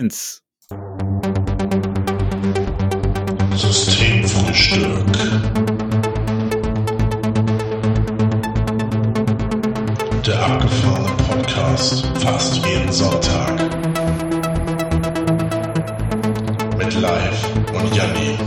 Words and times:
1. 0.00 0.44
Systemfrühstück. 3.56 5.06
Der 10.24 10.46
abgefahrene 10.46 11.16
Podcast 11.26 12.06
fast 12.18 12.64
jeden 12.64 12.92
Sonntag. 12.92 13.58
Mit 16.78 16.94
Live 17.00 17.56
und 17.74 17.96
Janni. 17.96 18.38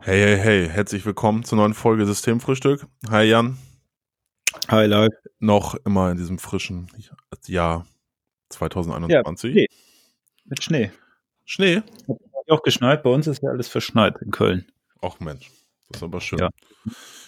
Hey, 0.00 0.22
hey, 0.22 0.38
hey, 0.38 0.68
herzlich 0.70 1.04
willkommen 1.04 1.44
zur 1.44 1.58
neuen 1.58 1.74
Folge 1.74 2.06
Systemfrühstück. 2.06 2.86
Hi 3.10 3.24
Jan, 3.24 3.58
Hi, 4.68 4.86
live. 4.86 5.12
noch 5.40 5.74
immer 5.84 6.10
in 6.10 6.16
diesem 6.16 6.38
frischen 6.38 6.88
Jahr 7.46 7.84
2021. 8.54 9.52
Schnee. 9.52 9.66
Mit 10.44 10.62
Schnee. 10.62 10.90
Schnee? 11.44 11.76
Hat 11.76 12.50
auch 12.50 12.62
geschneit. 12.62 13.02
Bei 13.02 13.10
uns 13.10 13.26
ist 13.26 13.42
ja 13.42 13.50
alles 13.50 13.68
verschneit 13.68 14.16
in 14.22 14.30
Köln. 14.30 14.66
Ach 15.02 15.20
Mensch, 15.20 15.50
das 15.88 15.98
ist 15.98 16.02
aber 16.02 16.20
schön. 16.20 16.38
Ja. 16.38 16.50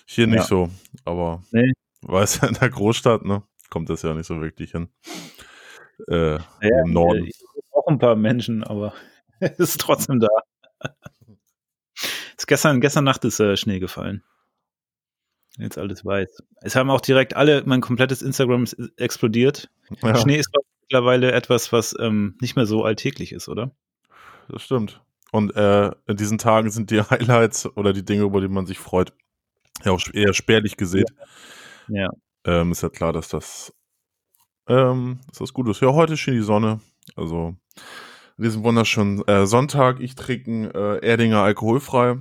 Hier 0.06 0.26
nicht 0.26 0.36
Ja. 0.38 0.42
so, 0.44 0.70
aber 1.04 1.42
Nee. 1.50 1.72
weiß 2.02 2.42
in 2.44 2.54
der 2.54 2.70
Großstadt, 2.70 3.24
ne, 3.24 3.42
kommt 3.70 3.90
das 3.90 4.02
ja 4.02 4.14
nicht 4.14 4.26
so 4.26 4.40
wirklich 4.40 4.72
hin. 4.72 4.88
Äh, 6.08 6.32
Ja, 6.36 6.40
Im 6.84 6.92
Norden. 6.92 7.30
Auch 7.72 7.86
ein 7.88 7.98
paar 7.98 8.16
Menschen, 8.16 8.64
aber 8.64 8.94
es 9.40 9.58
ist 9.58 9.80
trotzdem 9.80 10.20
da. 10.20 10.28
ist 12.36 12.46
gestern, 12.46 12.80
gestern 12.80 13.04
Nacht 13.04 13.24
ist 13.24 13.40
äh, 13.40 13.56
Schnee 13.56 13.78
gefallen. 13.78 14.22
Jetzt 15.58 15.78
alles 15.78 16.04
weiß. 16.04 16.28
Es 16.60 16.76
haben 16.76 16.90
auch 16.90 17.00
direkt 17.00 17.34
alle, 17.34 17.62
mein 17.64 17.80
komplettes 17.80 18.20
Instagram 18.20 18.64
ist 18.64 18.76
explodiert. 18.98 19.70
Ja, 20.02 20.14
Schnee 20.16 20.36
ist 20.36 20.50
mittlerweile 20.88 21.32
etwas, 21.32 21.72
was 21.72 21.94
ähm, 21.98 22.36
nicht 22.40 22.56
mehr 22.56 22.66
so 22.66 22.84
alltäglich 22.84 23.32
ist, 23.32 23.48
oder? 23.48 23.72
das 24.48 24.62
stimmt. 24.62 25.02
Und 25.32 25.54
äh, 25.56 25.90
in 26.06 26.16
diesen 26.16 26.38
Tagen 26.38 26.70
sind 26.70 26.90
die 26.90 27.00
Highlights 27.10 27.66
oder 27.76 27.92
die 27.92 28.04
Dinge, 28.04 28.22
über 28.22 28.40
die 28.40 28.48
man 28.48 28.66
sich 28.66 28.78
freut, 28.78 29.12
ja 29.84 29.92
auch 29.92 30.00
eher 30.12 30.34
spärlich 30.34 30.76
gesät. 30.76 31.08
Ja. 31.88 32.10
ähm, 32.44 32.72
ist 32.72 32.82
ja 32.82 32.88
klar, 32.88 33.12
dass 33.12 33.28
das, 33.28 33.72
ähm, 34.68 35.20
dass 35.28 35.38
das 35.38 35.52
gut 35.52 35.68
ist. 35.68 35.80
Ja, 35.80 35.92
heute 35.92 36.16
schien 36.16 36.34
die 36.34 36.40
Sonne. 36.40 36.80
Also 37.14 37.56
an 38.38 38.44
diesem 38.44 38.64
wunderschönen 38.64 39.26
äh, 39.26 39.46
Sonntag. 39.46 40.00
Ich 40.00 40.14
trinke 40.14 40.50
einen, 40.50 40.70
äh, 40.70 40.96
Erdinger 40.98 41.42
alkoholfrei. 41.42 42.20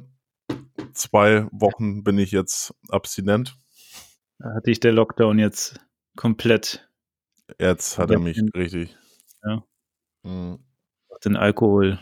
Zwei 0.93 1.47
Wochen 1.51 2.03
bin 2.03 2.17
ich 2.17 2.31
jetzt 2.31 2.73
abstinent. 2.89 3.57
Da 4.39 4.53
hat 4.55 4.65
dich 4.67 4.79
der 4.79 4.91
Lockdown 4.91 5.39
jetzt 5.39 5.79
komplett 6.15 6.89
Jetzt 7.59 7.97
hat 7.97 8.09
Ja. 8.09 8.17
er 8.17 8.19
mich 8.21 8.39
richtig. 8.55 8.95
Ja. 9.43 9.63
Mhm. 10.23 10.59
den 11.23 11.35
Alkohol 11.37 11.97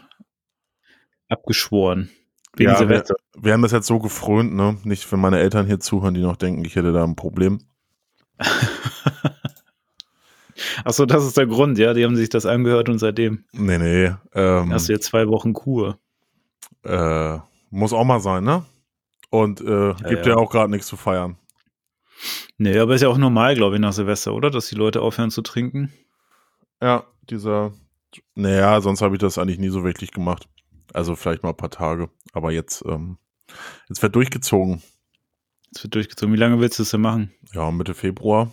abgeschworen. 1.30 2.10
Wegen 2.56 2.70
Ja, 2.72 2.80
wir, 2.80 2.88
Silvester. 2.88 3.16
wir 3.38 3.54
haben 3.54 3.62
das 3.62 3.72
jetzt 3.72 3.88
so 3.88 4.00
gefrönt, 4.00 4.54
ne? 4.54 4.78
Nicht, 4.84 5.10
wenn 5.12 5.20
meine 5.20 5.40
Eltern 5.40 5.66
hier 5.66 5.80
zuhören, 5.80 6.14
die 6.14 6.22
noch 6.22 6.36
denken, 6.38 6.66
ich 6.66 6.76
hätte 6.76 6.92
da 6.94 7.04
ein 7.04 7.16
Problem. 7.16 7.60
Achso, 10.86 11.06
das 11.06 11.26
ist 11.26 11.38
der 11.38 11.48
Grund, 11.48 11.78
ja. 11.78 11.94
Die 11.94 12.04
haben 12.06 12.16
sich 12.16 12.30
das 12.30 12.46
angehört 12.46 12.90
und 12.90 13.00
seitdem 13.00 13.46
Nee, 13.54 13.78
nee. 13.78 14.12
Ähm, 14.34 14.72
hast 14.74 14.88
du 14.90 14.94
jetzt 14.94 15.06
zwei 15.06 15.28
Wochen 15.28 15.54
Kur. 15.54 15.98
äh, 16.84 17.38
muss 17.70 17.94
auch 17.94 18.04
mal 18.04 18.20
sein, 18.20 18.44
ne? 18.44 18.66
Und 19.30 19.62
äh, 19.62 19.94
gibt 20.08 20.26
ja, 20.28 20.34
ja. 20.34 20.36
auch 20.36 20.52
gerade 20.52 20.70
nichts 20.70 20.88
zu 20.88 20.96
feiern. 20.96 21.38
Nee, 22.58 22.78
aber 22.78 22.96
ist 22.96 23.02
ja 23.02 23.10
auch 23.10 23.18
normal, 23.18 23.56
glaube 23.56 23.76
ich, 23.76 23.82
nach 23.82 23.94
Silvester, 23.94 24.34
oder? 24.34 24.50
Dass 24.50 24.68
die 24.68 24.76
Leute 24.76 25.02
aufhören 25.02 25.32
zu 25.32 25.42
trinken. 25.42 25.92
Ja, 26.82 27.06
dieser. 27.30 27.74
Naja, 28.36 28.80
sonst 28.82 29.02
habe 29.02 29.16
ich 29.16 29.20
das 29.20 29.38
eigentlich 29.38 29.60
nie 29.60 29.70
so 29.70 29.84
wirklich 29.84 30.12
gemacht. 30.12 30.48
Also 30.94 31.16
vielleicht 31.16 31.44
mal 31.44 31.50
ein 31.50 31.58
paar 31.58 31.72
Tage. 31.72 32.10
Aber 32.34 32.52
jetzt, 32.52 32.84
ähm, 32.88 33.18
jetzt 33.90 34.02
wird 34.02 34.16
durchgezogen. 34.16 34.84
Es 35.75 35.84
wird 35.84 35.96
durchgezogen. 35.96 36.34
Wie 36.34 36.40
lange 36.40 36.59
willst 36.59 36.78
du 36.78 36.84
es 36.84 36.92
denn 36.92 37.02
machen? 37.02 37.34
Ja, 37.53 37.72
Mitte 37.72 37.96
Februar. 37.96 38.52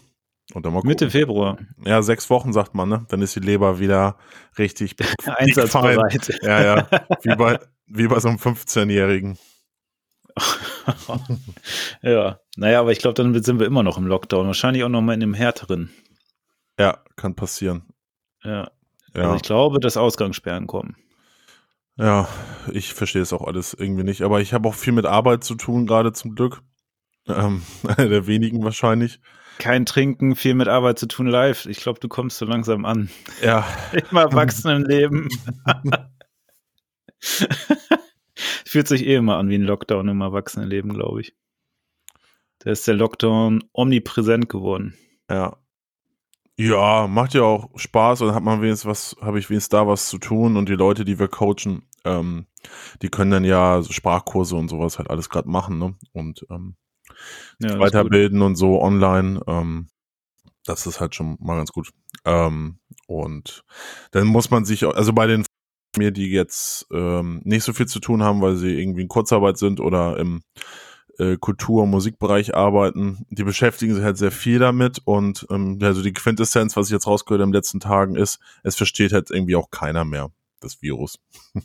Und 0.55 0.65
dann 0.65 0.73
mal 0.73 0.79
gucken. 0.79 0.89
Mitte 0.89 1.11
Februar. 1.11 1.59
Ja, 1.85 2.03
sechs 2.03 2.31
Wochen 2.31 2.53
sagt 2.53 2.75
man, 2.75 2.89
ne? 2.89 3.07
Dann 3.09 3.23
ist 3.23 3.37
die 3.37 3.41
Leber 3.41 3.79
wieder 3.79 4.17
richtig. 4.59 4.97
Einsatzbereit. 5.25 6.39
Ja, 6.43 6.63
ja. 6.63 6.89
Wie 7.23 7.37
bei, 7.37 7.59
wie 7.87 8.09
bei 8.09 8.21
so 8.21 8.29
einem 8.29 8.39
15-Jährigen. 8.39 9.37
ja. 12.03 12.39
Naja, 12.57 12.81
aber 12.81 12.93
ich 12.93 12.99
glaube, 12.99 13.15
dann 13.15 13.43
sind 13.43 13.59
wir 13.61 13.67
immer 13.67 13.83
noch 13.83 13.99
im 13.99 14.07
Lockdown. 14.07 14.47
Wahrscheinlich 14.47 14.85
auch 14.85 14.89
noch 14.89 15.01
mal 15.01 15.15
in 15.15 15.23
einem 15.23 15.35
härteren. 15.35 15.91
Ja, 16.79 16.99
kann 17.17 17.35
passieren. 17.35 17.83
Ja. 18.43 18.71
Also 19.15 19.29
Ja. 19.29 19.37
ich 19.37 19.43
glaube, 19.43 19.81
dass 19.81 19.97
Ausgangssperren 19.97 20.67
kommen. 20.67 20.97
Ja, 21.97 22.29
ich 22.73 22.95
verstehe 22.95 23.23
es 23.23 23.33
auch 23.33 23.47
alles 23.47 23.75
irgendwie 23.75 24.05
nicht. 24.05 24.23
Aber 24.23 24.41
ich 24.41 24.55
habe 24.55 24.69
auch 24.69 24.75
viel 24.75 24.93
mit 24.93 25.07
Arbeit 25.07 25.45
zu 25.45 25.55
tun, 25.55 25.87
gerade 25.87 26.13
zum 26.13 26.35
Glück. 26.35 26.63
Ähm, 27.29 27.63
einer 27.97 28.09
der 28.09 28.27
wenigen 28.27 28.65
wahrscheinlich. 28.65 29.21
Kein 29.59 29.85
Trinken, 29.85 30.37
viel 30.37 30.55
mit 30.55 30.69
Arbeit 30.69 30.99
zu 30.99 31.07
tun 31.07 31.27
live. 31.27 31.67
Ich 31.67 31.81
glaube, 31.81 32.01
du 32.01 32.09
kommst 32.09 32.39
so 32.39 32.47
langsam 32.47 32.87
an. 32.87 33.11
Ja, 33.43 33.67
Im 34.11 34.17
Erwachsenenleben. 34.17 35.29
Fühlt 38.67 38.89
sich 38.89 39.07
eh 39.07 39.17
immer 39.17 39.37
an 39.37 39.49
wie 39.49 39.57
ein 39.57 39.63
Lockdown 39.63 40.09
im 40.09 40.21
Erwachsenenleben, 40.21 40.93
glaube 40.95 41.21
ich. 41.21 41.35
Da 42.61 42.71
ist 42.71 42.87
der 42.87 42.95
Lockdown 42.95 43.65
omnipräsent 43.73 44.49
geworden. 44.49 44.95
Ja. 45.31 45.57
Ja, 46.59 47.07
macht 47.07 47.33
ja 47.33 47.43
auch 47.43 47.71
Spaß 47.77 48.21
und 48.21 48.35
hat 48.35 48.43
man 48.43 48.61
wenigstens 48.61 48.91
was, 48.91 49.17
habe 49.23 49.39
ich 49.39 49.49
wenigstens 49.49 49.71
da 49.71 49.87
was 49.87 50.09
zu 50.11 50.19
tun 50.19 50.57
und 50.59 50.69
die 50.69 50.75
Leute, 50.75 51.07
die 51.07 51.19
wir 51.19 51.29
coachen, 51.29 51.89
ähm, 52.05 52.47
die 53.01 53.09
können 53.09 53.31
dann 53.31 53.45
ja 53.45 53.81
so 53.81 53.93
Sprachkurse 53.93 54.57
und 54.57 54.69
sowas 54.69 54.99
halt 54.99 55.09
alles 55.09 55.31
gerade 55.31 55.49
machen, 55.49 55.79
ne? 55.79 55.97
Und 56.13 56.45
ähm, 56.51 56.77
Ja, 57.61 57.79
weiterbilden 57.79 58.43
und 58.43 58.57
so 58.57 58.81
online. 58.83 59.41
Ähm, 59.47 59.89
das 60.65 60.87
ist 60.87 61.01
halt 61.01 61.15
schon 61.15 61.37
mal 61.41 61.57
ganz 61.57 61.73
gut. 61.73 61.91
Ähm, 62.25 62.79
und 63.07 63.65
dann 64.13 64.27
muss 64.27 64.51
man 64.51 64.65
sich, 64.65 64.85
also 64.87 65.13
bei 65.13 65.27
den 65.27 65.45
mir, 65.97 66.11
die 66.11 66.31
jetzt 66.31 66.87
ähm, 66.93 67.41
nicht 67.45 67.65
so 67.65 67.73
viel 67.73 67.87
zu 67.87 68.01
tun 68.01 68.23
haben, 68.23 68.41
weil 68.41 68.57
sie 68.57 68.81
irgendwie 68.81 69.03
in 69.03 69.09
Kurzarbeit 69.09 69.59
sind 69.59 69.81
oder 69.81 70.19
im 70.19 70.43
äh, 71.19 71.37
Kultur- 71.37 71.83
und 71.83 71.91
Musikbereich 71.91 72.55
arbeiten, 72.55 73.27
die 73.31 73.45
beschäftigen 73.45 73.95
sich 73.95 74.03
halt 74.03 74.17
sehr 74.17 74.31
viel 74.31 74.59
damit 74.59 75.01
und 75.05 75.47
ähm, 75.51 75.79
also 75.83 76.03
die 76.03 76.13
Quintessenz, 76.13 76.77
was 76.77 76.87
ich 76.87 76.93
jetzt 76.93 77.07
rausgehört 77.07 77.41
habe 77.41 77.49
in 77.49 77.53
den 77.53 77.59
letzten 77.59 77.81
Tagen 77.81 78.17
ist, 78.17 78.39
es 78.63 78.77
versteht 78.77 79.13
halt 79.13 79.31
irgendwie 79.31 79.57
auch 79.57 79.71
keiner 79.71 80.05
mehr, 80.05 80.31
das 80.61 80.83
Virus. 80.83 81.19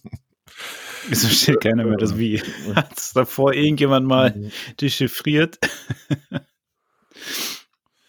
Es 1.11 1.25
versteht 1.25 1.61
keiner 1.61 1.83
mehr 1.83 1.97
das 1.97 2.17
Wie. 2.17 2.41
Hat 2.75 2.97
es 2.97 3.13
davor 3.13 3.53
irgendjemand 3.53 4.07
mal 4.07 4.51
dechiffriert? 4.79 5.59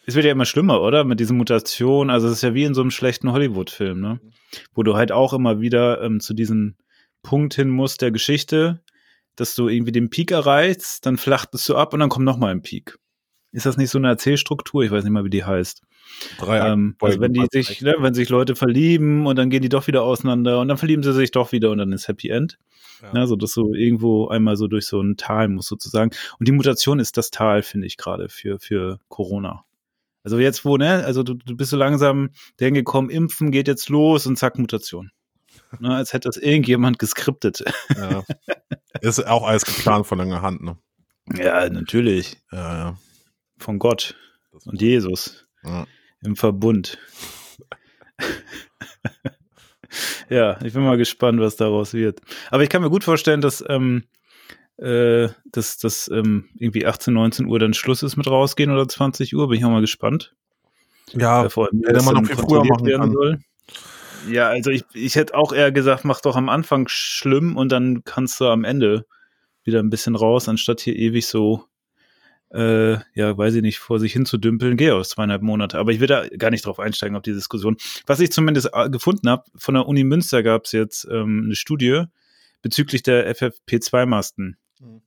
es 0.06 0.14
wird 0.14 0.24
ja 0.24 0.32
immer 0.32 0.44
schlimmer, 0.44 0.80
oder? 0.80 1.04
Mit 1.04 1.20
diesen 1.20 1.36
Mutationen. 1.36 2.10
Also, 2.10 2.28
es 2.28 2.34
ist 2.34 2.42
ja 2.42 2.54
wie 2.54 2.64
in 2.64 2.74
so 2.74 2.80
einem 2.80 2.90
schlechten 2.90 3.32
Hollywood-Film, 3.32 4.00
ne? 4.00 4.20
Wo 4.74 4.82
du 4.82 4.94
halt 4.94 5.12
auch 5.12 5.32
immer 5.32 5.60
wieder 5.60 6.00
ähm, 6.02 6.20
zu 6.20 6.32
diesem 6.32 6.76
Punkt 7.22 7.54
hin 7.54 7.68
musst 7.68 8.02
der 8.02 8.12
Geschichte, 8.12 8.80
dass 9.34 9.54
du 9.54 9.68
irgendwie 9.68 9.92
den 9.92 10.08
Peak 10.08 10.30
erreichst, 10.30 11.04
dann 11.04 11.16
flachtest 11.16 11.68
du 11.68 11.76
ab 11.76 11.92
und 11.92 12.00
dann 12.00 12.08
kommt 12.08 12.24
nochmal 12.24 12.52
ein 12.52 12.62
Peak. 12.62 12.98
Ist 13.52 13.66
das 13.66 13.76
nicht 13.76 13.90
so 13.90 13.98
eine 13.98 14.08
Erzählstruktur? 14.08 14.82
Ich 14.84 14.90
weiß 14.90 15.02
nicht 15.02 15.12
mal, 15.12 15.24
wie 15.24 15.30
die 15.30 15.44
heißt. 15.44 15.82
Drei 16.38 16.58
Ähm, 16.58 16.94
also 17.00 17.20
wenn 17.20 17.32
die 17.32 17.46
sich, 17.50 17.80
ne, 17.82 17.96
wenn 17.98 18.14
sich 18.14 18.28
Leute 18.28 18.54
verlieben 18.54 19.26
und 19.26 19.36
dann 19.36 19.50
gehen 19.50 19.62
die 19.62 19.68
doch 19.68 19.86
wieder 19.86 20.02
auseinander 20.02 20.60
und 20.60 20.68
dann 20.68 20.78
verlieben 20.78 21.02
sie 21.02 21.12
sich 21.12 21.30
doch 21.32 21.52
wieder 21.52 21.70
und 21.70 21.78
dann 21.78 21.92
ist 21.92 22.08
Happy 22.08 22.28
End. 22.28 22.58
Ja. 23.02 23.12
Ne, 23.12 23.26
so 23.26 23.36
dass 23.36 23.52
du 23.52 23.74
irgendwo 23.74 24.28
einmal 24.28 24.56
so 24.56 24.68
durch 24.68 24.86
so 24.86 25.00
ein 25.00 25.16
Tal 25.16 25.48
musst 25.48 25.68
sozusagen. 25.68 26.10
Und 26.38 26.48
die 26.48 26.52
Mutation 26.52 26.98
ist 26.98 27.16
das 27.16 27.30
Tal, 27.30 27.62
finde 27.62 27.86
ich 27.86 27.96
gerade 27.96 28.28
für 28.28 28.58
für 28.58 29.00
Corona. 29.08 29.65
Also 30.26 30.40
jetzt 30.40 30.64
wo 30.64 30.76
ne, 30.76 31.04
also 31.04 31.22
du, 31.22 31.34
du 31.34 31.56
bist 31.56 31.70
so 31.70 31.76
langsam 31.76 32.30
dahin 32.56 32.74
gekommen, 32.74 33.10
impfen 33.10 33.52
geht 33.52 33.68
jetzt 33.68 33.88
los 33.88 34.26
und 34.26 34.36
zack 34.36 34.58
Mutation. 34.58 35.10
Ne, 35.80 35.94
als 35.94 36.12
hätte 36.12 36.28
das 36.28 36.36
irgendjemand 36.36 36.98
geskriptet. 36.98 37.64
ja. 37.96 38.24
ist 39.00 39.26
auch 39.26 39.46
alles 39.46 39.64
geplant 39.64 40.06
von 40.06 40.18
langer 40.18 40.42
Hand, 40.42 40.62
ne? 40.62 40.78
Ja, 41.32 41.68
natürlich 41.68 42.36
Ja, 42.52 42.76
ja. 42.76 42.98
von 43.58 43.78
Gott 43.78 44.16
und 44.64 44.80
Jesus. 44.80 45.46
ja. 45.62 45.86
im 46.22 46.34
Verbund. 46.34 46.98
ja, 50.28 50.58
ich 50.64 50.72
bin 50.72 50.82
mal 50.82 50.98
gespannt, 50.98 51.40
was 51.40 51.56
daraus 51.56 51.94
wird. 51.94 52.20
Aber 52.50 52.62
ich 52.62 52.68
kann 52.68 52.82
mir 52.82 52.90
gut 52.90 53.04
vorstellen, 53.04 53.40
dass, 53.40 53.64
ähm, 53.68 54.04
äh, 54.78 55.28
dass, 55.52 55.78
dass 55.78 56.08
ähm, 56.08 56.48
irgendwie 56.54 56.86
18, 56.86 57.14
19 57.14 57.46
Uhr 57.46 57.58
dann 57.58 57.74
Schluss 57.74 58.02
ist 58.02 58.16
mit 58.16 58.26
rausgehen 58.26 58.70
oder 58.70 58.86
20 58.88 59.34
Uhr. 59.34 59.48
Bin 59.48 59.58
ich 59.58 59.64
auch 59.64 59.70
mal 59.70 59.80
gespannt. 59.80 60.34
ja 61.12 61.44
Äh, 61.44 61.50
vor 61.50 61.66
allem, 61.66 61.82
das 61.82 62.04
man 62.04 62.14
noch 62.14 62.26
viel 62.26 62.36
früher 62.36 62.64
machen 62.64 62.86
werden 62.86 63.00
können. 63.00 63.12
soll. 63.12 63.38
Ja, 64.28 64.48
also 64.48 64.70
ich, 64.70 64.84
ich 64.92 65.14
hätte 65.14 65.34
auch 65.34 65.52
eher 65.52 65.70
gesagt, 65.70 66.04
mach 66.04 66.20
doch 66.20 66.36
am 66.36 66.48
Anfang 66.48 66.88
schlimm 66.88 67.56
und 67.56 67.70
dann 67.70 68.02
kannst 68.04 68.40
du 68.40 68.46
am 68.46 68.64
Ende 68.64 69.06
wieder 69.62 69.80
ein 69.80 69.90
bisschen 69.90 70.16
raus, 70.16 70.48
anstatt 70.48 70.80
hier 70.80 70.96
ewig 70.96 71.26
so 71.26 71.64
äh, 72.52 72.94
ja, 73.14 73.36
weiß 73.36 73.54
ich 73.56 73.62
nicht, 73.62 73.78
vor 73.78 73.98
sich 73.98 74.12
hin 74.12 74.24
zu 74.24 74.38
dümpeln, 74.38 74.76
gehe 74.76 74.94
aus 74.94 75.10
zweieinhalb 75.10 75.42
Monate. 75.42 75.78
Aber 75.78 75.92
ich 75.92 76.00
will 76.00 76.06
da 76.06 76.26
gar 76.28 76.50
nicht 76.50 76.64
drauf 76.64 76.78
einsteigen 76.78 77.16
auf 77.16 77.22
die 77.22 77.32
Diskussion. 77.32 77.76
Was 78.06 78.20
ich 78.20 78.30
zumindest 78.30 78.70
äh, 78.72 78.88
gefunden 78.88 79.28
habe, 79.28 79.44
von 79.56 79.74
der 79.74 79.86
Uni 79.86 80.04
Münster 80.04 80.42
gab 80.42 80.64
es 80.64 80.72
jetzt 80.72 81.06
ähm, 81.10 81.42
eine 81.46 81.56
Studie 81.56 82.04
bezüglich 82.62 83.02
der 83.02 83.34
FFP2-Masten. 83.34 84.56
Mhm 84.80 85.02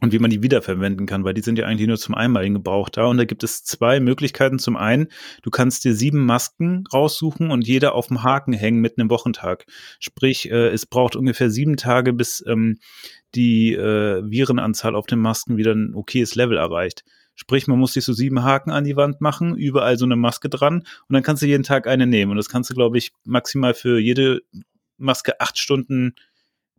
und 0.00 0.12
wie 0.12 0.18
man 0.18 0.30
die 0.30 0.42
wiederverwenden 0.42 1.06
kann, 1.06 1.24
weil 1.24 1.34
die 1.34 1.40
sind 1.40 1.58
ja 1.58 1.66
eigentlich 1.66 1.88
nur 1.88 1.96
zum 1.96 2.14
einmaligen 2.14 2.54
Gebrauch 2.54 2.88
da. 2.88 3.06
Und 3.06 3.16
da 3.16 3.24
gibt 3.24 3.44
es 3.44 3.64
zwei 3.64 4.00
Möglichkeiten. 4.00 4.58
Zum 4.58 4.76
einen, 4.76 5.08
du 5.42 5.50
kannst 5.50 5.84
dir 5.84 5.94
sieben 5.94 6.26
Masken 6.26 6.84
raussuchen 6.92 7.50
und 7.50 7.66
jeder 7.66 7.94
auf 7.94 8.08
dem 8.08 8.22
Haken 8.22 8.52
hängen 8.52 8.80
mit 8.80 8.98
einem 8.98 9.08
Wochentag. 9.08 9.66
Sprich, 10.00 10.50
äh, 10.50 10.68
es 10.68 10.86
braucht 10.86 11.16
ungefähr 11.16 11.48
sieben 11.50 11.76
Tage, 11.76 12.12
bis 12.12 12.44
ähm, 12.46 12.78
die 13.34 13.72
äh, 13.72 14.22
Virenanzahl 14.28 14.94
auf 14.94 15.06
den 15.06 15.20
Masken 15.20 15.56
wieder 15.56 15.72
ein 15.72 15.94
okayes 15.94 16.34
Level 16.34 16.58
erreicht. 16.58 17.04
Sprich, 17.36 17.66
man 17.66 17.78
muss 17.78 17.94
sich 17.94 18.04
so 18.04 18.12
sieben 18.12 18.42
Haken 18.44 18.70
an 18.70 18.84
die 18.84 18.96
Wand 18.96 19.20
machen, 19.20 19.56
überall 19.56 19.96
so 19.96 20.04
eine 20.04 20.16
Maske 20.16 20.48
dran 20.48 20.80
und 21.08 21.14
dann 21.14 21.24
kannst 21.24 21.42
du 21.42 21.46
jeden 21.46 21.64
Tag 21.64 21.88
eine 21.88 22.06
nehmen. 22.06 22.30
Und 22.30 22.36
das 22.36 22.48
kannst 22.48 22.70
du, 22.70 22.74
glaube 22.74 22.98
ich, 22.98 23.12
maximal 23.24 23.74
für 23.74 23.98
jede 23.98 24.42
Maske 24.98 25.40
acht 25.40 25.58
Stunden 25.58 26.14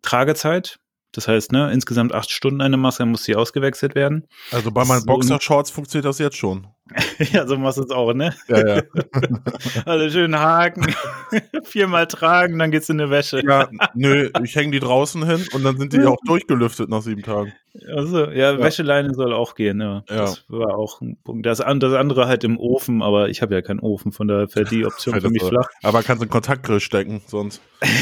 Tragezeit 0.01 0.79
das 1.15 1.27
heißt, 1.27 1.51
ne, 1.51 1.71
insgesamt 1.71 2.13
acht 2.13 2.29
Stunden 2.29 2.61
eine 2.61 2.77
Maske, 2.77 3.03
dann 3.03 3.11
muss 3.11 3.23
sie 3.23 3.35
ausgewechselt 3.35 3.95
werden. 3.95 4.27
Also 4.51 4.71
bei 4.71 4.83
meinen 4.85 5.05
Boxershorts 5.05 5.71
funktioniert 5.71 6.05
das 6.05 6.19
jetzt 6.19 6.35
schon. 6.35 6.67
ja, 7.31 7.47
so 7.47 7.57
machst 7.57 7.79
du 7.79 7.83
es 7.83 7.89
auch, 7.89 8.13
ne? 8.13 8.33
Ja, 8.47 8.75
ja. 8.75 8.83
Alle 9.85 10.11
schön 10.11 10.37
haken, 10.37 10.93
viermal 11.63 12.05
tragen, 12.05 12.59
dann 12.59 12.69
geht's 12.69 12.89
in 12.89 13.01
eine 13.01 13.09
Wäsche. 13.09 13.41
Ja, 13.43 13.69
nö, 13.95 14.29
ich 14.43 14.55
hänge 14.55 14.71
die 14.71 14.79
draußen 14.79 15.25
hin 15.25 15.47
und 15.53 15.63
dann 15.63 15.77
sind 15.79 15.93
die 15.93 16.05
auch 16.05 16.19
durchgelüftet 16.25 16.89
nach 16.89 17.01
sieben 17.01 17.23
Tagen. 17.23 17.53
Also, 17.93 18.25
ja, 18.25 18.53
ja. 18.53 18.59
Wäscheleine 18.59 19.15
soll 19.15 19.33
auch 19.33 19.55
gehen, 19.55 19.81
ja. 19.81 20.03
ja. 20.09 20.15
Das 20.15 20.45
war 20.47 20.77
auch 20.77 21.01
ein 21.01 21.17
Punkt. 21.23 21.45
Das, 21.45 21.57
das 21.57 21.91
andere 21.91 22.27
halt 22.27 22.43
im 22.43 22.59
Ofen, 22.59 23.01
aber 23.01 23.29
ich 23.29 23.41
habe 23.41 23.55
ja 23.55 23.61
keinen 23.61 23.79
Ofen, 23.79 24.11
von 24.11 24.27
daher 24.27 24.47
fällt 24.47 24.69
die 24.69 24.85
Option 24.85 25.19
für 25.19 25.29
mich 25.29 25.43
flach. 25.43 25.67
Aber 25.81 26.03
kannst 26.03 26.21
du 26.21 26.25
einen 26.25 26.31
Kontaktgrill 26.31 26.79
stecken, 26.79 27.21
sonst. 27.25 27.61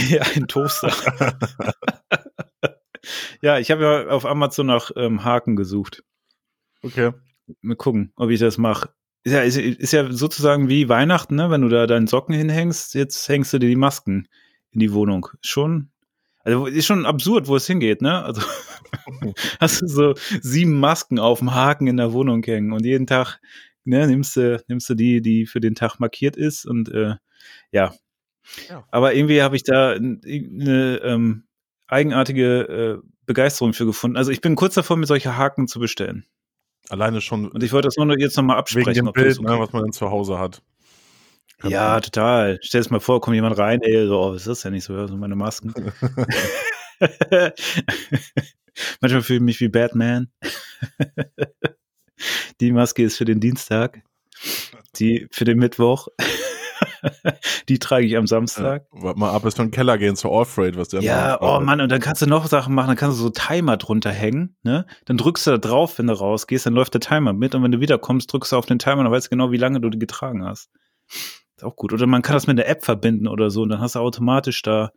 ja, 0.10 0.24
ein 0.36 0.48
Toaster. 0.48 0.92
Ja, 3.42 3.60
ich 3.60 3.72
habe 3.72 3.84
ja 3.84 4.08
auf 4.08 4.26
Amazon 4.26 4.68
nach 4.68 4.92
ähm, 4.96 5.24
Haken 5.24 5.56
gesucht. 5.56 6.04
Okay. 6.82 7.12
Mal 7.62 7.76
gucken, 7.76 8.14
ob 8.16 8.30
ich 8.30 8.40
das 8.40 8.58
mache. 8.58 8.90
Ist 9.24 9.34
ja, 9.34 9.42
ist, 9.42 9.58
ist 9.58 9.94
ja 9.94 10.12
sozusagen 10.12 10.70
wie 10.70 10.90
Weihnachten, 10.90 11.36
ne? 11.36 11.50
Wenn 11.50 11.62
du 11.62 11.70
da 11.70 11.88
deinen 11.88 12.08
Socken 12.08 12.36
hinhängst, 12.36 12.94
jetzt 12.94 13.28
hängst 13.30 13.54
du 13.54 13.60
dir 13.60 13.70
die 13.70 13.76
Masken 13.76 14.28
in 14.72 14.80
die 14.80 14.94
Wohnung. 14.94 15.28
Schon, 15.42 15.92
also 16.44 16.66
ist 16.66 16.86
schon 16.86 17.06
absurd, 17.06 17.48
wo 17.48 17.56
es 17.56 17.68
hingeht, 17.68 18.02
ne? 18.02 18.24
Also 18.24 18.42
hast 19.60 19.82
du 19.82 19.88
so 19.88 20.14
sieben 20.42 20.80
Masken 20.80 21.20
auf 21.20 21.40
dem 21.40 21.54
Haken 21.54 21.88
in 21.88 21.98
der 21.98 22.12
Wohnung 22.12 22.44
hängen 22.44 22.74
und 22.74 22.86
jeden 22.86 23.08
Tag 23.08 23.40
ne, 23.86 24.08
nimmst 24.08 24.36
du 24.36 24.64
nimmst 24.68 24.90
du 24.90 24.96
die, 24.96 25.22
die 25.22 25.46
für 25.46 25.62
den 25.62 25.76
Tag 25.76 26.00
markiert 26.00 26.36
ist 26.36 26.66
und 26.66 26.90
äh, 26.90 27.16
ja. 27.72 27.94
ja. 28.70 28.86
Aber 28.92 29.14
irgendwie 29.14 29.42
habe 29.42 29.56
ich 29.56 29.64
da 29.64 29.92
eine 29.92 31.02
ähm, 31.04 31.44
eigenartige 31.94 33.02
äh, 33.02 33.08
Begeisterung 33.26 33.74
für 33.74 33.86
gefunden. 33.86 34.18
Also 34.18 34.32
ich 34.32 34.42
bin 34.42 34.56
kurz 34.56 34.74
davor, 34.76 34.98
mir 34.98 35.06
solche 35.06 35.38
Haken 35.38 35.68
zu 35.68 35.80
bestellen. 35.80 36.26
Alleine 36.90 37.22
schon. 37.22 37.48
Und 37.50 37.64
ich 37.64 37.72
wollte 37.72 37.88
das 37.88 37.96
nur 37.96 38.20
jetzt 38.20 38.36
nochmal 38.36 38.58
absprechen. 38.58 38.94
Wegen 38.94 39.06
dem 39.06 39.14
Bild, 39.14 39.42
ne, 39.42 39.60
was 39.60 39.72
man 39.72 39.84
dann 39.84 39.94
zu 39.94 40.10
Hause 40.12 40.38
hat. 40.40 40.62
Kann 41.60 41.72
ja, 41.72 41.94
sein. 41.94 42.02
total. 42.02 42.60
Stell 42.62 42.82
es 42.82 42.90
mal 42.90 43.00
vor, 43.00 43.22
kommt 43.22 43.36
jemand 43.36 43.58
rein, 43.58 43.82
ey, 43.82 44.06
so, 44.06 44.20
oh, 44.20 44.34
was 44.34 44.42
ist 44.42 44.48
das 44.48 44.64
ja 44.64 44.70
nicht 44.70 44.84
so, 44.84 45.08
so 45.08 45.16
meine 45.16 45.36
Masken. 45.36 45.74
Manchmal 49.00 49.22
fühle 49.22 49.38
ich 49.38 49.44
mich 49.44 49.60
wie 49.62 49.70
Batman. 49.70 50.30
Die 52.60 52.72
Maske 52.72 53.04
ist 53.04 53.18
für 53.18 53.26
den 53.26 53.40
Dienstag, 53.40 54.02
die 54.98 55.28
für 55.32 55.46
den 55.46 55.58
Mittwoch. 55.58 56.08
die 57.70 57.80
trage 57.80 58.06
ich 58.06 58.18
am 58.18 58.28
Samstag. 58.28 58.86
Ja, 58.94 59.14
mal 59.16 59.32
ab, 59.32 59.44
bis 59.44 59.58
wir 59.58 59.64
in 59.64 59.70
den 59.70 59.74
Keller 59.74 59.98
gehen 59.98 60.16
zu 60.16 60.32
Allfreight, 60.32 60.78
was 60.78 60.90
der 60.90 61.02
Ja, 61.02 61.42
oh 61.42 61.60
Mann, 61.60 61.82
und 61.82 61.92
dann 61.92 62.02
kannst 62.02 62.22
du 62.22 62.28
noch 62.28 62.48
Sachen 62.48 62.74
machen, 62.74 62.88
dann 62.88 62.98
kannst 62.98 63.20
du 63.20 63.24
so 63.24 63.30
Timer 63.30 63.78
drunter 63.78 64.12
hängen, 64.12 64.56
ne? 64.64 64.86
Dann 65.06 65.18
drückst 65.18 65.48
du 65.48 65.52
da 65.52 65.58
drauf, 65.58 65.98
wenn 66.00 66.08
du 66.08 66.14
rausgehst, 66.14 66.66
dann 66.66 66.74
läuft 66.74 66.94
der 66.94 67.02
Timer 67.02 67.34
mit 67.34 67.56
und 67.56 67.64
wenn 67.64 67.72
du 67.72 67.80
wiederkommst, 67.80 68.32
drückst 68.32 68.52
du 68.52 68.58
auf 68.58 68.66
den 68.66 68.80
Timer 68.80 69.00
und 69.00 69.06
dann 69.06 69.14
weißt 69.14 69.28
du 69.28 69.30
genau, 69.30 69.52
wie 69.52 69.58
lange 69.58 69.82
du 69.82 69.90
die 69.90 70.00
getragen 70.00 70.46
hast. 70.46 70.70
Ist 71.56 71.64
auch 71.64 71.76
gut. 71.76 71.94
Oder 71.94 72.08
man 72.08 72.22
kann 72.22 72.34
das 72.34 72.48
mit 72.48 72.58
der 72.58 72.70
App 72.70 72.84
verbinden 72.84 73.28
oder 73.28 73.50
so 73.50 73.62
und 73.62 73.70
dann 73.70 73.80
hast 73.80 73.96
du 73.96 74.00
automatisch 74.00 74.62
da 74.62 74.92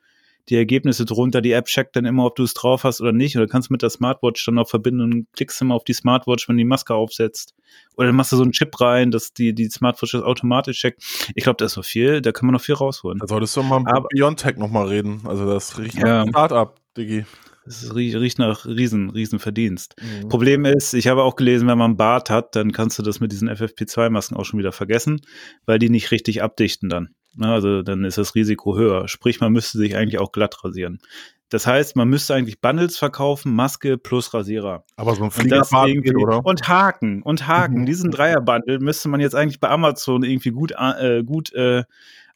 die 0.49 0.57
Ergebnisse 0.57 1.05
drunter. 1.05 1.41
Die 1.41 1.53
App 1.53 1.67
checkt 1.67 1.97
dann 1.97 2.05
immer, 2.05 2.25
ob 2.25 2.37
du 2.37 2.43
es 2.43 2.55
drauf 2.55 2.85
hast 2.85 3.01
oder 3.01 3.13
nicht. 3.13 3.37
Oder 3.37 3.47
kannst 3.47 3.71
mit 3.71 3.83
der 3.83 3.91
Smartwatch 3.91 4.45
dann 4.45 4.55
noch 4.57 4.69
verbinden 4.69 5.01
und 5.01 5.27
klickst 5.33 5.61
immer 5.61 5.75
auf 5.75 5.85
die 5.85 5.93
Smartwatch, 5.93 6.49
wenn 6.49 6.57
du 6.57 6.61
die 6.61 6.69
Maske 6.69 6.95
aufsetzt. 6.95 7.55
Oder 7.97 8.09
dann 8.09 8.17
machst 8.17 8.33
du 8.33 8.37
so 8.37 8.43
einen 8.43 8.53
Chip 8.53 8.81
rein, 8.81 9.11
dass 9.11 9.33
die, 9.33 9.55
die 9.55 9.69
Smartwatch 9.69 10.13
das 10.13 10.23
automatisch 10.23 10.81
checkt. 10.81 11.03
Ich 11.35 11.45
glaube, 11.45 11.57
da 11.57 11.67
ist 11.67 11.73
so 11.73 11.83
viel, 11.83 12.21
da 12.21 12.33
kann 12.33 12.47
man 12.47 12.55
noch 12.55 12.61
viel 12.61 12.75
rausholen. 12.75 13.19
Da 13.19 13.27
solltest 13.27 13.57
du 13.57 13.63
mal 13.63 13.81
mit 13.81 13.93
Biontech 14.11 14.57
nochmal 14.57 14.89
reden. 14.89 15.23
Also 15.25 15.47
das 15.47 15.79
riecht 15.79 15.97
ja. 15.97 16.25
nach 16.25 16.29
Startup, 16.29 16.81
Diggi. 16.97 17.25
Es 17.67 17.95
riecht 17.95 18.39
nach 18.39 18.65
riesen, 18.65 19.11
riesen 19.11 19.41
Verdienst. 19.41 19.97
Mhm. 20.01 20.29
Problem 20.29 20.65
ist, 20.65 20.95
ich 20.95 21.09
habe 21.09 21.25
auch 21.25 21.35
gelesen, 21.35 21.67
wenn 21.67 21.79
man 21.79 21.97
Bart 21.97 22.31
hat, 22.31 22.55
dann 22.55 22.71
kannst 22.71 22.99
du 22.99 23.03
das 23.03 23.19
mit 23.19 23.33
diesen 23.33 23.51
FFP2-Masken 23.51 24.37
auch 24.37 24.45
schon 24.45 24.61
wieder 24.61 24.73
vergessen, 24.73 25.21
weil 25.65 25.81
die 25.81 25.91
nicht 25.91 26.13
richtig 26.13 26.43
abdichten 26.43 26.89
dann. 26.89 27.15
Ne, 27.37 27.53
also 27.53 27.83
dann 27.83 28.05
ist 28.05 28.19
das 28.19 28.35
Risiko 28.35 28.77
höher. 28.77 29.09
Sprich, 29.09 29.41
man 29.41 29.53
müsste 29.53 29.79
sich 29.79 29.97
eigentlich 29.97 30.19
auch 30.19 30.33
glatt 30.33 30.65
rasieren. 30.65 31.00
Das 31.49 31.67
heißt, 31.67 31.94
man 31.94 32.09
müsste 32.09 32.35
eigentlich 32.35 32.61
Bundles 32.61 32.99
verkaufen, 32.99 33.55
Maske 33.55 33.99
plus 33.99 34.35
Rasierer. 34.35 34.85
Aber 34.97 35.15
so 35.15 35.23
ein 35.23 35.31
Fliegerbart 35.31 35.87
geht, 35.87 36.17
oder? 36.17 36.44
Und 36.44 36.67
Haken, 36.67 37.23
und 37.23 37.47
Haken. 37.47 37.83
Mhm. 37.83 37.87
Diesen 37.87 38.11
Dreierbundle 38.11 38.81
müsste 38.81 39.09
man 39.09 39.21
jetzt 39.21 39.37
eigentlich 39.37 39.61
bei 39.61 39.69
Amazon 39.69 40.25
irgendwie 40.25 40.50
gut, 40.50 40.73
äh, 40.77 41.23
gut 41.25 41.53
äh, 41.53 41.85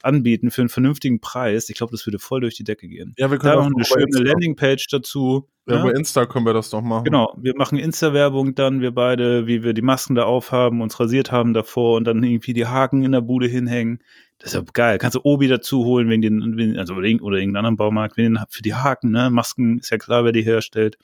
anbieten 0.03 0.51
für 0.51 0.63
einen 0.63 0.69
vernünftigen 0.69 1.21
Preis. 1.21 1.69
Ich 1.69 1.77
glaube, 1.77 1.91
das 1.91 2.07
würde 2.07 2.19
voll 2.19 2.41
durch 2.41 2.55
die 2.55 2.65
Decke 2.65 2.87
gehen. 2.89 3.15
Ja, 3.19 3.31
wir 3.31 3.39
können 3.39 3.55
da 3.55 3.69
noch 3.69 3.75
eine 3.75 3.85
schöne 3.85 4.05
Insta. 4.05 4.23
Landingpage 4.23 4.87
dazu. 4.91 5.49
Ja, 5.67 5.77
ja, 5.77 5.83
bei 5.83 5.91
Insta 5.91 6.27
können 6.27 6.47
wir 6.47 6.55
das 6.55 6.71
doch 6.71 6.81
machen. 6.81 7.05
Genau, 7.05 7.35
wir 7.37 7.55
machen 7.57 7.79
Insta-Werbung 7.79 8.55
dann, 8.55 8.81
wir 8.81 8.93
beide, 8.93 9.47
wie 9.47 9.63
wir 9.63 9.73
die 9.73 9.83
Masken 9.83 10.15
da 10.15 10.25
aufhaben, 10.25 10.83
uns 10.83 10.99
rasiert 11.01 11.33
haben 11.33 11.53
davor 11.53 11.97
und 11.97 12.05
dann 12.05 12.23
irgendwie 12.23 12.55
die 12.55 12.67
Haken 12.67 13.03
in 13.03 13.13
der 13.13 13.21
Bude 13.21 13.47
hinhängen. 13.47 14.01
Das 14.41 14.55
ist 14.55 14.55
ja 14.55 14.63
geil. 14.73 14.97
Kannst 14.97 15.17
du 15.17 15.21
Obi 15.23 15.49
dazu 15.49 15.85
holen, 15.85 16.09
wegen 16.09 16.23
den, 16.23 16.79
also 16.79 16.95
oder 16.95 17.07
irgendeinen 17.07 17.57
anderen 17.57 17.77
Baumarkt, 17.77 18.17
wegen 18.17 18.35
den, 18.35 18.45
für 18.49 18.63
die 18.63 18.75
Haken, 18.75 19.11
ne? 19.11 19.29
Masken 19.29 19.79
ist 19.79 19.91
ja 19.91 19.99
klar, 19.99 20.25
wer 20.25 20.33
die 20.33 20.43
herstellt. 20.43 20.97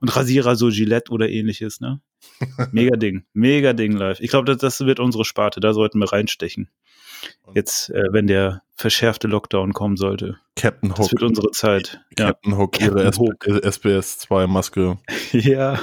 Und 0.00 0.14
Rasierer 0.14 0.56
so 0.56 0.68
Gillette 0.68 1.12
oder 1.12 1.28
ähnliches, 1.28 1.80
ne? 1.80 2.00
Mega 2.72 2.96
Ding. 2.96 3.24
Mega 3.32 3.72
Ding 3.72 3.92
live. 3.92 4.18
Ich 4.20 4.30
glaube, 4.30 4.46
das, 4.46 4.58
das 4.58 4.84
wird 4.84 4.98
unsere 4.98 5.24
Sparte. 5.24 5.60
Da 5.60 5.72
sollten 5.72 6.00
wir 6.00 6.12
reinstechen. 6.12 6.68
Jetzt, 7.54 7.90
äh, 7.90 8.04
wenn 8.10 8.26
der 8.26 8.62
verschärfte 8.74 9.28
Lockdown 9.28 9.72
kommen 9.72 9.96
sollte. 9.96 10.38
Captain 10.56 10.90
Hook. 10.90 10.98
Das 10.98 11.12
wird 11.12 11.22
unsere 11.22 11.50
Zeit. 11.52 12.00
Captain 12.16 12.52
ja. 12.52 12.58
Hook, 12.58 12.72
Captain 12.72 12.98
ihre 12.98 13.10
Hook. 13.16 13.46
SBS 13.46 14.18
2 14.18 14.48
Maske. 14.48 14.98
ja. 15.32 15.78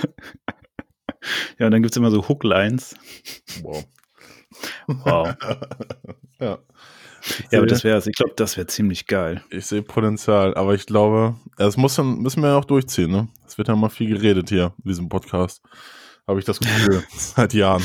Ja, 1.58 1.66
und 1.66 1.72
dann 1.72 1.82
gibt 1.82 1.92
es 1.92 1.98
immer 1.98 2.12
so 2.12 2.28
Hooklines. 2.28 2.96
Wow. 3.62 3.86
Wow. 4.88 5.36
ja. 6.40 6.60
ja, 7.52 7.60
aber 7.60 7.68
das 7.68 7.84
wäre 7.84 8.02
Ich 8.06 8.16
glaube, 8.16 8.34
das 8.36 8.58
wäre 8.58 8.68
ziemlich 8.68 9.08
geil. 9.08 9.44
Ich 9.50 9.66
sehe 9.66 9.82
Potenzial, 9.82 10.56
aber 10.56 10.74
ich 10.74 10.86
glaube, 10.86 11.36
das 11.58 11.78
muss 11.78 11.96
dann, 11.96 12.20
müssen 12.20 12.42
wir 12.42 12.50
ja 12.50 12.58
auch 12.58 12.66
durchziehen, 12.66 13.12
ne? 13.12 13.28
Es 13.46 13.58
wird 13.58 13.68
ja 13.68 13.76
mal 13.76 13.90
viel 13.90 14.10
geredet 14.10 14.50
hier 14.50 14.74
in 14.84 14.90
diesem 14.90 15.10
Podcast. 15.10 15.62
Habe 16.30 16.38
ich 16.38 16.46
das 16.46 16.60
Gefühl, 16.60 17.04
seit 17.18 17.56
Jahren. 17.56 17.82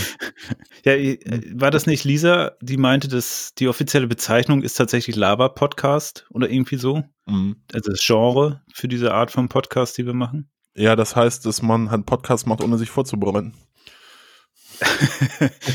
Ja, 0.84 0.92
äh, 0.92 1.18
war 1.54 1.70
das 1.70 1.86
nicht 1.86 2.04
Lisa, 2.04 2.52
die 2.60 2.76
meinte, 2.76 3.08
dass 3.08 3.54
die 3.54 3.68
offizielle 3.68 4.06
Bezeichnung 4.06 4.62
ist 4.62 4.74
tatsächlich 4.74 5.16
Lava-Podcast 5.16 6.26
oder 6.28 6.50
irgendwie 6.50 6.76
so? 6.76 7.04
Mhm. 7.24 7.56
Also 7.72 7.90
das 7.90 8.04
Genre 8.04 8.60
für 8.70 8.86
diese 8.86 9.14
Art 9.14 9.30
von 9.30 9.48
Podcast, 9.48 9.96
die 9.96 10.04
wir 10.04 10.12
machen? 10.12 10.50
Ja, 10.76 10.94
das 10.94 11.16
heißt, 11.16 11.46
dass 11.46 11.62
man 11.62 11.88
einen 11.88 12.04
Podcast 12.04 12.46
macht, 12.46 12.62
ohne 12.62 12.76
sich 12.76 12.90
vorzubereiten. 12.90 13.54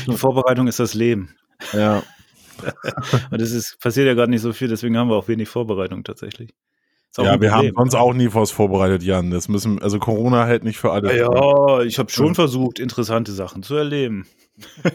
Die 0.06 0.16
Vorbereitung 0.16 0.66
ist 0.66 0.80
das 0.80 0.94
Leben. 0.94 1.34
Ja. 1.72 2.02
Und 3.30 3.40
das 3.40 3.52
ist, 3.52 3.78
passiert 3.80 4.06
ja 4.06 4.14
gerade 4.14 4.30
nicht 4.30 4.42
so 4.42 4.52
viel, 4.52 4.68
deswegen 4.68 4.96
haben 4.96 5.08
wir 5.08 5.16
auch 5.16 5.28
wenig 5.28 5.48
Vorbereitung 5.48 6.04
tatsächlich. 6.04 6.50
Ja, 7.18 7.40
wir 7.40 7.52
haben 7.52 7.70
uns 7.74 7.94
auch 7.96 8.14
nie 8.14 8.28
was 8.32 8.52
vorbereitet, 8.52 9.02
Jan. 9.02 9.32
Das 9.32 9.48
müssen, 9.48 9.82
also 9.82 9.98
Corona 9.98 10.46
hält 10.46 10.62
nicht 10.62 10.78
für 10.78 10.92
alle. 10.92 11.16
Ja, 11.18 11.80
ich 11.80 11.98
habe 11.98 12.10
schon 12.10 12.36
versucht, 12.36 12.78
interessante 12.78 13.32
Sachen 13.32 13.64
zu 13.64 13.74
erleben. 13.74 14.26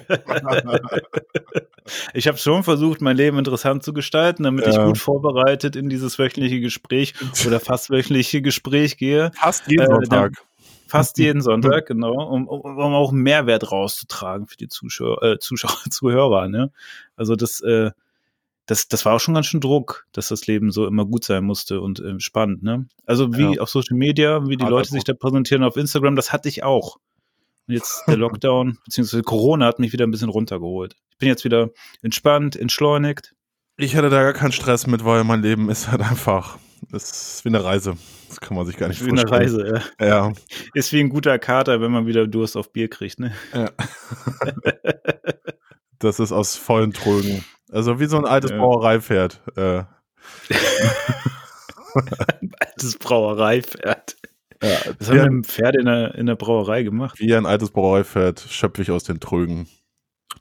ich 2.13 2.27
habe 2.27 2.37
schon 2.37 2.63
versucht, 2.63 3.01
mein 3.01 3.17
Leben 3.17 3.37
interessant 3.37 3.83
zu 3.83 3.91
gestalten, 3.93 4.43
damit 4.43 4.65
ja. 4.65 4.71
ich 4.71 4.77
gut 4.77 4.97
vorbereitet 4.97 5.75
in 5.75 5.89
dieses 5.89 6.17
wöchentliche 6.17 6.61
Gespräch 6.61 7.15
oder 7.45 7.59
fast 7.59 7.89
wöchentliche 7.89 8.41
Gespräch 8.41 8.95
gehe. 8.97 9.31
Fast 9.35 9.67
jeden 9.67 9.83
äh, 9.83 9.87
Sonntag. 9.87 10.33
Fast 10.87 11.17
jeden 11.17 11.41
Sonntag, 11.41 11.87
genau, 11.87 12.13
um, 12.13 12.47
um, 12.47 12.61
um, 12.61 12.93
auch 12.93 13.11
Mehrwert 13.11 13.71
rauszutragen 13.71 14.47
für 14.47 14.57
die 14.57 14.67
Zuschauer, 14.67 15.21
äh, 15.23 15.39
Zuschauer, 15.39 15.75
Zuhörer. 15.89 16.47
Ne? 16.47 16.71
Also 17.15 17.35
das, 17.35 17.61
äh, 17.61 17.91
das, 18.65 18.87
das 18.87 19.05
war 19.05 19.15
auch 19.15 19.19
schon 19.19 19.33
ganz 19.33 19.47
schön 19.47 19.61
Druck, 19.61 20.07
dass 20.11 20.29
das 20.29 20.47
Leben 20.47 20.71
so 20.71 20.87
immer 20.87 21.05
gut 21.05 21.23
sein 21.23 21.43
musste 21.43 21.81
und 21.81 21.99
äh, 21.99 22.19
spannend. 22.19 22.63
Ne? 22.63 22.87
Also 23.05 23.33
wie 23.35 23.55
ja. 23.55 23.61
auf 23.61 23.69
Social 23.69 23.97
Media, 23.97 24.47
wie 24.47 24.57
die 24.57 24.65
Leute 24.65 24.89
sich 24.89 25.03
da 25.03 25.13
präsentieren 25.13 25.63
auf 25.63 25.77
Instagram, 25.77 26.15
das 26.15 26.33
hatte 26.33 26.49
ich 26.49 26.63
auch. 26.63 26.97
Und 27.67 27.73
jetzt 27.73 28.03
der 28.07 28.17
Lockdown, 28.17 28.77
beziehungsweise 28.85 29.23
Corona 29.23 29.65
hat 29.65 29.79
mich 29.79 29.93
wieder 29.93 30.05
ein 30.05 30.11
bisschen 30.11 30.29
runtergeholt. 30.29 30.95
Ich 31.11 31.17
bin 31.17 31.29
jetzt 31.29 31.45
wieder 31.45 31.69
entspannt, 32.01 32.55
entschleunigt. 32.55 33.35
Ich 33.77 33.95
hatte 33.95 34.09
da 34.09 34.23
gar 34.23 34.33
keinen 34.33 34.51
Stress 34.51 34.87
mit, 34.87 35.03
weil 35.03 35.23
mein 35.23 35.41
Leben 35.41 35.69
ist 35.69 35.91
halt 35.91 36.01
einfach, 36.01 36.57
ist 36.91 37.43
wie 37.45 37.49
eine 37.49 37.63
Reise. 37.63 37.95
Das 38.29 38.39
kann 38.41 38.55
man 38.57 38.65
sich 38.65 38.77
gar 38.77 38.87
nicht 38.87 39.03
Wie 39.05 39.09
eine 39.11 39.21
vorstellen. 39.27 39.61
Reise, 39.65 39.83
ja. 39.99 40.05
Ja. 40.05 40.33
Ist 40.73 40.91
wie 40.93 40.99
ein 40.99 41.09
guter 41.09 41.37
Kater, 41.39 41.81
wenn 41.81 41.91
man 41.91 42.05
wieder 42.07 42.27
Durst 42.27 42.57
auf 42.57 42.71
Bier 42.73 42.89
kriegt, 42.89 43.19
ne? 43.19 43.33
ja. 43.53 43.69
das 45.99 46.19
ist 46.19 46.31
aus 46.31 46.55
vollen 46.55 46.91
Trögen. 46.93 47.43
Also 47.71 47.99
wie 47.99 48.05
so 48.05 48.17
ein 48.17 48.25
altes 48.25 48.51
Ja. 48.51 48.57
Brauereipferd. 48.57 49.41
Äh, 49.55 49.83
Altes 52.59 52.97
Brauereipferd. 52.97 54.15
ja, 54.61 54.69
Was 54.99 55.09
haben 55.09 55.15
wir 55.17 55.23
ein, 55.23 55.33
mit 55.37 55.47
Pferd 55.47 55.75
in 55.75 55.85
der, 55.85 56.15
in 56.15 56.25
der 56.25 56.35
Brauerei 56.35 56.83
gemacht? 56.83 57.19
wie 57.19 57.33
ein 57.35 57.45
altes 57.45 57.71
Brauereipferd 57.71 58.39
schöpfe 58.49 58.81
ich 58.81 58.91
aus 58.91 59.03
den 59.03 59.19
Trögen. 59.19 59.67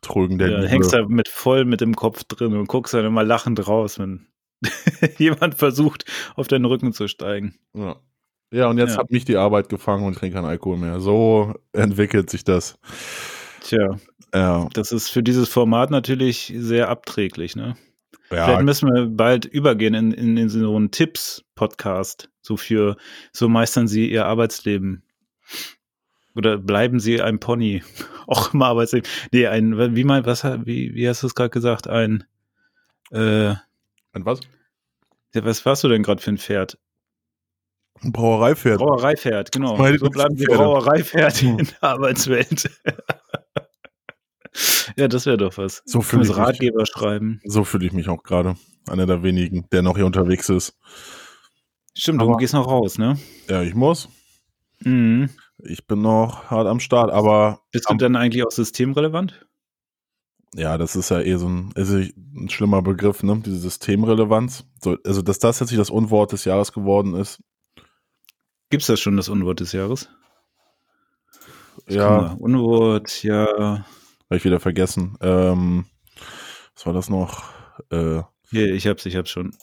Trögen 0.01 0.39
der 0.39 0.49
Ja, 0.51 0.57
Liebe. 0.59 0.69
hängst 0.69 0.93
da 0.93 1.07
mit 1.07 1.29
voll 1.29 1.65
mit 1.65 1.81
dem 1.81 1.95
Kopf 1.95 2.25
drin 2.25 2.55
und 2.55 2.67
guckst 2.69 2.93
dann 2.95 3.05
immer 3.05 3.23
lachend 3.25 3.67
raus, 3.69 3.99
wenn 3.99 4.27
jemand 5.19 5.55
versucht, 5.57 6.05
auf 6.37 6.49
deinen 6.49 6.65
Rücken 6.65 6.93
zu 6.93 7.09
steigen. 7.09 7.55
Ja. 7.75 7.97
ja, 8.51 8.69
und 8.69 8.79
jetzt 8.79 8.93
Ja. 8.95 8.99
hat 8.99 9.11
mich 9.11 9.25
die 9.25 9.37
Arbeit 9.37 9.69
gefangen 9.69 10.05
und 10.05 10.13
ich 10.13 10.19
trinke 10.19 10.37
keinen 10.37 10.47
Alkohol 10.47 10.79
mehr. 10.79 11.01
So 11.01 11.55
entwickelt 11.73 12.31
sich 12.31 12.45
das. 12.45 12.79
Tja, 13.61 13.99
Ja, 14.35 14.69
das 14.73 14.93
ist 14.93 15.09
für 15.09 15.23
dieses 15.23 15.49
Format 15.49 15.91
natürlich 15.91 16.53
sehr 16.57 16.89
abträglich, 16.89 17.57
ne? 17.57 17.77
ja 18.31 18.47
Vielleicht 18.47 18.63
müssen 18.63 18.89
wir 18.93 19.07
bald 19.07 19.45
übergehen 19.45 19.95
in, 19.95 20.13
in, 20.13 20.37
in 20.37 20.49
so 20.49 20.75
einen 20.77 20.91
Tipps-Podcast. 20.91 22.31
So 22.43 22.57
für, 22.57 22.97
so 23.33 23.49
meistern 23.49 23.89
Sie 23.89 24.11
Ihr 24.11 24.27
Arbeitsleben. 24.27 25.03
Oder 26.35 26.59
bleiben 26.59 26.99
Sie 27.01 27.23
ein 27.23 27.39
Pony. 27.39 27.83
Auch 28.27 28.53
im 28.53 28.63
Arbeitsleben. 28.63 29.09
Nee, 29.33 29.47
ein, 29.47 29.97
wie 29.97 30.05
mal, 30.05 30.27
was, 30.27 30.45
wie, 30.45 30.95
wie 30.95 31.09
hast 31.09 31.23
du 31.23 31.27
es 31.29 31.35
gerade 31.35 31.51
gesagt? 31.51 31.87
Ein, 31.89 32.25
äh, 33.13 33.55
Und 34.15 34.25
was? 34.25 34.41
ja, 35.35 35.45
was 35.45 35.65
warst 35.67 35.85
du 35.85 35.89
denn 35.89 36.03
gerade 36.03 36.23
für 36.23 36.31
ein 36.31 36.39
Pferd? 36.39 36.79
Ein 38.03 38.13
Brauereipferd. 38.13 38.79
Brauereipferd, 38.79 39.53
genau. 39.53 39.77
Meine 39.77 39.99
So 39.99 40.09
bleiben 40.11 40.37
Sie 40.37 40.47
Pferde. 40.47 40.63
Brauereipferd 40.63 41.37
Hm. 41.43 41.59
in 41.61 41.67
der 41.67 41.83
Arbeitswelt. 41.85 42.71
ja, 44.97 45.09
das 45.09 45.27
wäre 45.27 45.37
doch 45.37 45.57
was. 45.59 45.83
So 45.85 46.01
fühle 46.01 46.23
ich, 46.23 46.29
mich- 46.29 46.39
Ratgeber 46.39 46.87
schreiben. 46.87 47.41
so 47.45 47.65
fühl 47.65 47.85
ich 47.85 47.93
mich 47.93 48.09
auch 48.09 48.23
gerade. 48.23 48.57
Einer 48.89 49.07
der 49.07 49.23
wenigen, 49.23 49.67
der 49.73 49.83
noch 49.83 49.97
hier 49.97 50.07
unterwegs 50.07 50.49
ist. 50.49 50.77
Stimmt, 51.97 52.21
du 52.21 52.27
Aber- 52.27 52.37
gehst 52.37 52.55
noch 52.55 52.67
raus, 52.67 52.99
ne? 52.99 53.19
Ja, 53.49 53.63
ich 53.63 53.75
muss. 53.75 54.09
Mhm. 54.81 55.31
Ich 55.59 55.87
bin 55.87 56.03
noch 56.03 56.51
hart 56.51 56.67
am 56.67 56.81
Start, 56.81 57.11
aber 57.11 57.61
Bist 57.73 57.87
du 57.89 57.93
Am- 57.93 57.99
dann 57.99 58.17
eigentlich 58.17 58.45
auch 58.45 58.51
systemrelevant? 58.51 59.47
Ja, 60.55 60.79
das 60.79 60.97
ist 60.97 61.11
ja 61.11 61.21
eh 61.21 61.37
so 61.37 61.49
ein, 61.49 61.73
ist 61.75 61.91
ein 61.91 62.49
schlimmer 62.49 62.83
Begriff, 62.83 63.23
ne? 63.23 63.41
Diese 63.45 63.59
Systemrelevanz. 63.59 64.65
So, 64.83 64.97
also, 65.05 65.23
dass 65.23 65.39
das 65.39 65.61
jetzt 65.61 65.71
nicht 65.71 65.81
das 65.81 65.91
Unwort 65.91 66.33
des 66.33 66.45
Jahres 66.45 66.73
geworden 66.73 67.15
ist. 67.15 67.43
Gibt's 68.71 68.87
das 68.87 69.01
schon, 69.01 69.17
das 69.17 69.29
Unwort 69.29 69.61
des 69.61 69.73
Jahres? 69.73 70.09
Ja, 71.87 72.19
Guck 72.19 72.29
mal, 72.29 72.37
Unwort, 72.39 73.23
ja. 73.23 73.47
habe 73.47 74.37
ich 74.37 74.45
wieder 74.45 74.61
vergessen. 74.61 75.17
Ähm, 75.21 75.87
was 76.75 76.87
war 76.87 76.93
das 76.93 77.09
noch? 77.11 77.45
Äh, 77.91 78.23
Hier, 78.51 78.73
ich 78.75 78.87
hab's, 78.87 79.07
ich 79.07 79.17
hab's 79.17 79.31
schon. 79.31 79.55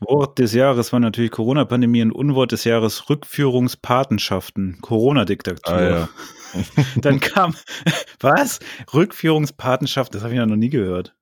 Wort 0.00 0.38
des 0.38 0.52
Jahres 0.54 0.92
war 0.92 1.00
natürlich 1.00 1.30
Corona-Pandemie 1.32 2.02
und 2.02 2.12
Unwort 2.12 2.52
des 2.52 2.64
Jahres 2.64 3.08
Rückführungspatenschaften, 3.10 4.78
Corona-Diktatur. 4.80 5.72
ah, 5.74 5.82
ja. 5.82 6.08
Dann 7.02 7.20
kam, 7.20 7.54
was? 8.20 8.60
Rückführungspatenschaft, 8.94 10.14
das 10.14 10.22
habe 10.22 10.32
ich 10.34 10.38
ja 10.38 10.46
noch 10.46 10.56
nie 10.56 10.70
gehört. 10.70 11.14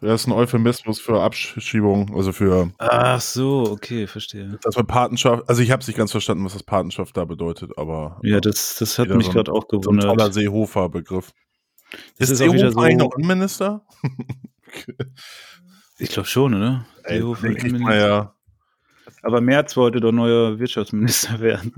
Das 0.00 0.20
ist 0.20 0.26
ein 0.28 0.32
Euphemismus 0.32 1.00
für 1.00 1.20
Abschiebung, 1.20 2.14
also 2.14 2.32
für 2.32 2.70
Ach 2.78 3.20
so, 3.20 3.68
okay, 3.68 4.06
verstehe. 4.06 4.56
das 4.62 4.76
mit 4.76 4.86
Patenschaft. 4.86 5.48
Also 5.48 5.60
ich 5.60 5.72
habe 5.72 5.80
es 5.82 5.88
nicht 5.88 5.96
ganz 5.96 6.12
verstanden, 6.12 6.44
was 6.44 6.52
das 6.52 6.62
Patenschaft 6.62 7.16
da 7.16 7.24
bedeutet, 7.24 7.72
aber 7.76 8.20
Ja, 8.22 8.38
das, 8.40 8.76
das 8.78 8.96
hat 9.00 9.08
mich 9.08 9.26
so 9.26 9.32
gerade 9.32 9.50
auch 9.52 9.64
so 9.68 9.78
ein 9.78 9.82
toller 9.98 10.02
gewundert. 10.02 10.34
Seehofer-Begriff. 10.34 11.32
Ist, 12.18 12.30
ist 12.30 12.38
Seehofer 12.38 12.76
eigentlich 12.78 12.98
so- 12.98 13.04
noch 13.06 13.16
Innenminister? 13.16 13.84
Ich 16.00 16.10
glaube 16.10 16.28
schon, 16.28 16.54
oder? 16.54 16.86
Ey, 17.08 17.18
Seehofer 17.18 17.46
man 17.46 17.56
Innenminister. 17.56 17.96
ja, 17.96 18.34
Aber 19.22 19.40
Merz 19.40 19.76
wollte 19.76 20.00
doch 20.00 20.12
neuer 20.12 20.58
Wirtschaftsminister 20.58 21.40
werden. 21.40 21.72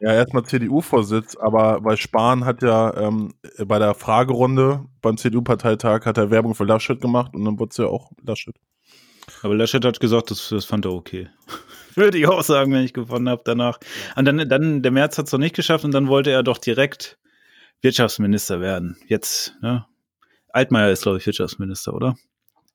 ja 0.00 0.14
erstmal 0.14 0.44
CDU-Vorsitz, 0.44 1.36
aber 1.36 1.84
weil 1.84 1.96
Spahn 1.96 2.44
hat 2.44 2.62
ja 2.62 2.96
ähm, 2.96 3.34
bei 3.66 3.78
der 3.78 3.94
Fragerunde 3.94 4.84
beim 5.02 5.16
CDU-Parteitag 5.16 6.06
hat 6.06 6.18
er 6.18 6.30
Werbung 6.30 6.54
für 6.54 6.64
Laschet 6.64 7.00
gemacht 7.00 7.34
und 7.34 7.44
dann 7.44 7.58
wurde 7.58 7.70
es 7.70 7.76
ja 7.76 7.86
auch 7.86 8.12
Laschet. 8.22 8.54
Aber 9.42 9.54
Laschet 9.54 9.84
hat 9.84 10.00
gesagt, 10.00 10.30
das, 10.30 10.48
das 10.48 10.64
fand 10.64 10.84
er 10.84 10.92
okay. 10.92 11.28
Würde 11.94 12.18
ich 12.18 12.26
auch 12.26 12.42
sagen, 12.42 12.72
wenn 12.72 12.84
ich 12.84 12.92
gewonnen 12.92 13.28
habe 13.28 13.42
danach. 13.44 13.78
Und 14.16 14.24
dann, 14.24 14.48
dann 14.48 14.82
der 14.82 14.92
März 14.92 15.18
hat 15.18 15.26
es 15.26 15.32
doch 15.32 15.38
nicht 15.38 15.56
geschafft 15.56 15.84
und 15.84 15.92
dann 15.92 16.08
wollte 16.08 16.30
er 16.30 16.42
doch 16.42 16.58
direkt 16.58 17.18
Wirtschaftsminister 17.82 18.60
werden. 18.60 18.96
Jetzt, 19.06 19.54
ne? 19.60 19.84
Altmaier 20.50 20.90
ist, 20.90 21.02
glaube 21.02 21.18
ich, 21.18 21.26
Wirtschaftsminister, 21.26 21.94
oder? 21.94 22.16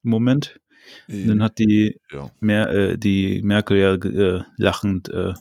Im 0.04 0.10
Moment. 0.10 0.60
Und 1.08 1.28
dann 1.28 1.44
hat 1.44 1.60
die, 1.60 2.00
ja. 2.12 2.32
Mer 2.40 2.70
äh, 2.70 2.98
die 2.98 3.42
Merkel 3.42 3.78
ja 3.78 3.94
äh, 3.94 4.44
lachend 4.58 5.10
äh, 5.10 5.34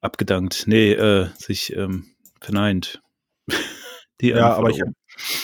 abgedankt. 0.00 0.64
Nee, 0.66 0.92
äh, 0.92 1.28
sich 1.36 1.74
ähm, 1.74 2.06
verneint. 2.40 3.02
ja, 4.20 4.54
aber 4.54 4.70
ich 4.70 4.82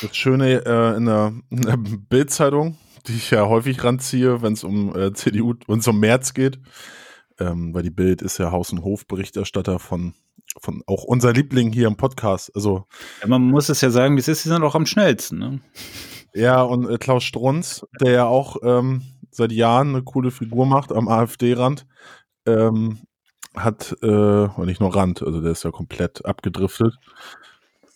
das 0.02 0.16
Schöne 0.16 0.64
äh, 0.64 0.96
in 0.96 1.06
der, 1.06 1.32
der 1.50 1.76
Bild-Zeitung, 1.76 2.76
die 3.06 3.14
ich 3.14 3.30
ja 3.30 3.46
häufig 3.46 3.82
ranziehe, 3.82 4.42
wenn 4.42 4.52
es 4.52 4.64
um 4.64 4.94
äh, 4.94 5.12
CDU 5.12 5.54
und 5.66 5.86
um 5.86 6.00
März 6.00 6.34
geht, 6.34 6.60
ähm, 7.38 7.74
weil 7.74 7.82
die 7.82 7.90
Bild 7.90 8.22
ist 8.22 8.38
ja 8.38 8.50
Haus- 8.50 8.72
und 8.72 8.84
Hofberichterstatter 8.84 9.78
von, 9.78 10.14
von 10.60 10.82
auch 10.86 11.04
unser 11.04 11.32
Liebling 11.32 11.72
hier 11.72 11.86
im 11.86 11.96
Podcast. 11.96 12.54
Also 12.54 12.84
ja, 13.22 13.28
man 13.28 13.42
muss 13.42 13.68
es 13.68 13.80
ja 13.80 13.90
sagen, 13.90 14.16
wie 14.16 14.20
es 14.20 14.28
ist, 14.28 14.44
die 14.44 14.50
sind 14.50 14.62
auch 14.62 14.74
am 14.74 14.86
schnellsten. 14.86 15.38
Ne? 15.38 15.60
Ja, 16.34 16.62
und 16.62 16.88
äh, 16.88 16.98
Klaus 16.98 17.24
Strunz, 17.24 17.86
der 18.00 18.12
ja 18.12 18.26
auch 18.26 18.56
ähm, 18.62 19.02
seit 19.30 19.52
Jahren 19.52 19.90
eine 19.90 20.02
coole 20.02 20.30
Figur 20.30 20.66
macht 20.66 20.92
am 20.92 21.08
AfD-Rand, 21.08 21.86
ähm, 22.46 23.00
hat, 23.54 23.96
äh, 24.02 24.06
und 24.06 24.66
nicht 24.66 24.80
nur 24.80 24.94
Rand, 24.94 25.22
also 25.22 25.40
der 25.40 25.52
ist 25.52 25.62
ja 25.64 25.70
komplett 25.70 26.24
abgedriftet, 26.24 26.94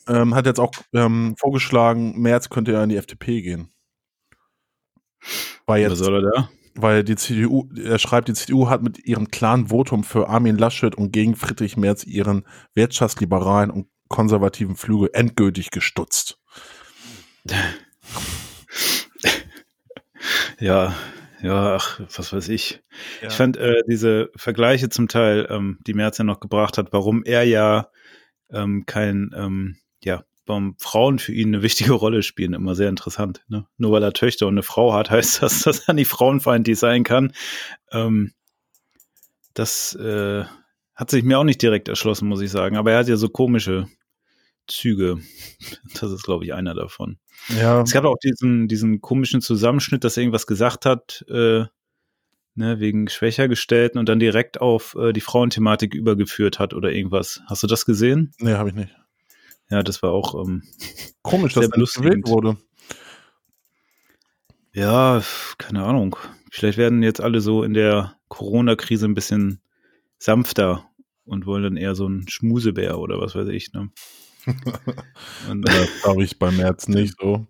ähm, 0.08 0.34
hat 0.34 0.46
jetzt 0.46 0.60
auch 0.60 0.72
ähm, 0.92 1.34
vorgeschlagen, 1.38 2.20
März 2.20 2.50
könnte 2.50 2.72
ja 2.72 2.82
in 2.82 2.90
die 2.90 2.96
FDP 2.96 3.42
gehen. 3.42 3.70
Weil 5.66 5.84
Was 5.84 5.98
jetzt, 5.98 6.04
soll 6.04 6.24
er 6.24 6.30
da? 6.30 6.48
weil 6.76 7.04
die 7.04 7.16
CDU, 7.16 7.68
er 7.74 7.98
schreibt, 7.98 8.28
die 8.28 8.34
CDU 8.34 8.68
hat 8.68 8.82
mit 8.82 9.04
ihrem 9.04 9.28
klaren 9.28 9.68
Votum 9.68 10.04
für 10.04 10.28
Armin 10.28 10.58
Laschet 10.58 10.94
und 10.94 11.12
gegen 11.12 11.34
Friedrich 11.34 11.76
Merz 11.76 12.04
ihren 12.04 12.44
wirtschaftsliberalen 12.74 13.70
und 13.70 13.88
konservativen 14.08 14.76
Flügel 14.76 15.10
endgültig 15.12 15.70
gestutzt. 15.70 16.38
Ja, 20.58 20.94
ja, 21.42 21.76
ach, 21.76 22.00
was 22.16 22.32
weiß 22.32 22.48
ich. 22.48 22.82
Ja. 23.20 23.28
Ich 23.28 23.34
fand 23.34 23.56
äh, 23.56 23.82
diese 23.88 24.30
Vergleiche 24.36 24.88
zum 24.88 25.08
Teil, 25.08 25.46
ähm, 25.50 25.78
die 25.86 25.94
Merz 25.94 26.18
ja 26.18 26.24
noch 26.24 26.40
gebracht 26.40 26.78
hat, 26.78 26.92
warum 26.92 27.22
er 27.24 27.44
ja 27.44 27.90
ähm, 28.50 28.86
kein, 28.86 29.30
ähm, 29.36 29.76
ja, 30.02 30.24
warum 30.46 30.76
Frauen 30.78 31.18
für 31.18 31.32
ihn 31.32 31.48
eine 31.48 31.62
wichtige 31.62 31.92
Rolle 31.92 32.22
spielen, 32.22 32.54
immer 32.54 32.74
sehr 32.74 32.88
interessant. 32.88 33.44
Ne? 33.48 33.66
Nur 33.76 33.92
weil 33.92 34.02
er 34.02 34.12
Töchter 34.12 34.46
und 34.46 34.54
eine 34.54 34.62
Frau 34.62 34.94
hat, 34.94 35.10
heißt 35.12 35.42
das, 35.42 35.62
dass 35.62 35.80
er 35.80 35.94
nicht 35.94 36.08
frauenfeindlich 36.08 36.78
sein 36.78 37.04
kann. 37.04 37.32
Ähm, 37.92 38.32
das 39.54 39.94
äh, 39.94 40.44
hat 40.94 41.10
sich 41.10 41.22
mir 41.22 41.38
auch 41.38 41.44
nicht 41.44 41.62
direkt 41.62 41.88
erschlossen, 41.88 42.28
muss 42.28 42.40
ich 42.40 42.50
sagen. 42.50 42.76
Aber 42.76 42.92
er 42.92 42.98
hat 42.98 43.08
ja 43.08 43.16
so 43.16 43.28
komische 43.28 43.88
Züge. 44.68 45.18
Das 46.00 46.10
ist, 46.12 46.24
glaube 46.24 46.44
ich, 46.44 46.52
einer 46.52 46.74
davon. 46.74 47.18
Ja, 47.58 47.80
Es 47.82 47.92
gab 47.92 48.04
auch 48.04 48.18
diesen, 48.22 48.68
diesen 48.68 49.00
komischen 49.00 49.40
Zusammenschnitt, 49.40 50.04
dass 50.04 50.16
er 50.16 50.24
irgendwas 50.24 50.46
gesagt 50.46 50.84
hat, 50.84 51.24
äh, 51.28 51.64
ne, 52.54 52.80
wegen 52.80 53.08
schwächer 53.08 53.48
gestellten 53.48 53.98
und 53.98 54.08
dann 54.08 54.18
direkt 54.18 54.60
auf 54.60 54.94
äh, 54.98 55.12
die 55.12 55.20
Frauenthematik 55.20 55.94
übergeführt 55.94 56.58
hat 56.58 56.74
oder 56.74 56.92
irgendwas. 56.92 57.40
Hast 57.46 57.62
du 57.62 57.66
das 57.66 57.86
gesehen? 57.86 58.32
nee, 58.38 58.54
habe 58.54 58.68
ich 58.70 58.74
nicht. 58.74 58.94
Ja, 59.70 59.82
das 59.82 60.02
war 60.02 60.10
auch, 60.12 60.34
ähm, 60.46 60.62
Komisch, 61.22 61.54
dass 61.54 61.68
nicht 61.68 61.94
gewählt 61.94 62.28
wurde. 62.28 62.56
ja, 64.72 65.22
keine 65.58 65.84
Ahnung. 65.84 66.16
Vielleicht 66.50 66.78
werden 66.78 67.02
jetzt 67.02 67.20
alle 67.20 67.40
so 67.40 67.62
in 67.62 67.74
der 67.74 68.16
Corona-Krise 68.28 69.06
ein 69.06 69.14
bisschen 69.14 69.60
sanfter 70.18 70.88
und 71.24 71.46
wollen 71.46 71.64
dann 71.64 71.76
eher 71.76 71.94
so 71.94 72.06
ein 72.08 72.28
Schmusebär 72.28 72.98
oder 72.98 73.20
was 73.20 73.34
weiß 73.34 73.48
ich, 73.48 73.72
ne? 73.72 73.90
Und, 75.50 75.62
Das 75.62 76.02
glaube 76.02 76.24
ich 76.24 76.38
bei 76.38 76.50
März 76.50 76.88
nicht 76.88 77.16
so. 77.20 77.46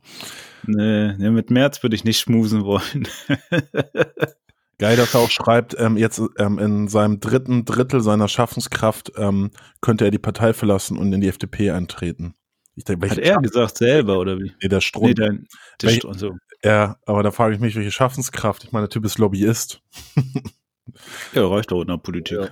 nee, 0.66 1.12
nee, 1.14 1.30
mit 1.30 1.50
März 1.50 1.82
würde 1.82 1.96
ich 1.96 2.04
nicht 2.04 2.18
schmusen 2.18 2.64
wollen. 2.64 3.08
Geil, 4.78 4.96
dass 4.96 5.14
er 5.14 5.20
auch 5.20 5.30
schreibt, 5.30 5.74
ähm, 5.78 5.96
jetzt 5.96 6.20
ähm, 6.38 6.58
in 6.58 6.88
seinem 6.88 7.18
dritten 7.18 7.64
Drittel 7.64 8.02
seiner 8.02 8.28
Schaffenskraft 8.28 9.12
ähm, 9.16 9.50
könnte 9.80 10.04
er 10.04 10.10
die 10.10 10.18
Partei 10.18 10.52
verlassen 10.52 10.98
und 10.98 11.12
in 11.14 11.22
die 11.22 11.28
FDP 11.28 11.70
eintreten. 11.70 12.34
Ich 12.74 12.84
denke, 12.84 13.08
Hat 13.08 13.16
er 13.16 13.38
gesagt 13.38 13.78
selber 13.78 14.18
oder 14.18 14.38
wie? 14.38 14.52
Nee, 14.62 14.68
der 14.68 14.82
Strom. 14.82 15.06
Nee, 15.06 15.14
dein, 15.14 15.46
der 15.80 15.88
Strom 15.88 16.12
so. 16.14 16.32
Ja, 16.62 16.98
aber 17.06 17.22
da 17.22 17.30
frage 17.30 17.54
ich 17.54 17.60
mich, 17.60 17.74
welche 17.74 17.90
Schaffenskraft. 17.90 18.64
Ich 18.64 18.72
meine, 18.72 18.84
der 18.84 18.90
Typ 18.90 19.06
ist 19.06 19.16
Lobbyist. 19.16 19.80
ja, 21.32 21.46
reicht 21.46 21.70
doch 21.70 21.80
in 21.80 21.88
der 21.88 21.96
Politik. 21.96 22.38
Ja. 22.38 22.48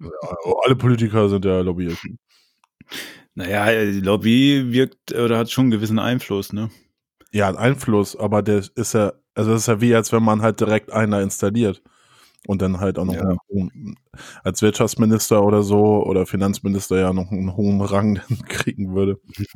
Ja, 0.00 0.08
alle 0.64 0.74
Politiker 0.74 1.28
sind 1.28 1.44
ja 1.44 1.60
Lobbyisten. 1.60 2.18
Naja, 3.40 3.84
die 3.84 4.00
Lobby 4.00 4.72
wirkt 4.72 5.12
oder 5.12 5.38
hat 5.38 5.50
schon 5.50 5.64
einen 5.64 5.70
gewissen 5.72 5.98
Einfluss, 5.98 6.52
ne? 6.52 6.70
Ja, 7.32 7.48
einen 7.48 7.56
Einfluss, 7.56 8.16
aber 8.16 8.42
der 8.42 8.62
ist 8.74 8.94
ja, 8.94 9.12
also 9.34 9.52
das 9.52 9.62
ist 9.62 9.68
ja 9.68 9.80
wie, 9.80 9.94
als 9.94 10.12
wenn 10.12 10.22
man 10.22 10.42
halt 10.42 10.60
direkt 10.60 10.92
einer 10.92 11.20
installiert 11.20 11.82
und 12.46 12.62
dann 12.62 12.80
halt 12.80 12.98
auch 12.98 13.04
noch 13.04 13.14
ja. 13.14 13.36
einen, 13.50 13.96
als 14.42 14.62
Wirtschaftsminister 14.62 15.42
oder 15.42 15.62
so 15.62 16.04
oder 16.04 16.26
Finanzminister 16.26 16.98
ja 16.98 17.12
noch 17.12 17.30
einen 17.30 17.56
hohen 17.56 17.80
Rang 17.80 18.20
kriegen 18.48 18.94
würde. 18.94 19.20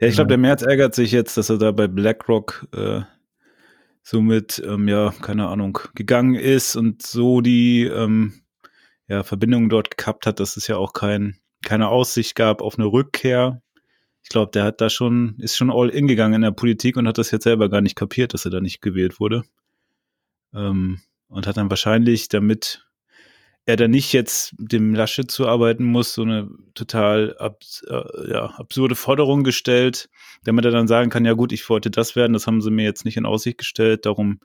ja, 0.00 0.08
ich 0.08 0.14
glaube, 0.14 0.28
der 0.28 0.38
Merz 0.38 0.62
ärgert 0.62 0.94
sich 0.94 1.12
jetzt, 1.12 1.36
dass 1.36 1.50
er 1.50 1.58
da 1.58 1.72
bei 1.72 1.88
BlackRock 1.88 2.68
äh, 2.74 3.02
somit, 4.02 4.62
ähm, 4.64 4.88
ja, 4.88 5.12
keine 5.20 5.48
Ahnung, 5.48 5.78
gegangen 5.94 6.36
ist 6.36 6.76
und 6.76 7.02
so 7.02 7.40
die 7.40 7.84
ähm, 7.84 8.34
ja, 9.08 9.22
Verbindungen 9.22 9.68
dort 9.68 9.90
gekappt 9.90 10.26
hat, 10.26 10.40
dass 10.40 10.56
es 10.56 10.68
ja 10.68 10.76
auch 10.76 10.92
kein, 10.92 11.38
keine 11.64 11.88
Aussicht 11.88 12.34
gab 12.34 12.62
auf 12.62 12.78
eine 12.78 12.86
Rückkehr. 12.86 13.62
Ich 14.22 14.28
glaube, 14.28 14.50
der 14.52 14.64
hat 14.64 14.80
da 14.80 14.90
schon, 14.90 15.36
ist 15.38 15.56
schon 15.56 15.70
all 15.70 15.88
in 15.88 16.08
gegangen 16.08 16.34
in 16.34 16.42
der 16.42 16.50
Politik 16.50 16.96
und 16.96 17.06
hat 17.06 17.18
das 17.18 17.30
jetzt 17.30 17.44
selber 17.44 17.68
gar 17.68 17.80
nicht 17.80 17.96
kapiert, 17.96 18.34
dass 18.34 18.44
er 18.44 18.50
da 18.50 18.60
nicht 18.60 18.82
gewählt 18.82 19.20
wurde. 19.20 19.44
Ähm, 20.54 21.00
und 21.28 21.46
hat 21.46 21.56
dann 21.56 21.70
wahrscheinlich, 21.70 22.28
damit 22.28 22.86
er 23.66 23.76
da 23.76 23.88
nicht 23.88 24.12
jetzt 24.12 24.54
dem 24.58 24.94
Laschet 24.94 25.28
zuarbeiten 25.28 25.84
muss, 25.84 26.14
so 26.14 26.22
eine 26.22 26.48
total 26.74 27.36
ab, 27.38 27.62
äh, 27.88 28.30
ja, 28.30 28.46
absurde 28.46 28.94
Forderung 28.94 29.42
gestellt, 29.42 30.08
damit 30.44 30.64
er 30.64 30.70
dann 30.70 30.86
sagen 30.86 31.10
kann, 31.10 31.24
ja 31.24 31.32
gut, 31.32 31.52
ich 31.52 31.68
wollte 31.68 31.90
das 31.90 32.14
werden, 32.14 32.32
das 32.32 32.46
haben 32.46 32.62
sie 32.62 32.70
mir 32.70 32.84
jetzt 32.84 33.04
nicht 33.04 33.16
in 33.16 33.26
Aussicht 33.26 33.58
gestellt, 33.58 34.06
darum 34.06 34.38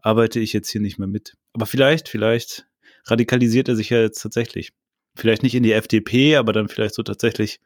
arbeite 0.00 0.38
ich 0.38 0.52
jetzt 0.52 0.68
hier 0.68 0.82
nicht 0.82 0.98
mehr 0.98 1.08
mit. 1.08 1.34
Aber 1.54 1.64
vielleicht, 1.64 2.10
vielleicht 2.10 2.66
radikalisiert 3.04 3.68
er 3.68 3.76
sich 3.76 3.88
ja 3.88 4.00
jetzt 4.00 4.20
tatsächlich. 4.20 4.72
Vielleicht 5.18 5.42
nicht 5.42 5.56
in 5.56 5.64
die 5.64 5.72
FDP, 5.72 6.36
aber 6.36 6.52
dann 6.52 6.68
vielleicht 6.68 6.94
so 6.94 7.02
tatsächlich 7.02 7.58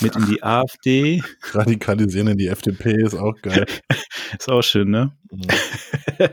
mit 0.00 0.16
in 0.16 0.24
die 0.26 0.42
AfD. 0.42 1.22
Radikalisieren 1.52 2.28
in 2.28 2.38
die 2.38 2.48
FDP 2.48 2.94
ist 3.02 3.14
auch 3.14 3.34
geil. 3.42 3.66
ist 4.38 4.48
auch 4.48 4.62
schön, 4.62 4.88
ne? 4.90 5.14
Mhm. 5.30 5.42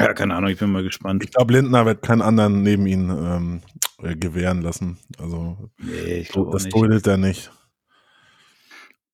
ja, 0.00 0.12
keine 0.14 0.34
Ahnung, 0.34 0.50
ich 0.50 0.58
bin 0.58 0.72
mal 0.72 0.82
gespannt. 0.82 1.22
Ich 1.22 1.30
glaube, 1.30 1.52
Lindner 1.52 1.86
wird 1.86 2.02
keinen 2.02 2.22
anderen 2.22 2.64
neben 2.64 2.86
ihn 2.86 3.08
ähm, 3.08 3.62
äh, 4.02 4.16
gewähren 4.16 4.62
lassen. 4.62 4.98
Also, 5.18 5.70
nee, 5.78 6.22
ich 6.22 6.30
glaub 6.30 6.50
das 6.50 6.68
duldet 6.68 7.06
er 7.06 7.18
nicht. 7.18 7.52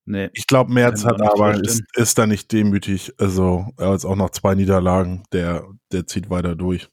Nee, 0.06 0.30
ich 0.32 0.46
glaube, 0.46 0.72
Merz 0.72 1.04
hat 1.04 1.20
aber, 1.20 1.62
ist, 1.62 1.82
ist 1.94 2.16
da 2.18 2.26
nicht 2.26 2.50
demütig. 2.50 3.12
Also, 3.18 3.66
er 3.76 3.90
hat 3.90 4.04
auch 4.06 4.16
noch 4.16 4.30
zwei 4.30 4.54
Niederlagen. 4.54 5.24
Der, 5.32 5.64
der 5.92 6.06
zieht 6.06 6.30
weiter 6.30 6.56
durch. 6.56 6.88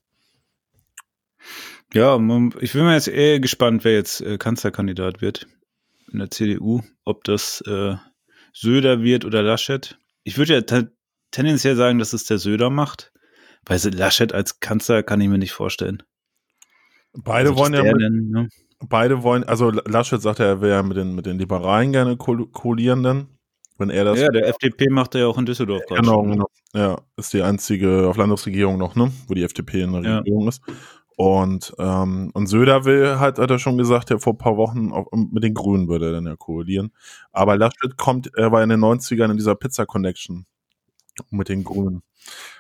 Ja, 1.94 2.16
ich 2.60 2.74
bin 2.74 2.84
mir 2.86 2.94
jetzt 2.94 3.08
eher 3.08 3.40
gespannt, 3.40 3.84
wer 3.84 3.94
jetzt 3.94 4.22
äh, 4.22 4.38
Kanzlerkandidat 4.38 5.22
wird 5.22 5.48
in 6.12 6.20
der 6.20 6.30
CDU. 6.30 6.82
Ob 7.04 7.24
das 7.24 7.62
äh, 7.62 7.96
Söder 8.54 9.02
wird 9.02 9.26
oder 9.26 9.42
Laschet. 9.42 9.98
Ich 10.24 10.38
würde 10.38 10.54
ja 10.56 10.82
tendenziell 11.32 11.76
sagen, 11.76 12.00
dass 12.00 12.14
es 12.14 12.26
der 12.26 12.38
Söder 12.38 12.70
macht. 12.70 13.12
Weil 13.66 13.80
Laschet 13.94 14.34
als 14.34 14.60
Kanzler 14.60 15.04
kann 15.04 15.22
ich 15.22 15.28
mir 15.30 15.38
nicht 15.38 15.52
vorstellen. 15.52 16.04
Beide 17.14 17.50
also, 17.50 17.62
wollen 17.62 17.74
ja. 17.74 17.84
Mit, 17.84 18.02
denn, 18.02 18.30
ne? 18.30 18.50
Beide 18.88 19.24
wollen, 19.24 19.44
also 19.44 19.72
Laschet 19.72 20.22
sagt 20.22 20.40
ja, 20.40 20.46
er 20.46 20.62
wäre 20.62 20.84
mit 20.84 20.96
den, 20.96 21.14
mit 21.14 21.26
den 21.26 21.38
Liberalen 21.38 21.92
gerne 21.92 22.18
koalieren 22.18 23.04
dann. 23.04 23.28
Wenn 23.78 23.90
er 23.90 24.04
das 24.04 24.20
ja, 24.20 24.28
der 24.28 24.48
FDP 24.48 24.90
macht 24.90 25.16
er 25.16 25.22
ja 25.22 25.28
auch 25.28 25.38
in 25.38 25.46
Düsseldorf 25.46 25.84
gerade. 25.88 26.02
Genau, 26.02 26.24
genau. 26.24 26.48
Ja, 26.74 27.02
ist 27.16 27.34
die 27.34 27.42
einzige 27.42 28.08
auf 28.08 28.18
Landesregierung 28.18 28.78
noch, 28.78 28.96
ne? 28.96 29.12
Wo 29.28 29.34
die 29.34 29.44
FDP 29.44 29.82
in 29.84 29.94
der 29.94 30.02
ja. 30.02 30.18
Regierung 30.18 30.48
ist. 30.48 30.62
Und, 31.22 31.76
ähm, 31.80 32.32
und 32.34 32.48
Söder 32.48 32.86
will, 32.86 33.20
hat, 33.20 33.40
hat 33.40 33.52
er 33.52 33.60
schon 33.60 33.78
gesagt, 33.78 34.10
ja, 34.10 34.20
vor 34.20 34.36
ein 34.36 34.38
paar 34.38 34.56
Wochen 34.56 34.94
auch 34.94 35.12
mit 35.12 35.44
den 35.44 35.54
Grünen 35.54 35.90
würde 35.90 36.06
er 36.06 36.12
dann 36.14 36.26
ja 36.26 36.38
koalieren. 36.38 36.94
Aber 37.34 37.58
Laschet 37.58 37.98
kommt, 37.98 38.32
er 38.38 38.54
war 38.54 38.64
in 38.64 38.70
den 38.70 38.80
90ern 38.80 39.30
in 39.30 39.36
dieser 39.36 39.56
Pizza 39.56 39.86
Connection 39.86 40.46
mit 41.30 41.50
den 41.50 41.66
Grünen. 41.66 42.04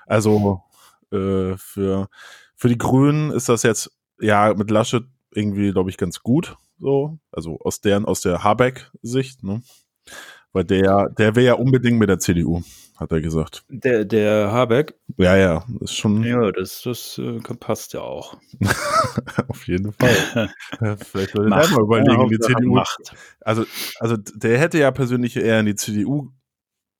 Also 0.08 0.62
äh, 1.10 1.56
für, 1.56 2.10
für 2.58 2.68
die 2.68 2.78
Grünen 2.78 3.32
ist 3.32 3.48
das 3.48 3.64
jetzt 3.64 3.98
ja 4.20 4.54
mit 4.54 4.70
Laschet 4.72 5.06
irgendwie, 5.32 5.72
glaube 5.72 5.90
ich, 5.90 5.96
ganz 5.96 6.20
gut. 6.20 6.58
So, 6.80 7.18
also 7.32 7.60
aus 7.62 7.80
deren, 7.80 8.04
aus 8.04 8.20
der 8.20 8.44
Habeck-Sicht, 8.44 9.42
ne? 9.42 9.62
Weil 10.52 10.64
der, 10.64 11.10
der 11.10 11.36
will 11.36 11.44
ja 11.44 11.54
unbedingt 11.54 12.00
mit 12.00 12.10
der 12.10 12.20
CDU 12.20 12.64
hat 13.00 13.14
er 13.14 13.22
gesagt. 13.22 13.64
Der, 13.70 14.04
der 14.04 14.52
Habeck? 14.52 14.96
Ja, 15.18 15.38
ja, 15.38 15.64
ist 15.80 15.96
schon. 15.96 16.22
Ja, 16.24 16.52
das, 16.52 16.82
das 16.84 17.18
äh, 17.18 17.40
passt 17.58 17.94
ja 17.94 18.02
auch. 18.02 18.38
Auf 19.48 19.68
jeden 19.68 19.94
Fall. 19.94 20.50
Vielleicht 20.98 21.32
sollte 21.32 21.56
er 21.56 21.70
mal 21.70 21.82
überlegen, 21.82 22.22
ja, 22.22 22.28
die 22.28 22.40
CDU. 22.40 22.74
Macht. 22.74 23.14
Also, 23.40 23.64
also 24.00 24.18
der 24.18 24.60
hätte 24.60 24.80
ja 24.80 24.92
persönlich 24.92 25.38
eher 25.38 25.62
in 25.62 25.68
die 25.68 25.76
CDU 25.76 26.32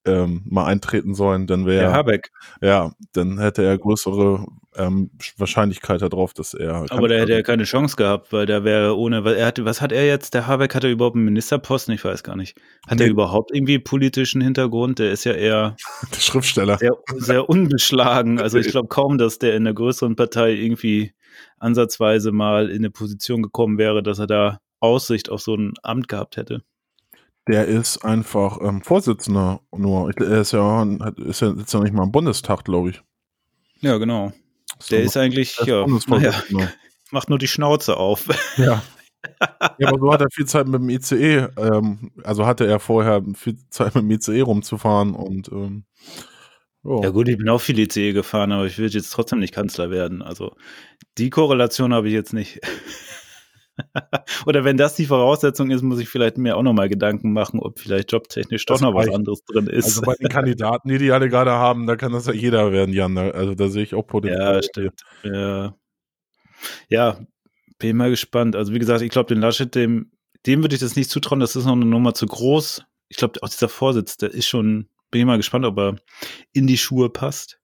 ähm, 0.06 0.44
mal 0.46 0.66
eintreten 0.66 1.16
sollen, 1.16 1.48
dann 1.48 1.66
wäre. 1.66 1.82
Der 1.82 1.92
Habeck. 1.92 2.32
Ja, 2.62 2.94
dann 3.12 3.38
hätte 3.38 3.64
er 3.66 3.78
größere 3.78 4.46
ähm, 4.80 5.12
Wahrscheinlichkeit 5.38 6.02
darauf, 6.02 6.34
dass 6.34 6.54
er. 6.54 6.86
Aber 6.90 7.08
da 7.08 7.16
hätte 7.16 7.34
er 7.34 7.44
keine 7.44 7.66
Chance 7.66 7.96
gehabt, 7.96 8.32
weil 8.34 8.46
da 8.46 8.64
wäre 8.64 8.98
ohne, 8.98 9.24
weil 9.24 9.36
er 9.36 9.48
hatte, 9.48 9.66
was 9.66 9.82
hat 9.82 9.92
er 9.92 10.06
jetzt? 10.08 10.34
Der 10.34 10.48
Habeck 10.48 10.74
hat 10.74 10.84
er 10.84 10.90
überhaupt 10.90 11.16
einen 11.16 11.26
Ministerposten? 11.26 11.94
Ich 11.94 12.04
weiß 12.04 12.24
gar 12.24 12.36
nicht. 12.36 12.58
Hat 12.88 13.00
nee. 13.00 13.06
er 13.06 13.10
überhaupt 13.10 13.52
irgendwie 13.54 13.80
politischen 13.80 14.42
Hintergrund? 14.42 15.00
Der 15.00 15.12
ist 15.12 15.26
ja 15.26 15.34
eher 15.34 15.76
der 16.12 16.20
Schriftsteller. 16.20 16.78
Sehr, 16.78 16.94
sehr 17.18 17.50
unbeschlagen. 17.50 18.40
Also 18.40 18.58
ich 18.58 18.68
glaube 18.68 18.88
kaum, 18.88 19.18
dass 19.18 19.40
der 19.40 19.56
in 19.56 19.68
einer 19.68 19.74
größeren 19.74 20.16
Partei 20.16 20.54
irgendwie 20.54 21.14
ansatzweise 21.60 22.32
mal 22.32 22.70
in 22.70 22.78
eine 22.78 22.90
Position 22.90 23.44
gekommen 23.44 23.78
wäre, 23.78 24.02
dass 24.02 24.20
er 24.20 24.28
da 24.28 24.60
Aussicht 24.80 25.30
auf 25.30 25.42
so 25.42 25.56
ein 25.56 25.74
Amt 25.84 26.08
gehabt 26.08 26.38
hätte. 26.38 26.64
Der 27.48 27.66
ist 27.66 28.06
einfach 28.06 28.60
ähm, 28.62 28.82
Vorsitzender 28.82 29.62
nur. 29.76 30.12
Er 30.20 30.42
ist 30.42 30.52
ja, 30.52 30.84
ist 31.18 31.42
ja, 31.42 31.56
sitzt 31.56 31.74
ja 31.74 31.80
nicht 31.80 31.94
mal 31.94 32.04
im 32.04 32.12
Bundestag, 32.12 32.64
glaube 32.64 32.92
ich. 32.92 33.02
Ja, 33.82 33.98
genau. 33.98 34.34
Der 34.92 35.04
ist 35.04 35.18
eigentlich, 35.18 35.58
ja, 35.66 35.86
naja, 36.08 36.34
macht 37.12 37.30
nur 37.30 37.38
die 37.38 37.48
Schnauze 37.48 37.98
auf. 37.98 38.28
Ja. 38.58 38.82
ja, 39.78 39.88
aber 39.88 40.00
so 40.00 40.14
hat 40.14 40.22
er 40.22 40.30
viel 40.32 40.46
Zeit 40.46 40.68
mit 40.68 40.82
dem 40.82 40.90
ICE, 40.90 41.48
ähm, 41.58 42.12
also 42.24 42.46
hatte 42.46 42.66
er 42.66 42.80
vorher 42.80 43.24
viel 43.36 43.58
Zeit 43.70 43.96
mit 43.96 44.04
dem 44.04 44.12
ICE 44.12 44.42
rumzufahren 44.42 45.14
und 45.14 45.50
ähm, 45.52 45.84
oh. 46.84 47.02
Ja 47.04 47.10
gut, 47.10 47.28
ich 47.28 47.38
bin 47.38 47.50
auch 47.50 47.62
viel 47.62 47.80
ICE 47.80 48.14
gefahren, 48.14 48.52
aber 48.52 48.66
ich 48.66 48.78
will 48.78 48.90
jetzt 48.90 49.12
trotzdem 49.12 49.40
nicht 49.40 49.54
Kanzler 49.54 49.90
werden. 49.90 50.22
Also 50.22 50.56
die 51.18 51.30
Korrelation 51.30 51.94
habe 51.94 52.08
ich 52.08 52.14
jetzt 52.14 52.34
nicht. 52.34 52.62
Oder 54.46 54.64
wenn 54.64 54.78
das 54.78 54.96
die 54.96 55.06
Voraussetzung 55.06 55.72
ist, 55.72 55.82
muss 55.82 56.00
ich 56.00 56.10
vielleicht 56.10 56.38
mir 56.38 56.58
auch 56.58 56.64
nochmal 56.64 56.90
Gedanken 56.90 57.34
machen, 57.34 57.60
ob 57.60 57.80
vielleicht 57.80 58.12
jobtechnisch 58.12 58.66
doch 58.66 58.76
das 58.76 58.82
noch 58.82 58.94
was 58.94 59.10
anderes 59.10 59.44
drin 59.46 59.68
ist. 59.68 59.86
Also 59.86 60.02
bei 60.02 60.16
den 60.16 60.30
Kandidaten, 60.30 60.90
die 60.90 60.98
die 60.98 61.12
alle 61.12 61.30
gerade 61.30 61.52
haben, 61.52 61.88
da 61.88 61.96
kann 61.96 62.12
das 62.12 62.28
ja 62.28 62.34
jeder 62.34 62.72
werden, 62.72 62.94
Jan. 62.94 63.14
Ne? 63.14 63.34
Also 63.34 63.56
da 63.56 63.68
sehe 63.70 63.84
ich 63.84 63.96
auch 63.96 64.06
Potenzial. 64.06 64.56
Ja, 64.56 64.64
stimmt. 64.64 65.02
Ja. 65.24 65.76
ja, 66.90 67.20
bin 67.78 67.98
mal 67.98 68.10
gespannt. 68.10 68.56
Also 68.56 68.74
wie 68.74 68.80
gesagt, 68.80 69.02
ich 69.02 69.10
glaube, 69.10 69.34
den 69.34 69.42
Laschet, 69.42 69.74
dem, 69.74 70.12
dem 70.46 70.62
würde 70.62 70.76
ich 70.76 70.82
das 70.82 70.96
nicht 70.96 71.10
zutrauen. 71.10 71.40
Das 71.40 71.56
ist 71.56 71.66
noch 71.66 71.74
eine 71.74 71.86
Nummer 71.86 72.14
zu 72.14 72.26
groß. 72.26 72.84
Ich 73.08 73.18
glaube, 73.18 73.42
auch 73.42 73.50
dieser 73.50 73.70
Vorsitz, 73.70 74.18
der 74.18 74.32
ist 74.32 74.48
schon, 74.48 74.88
bin 75.12 75.22
ich 75.22 75.26
mal 75.26 75.38
gespannt, 75.38 75.66
ob 75.66 75.78
er 75.78 75.96
in 76.54 76.68
die 76.68 76.78
Schuhe 76.78 77.10
passt. 77.10 77.59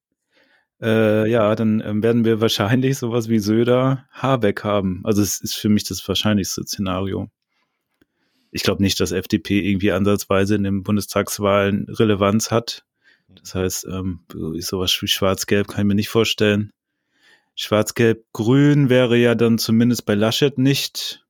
Äh, 0.81 1.29
ja, 1.29 1.55
dann 1.55 1.81
ähm, 1.85 2.03
werden 2.03 2.25
wir 2.25 2.41
wahrscheinlich 2.41 2.97
sowas 2.99 3.29
wie 3.29 3.39
Söder 3.39 4.07
Habeck 4.11 4.63
haben. 4.63 5.01
Also 5.03 5.21
es 5.21 5.39
ist 5.39 5.55
für 5.55 5.69
mich 5.69 5.85
das 5.85 6.05
wahrscheinlichste 6.07 6.63
Szenario. 6.63 7.29
Ich 8.51 8.63
glaube 8.63 8.81
nicht, 8.81 8.99
dass 8.99 9.11
FDP 9.11 9.59
irgendwie 9.59 9.91
ansatzweise 9.91 10.55
in 10.55 10.63
den 10.63 10.83
Bundestagswahlen 10.83 11.87
Relevanz 11.89 12.51
hat. 12.51 12.85
Das 13.27 13.55
heißt, 13.55 13.87
ähm, 13.91 14.21
sowas 14.29 14.97
wie 15.01 15.07
Schwarz-Gelb 15.07 15.67
kann 15.67 15.81
ich 15.81 15.87
mir 15.87 15.95
nicht 15.95 16.09
vorstellen. 16.09 16.71
Schwarz-Gelb-Grün 17.55 18.89
wäre 18.89 19.17
ja 19.17 19.35
dann 19.35 19.57
zumindest 19.57 20.05
bei 20.05 20.15
Laschet 20.15 20.57
nicht 20.57 21.25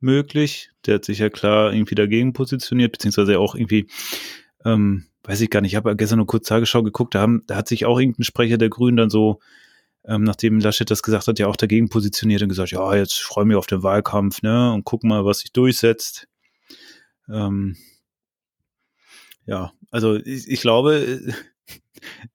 möglich. 0.00 0.70
Der 0.86 0.96
hat 0.96 1.04
sich 1.04 1.18
ja 1.18 1.28
klar 1.28 1.72
irgendwie 1.72 1.94
dagegen 1.94 2.32
positioniert, 2.32 2.92
beziehungsweise 2.92 3.38
auch 3.38 3.54
irgendwie 3.54 3.88
ähm, 4.64 5.06
weiß 5.30 5.40
ich 5.42 5.50
gar 5.50 5.60
nicht, 5.60 5.72
ich 5.72 5.76
habe 5.76 5.94
gestern 5.94 6.16
nur 6.16 6.26
kurz 6.26 6.48
Tagesschau 6.48 6.82
geguckt, 6.82 7.14
da, 7.14 7.20
haben, 7.20 7.44
da 7.46 7.54
hat 7.54 7.68
sich 7.68 7.86
auch 7.86 8.00
irgendein 8.00 8.24
Sprecher 8.24 8.58
der 8.58 8.68
Grünen 8.68 8.96
dann 8.96 9.10
so, 9.10 9.38
ähm, 10.04 10.24
nachdem 10.24 10.58
Laschet 10.58 10.90
das 10.90 11.04
gesagt 11.04 11.28
hat, 11.28 11.38
ja 11.38 11.46
auch 11.46 11.54
dagegen 11.54 11.88
positioniert 11.88 12.42
und 12.42 12.48
gesagt, 12.48 12.72
ja, 12.72 12.94
jetzt 12.96 13.20
freue 13.20 13.44
mich 13.44 13.56
auf 13.56 13.68
den 13.68 13.84
Wahlkampf, 13.84 14.42
ne, 14.42 14.72
und 14.72 14.84
guck 14.84 15.04
mal, 15.04 15.24
was 15.24 15.38
sich 15.38 15.52
durchsetzt. 15.52 16.26
Ähm, 17.32 17.76
ja, 19.46 19.72
also 19.92 20.16
ich, 20.16 20.48
ich 20.48 20.60
glaube, 20.62 21.20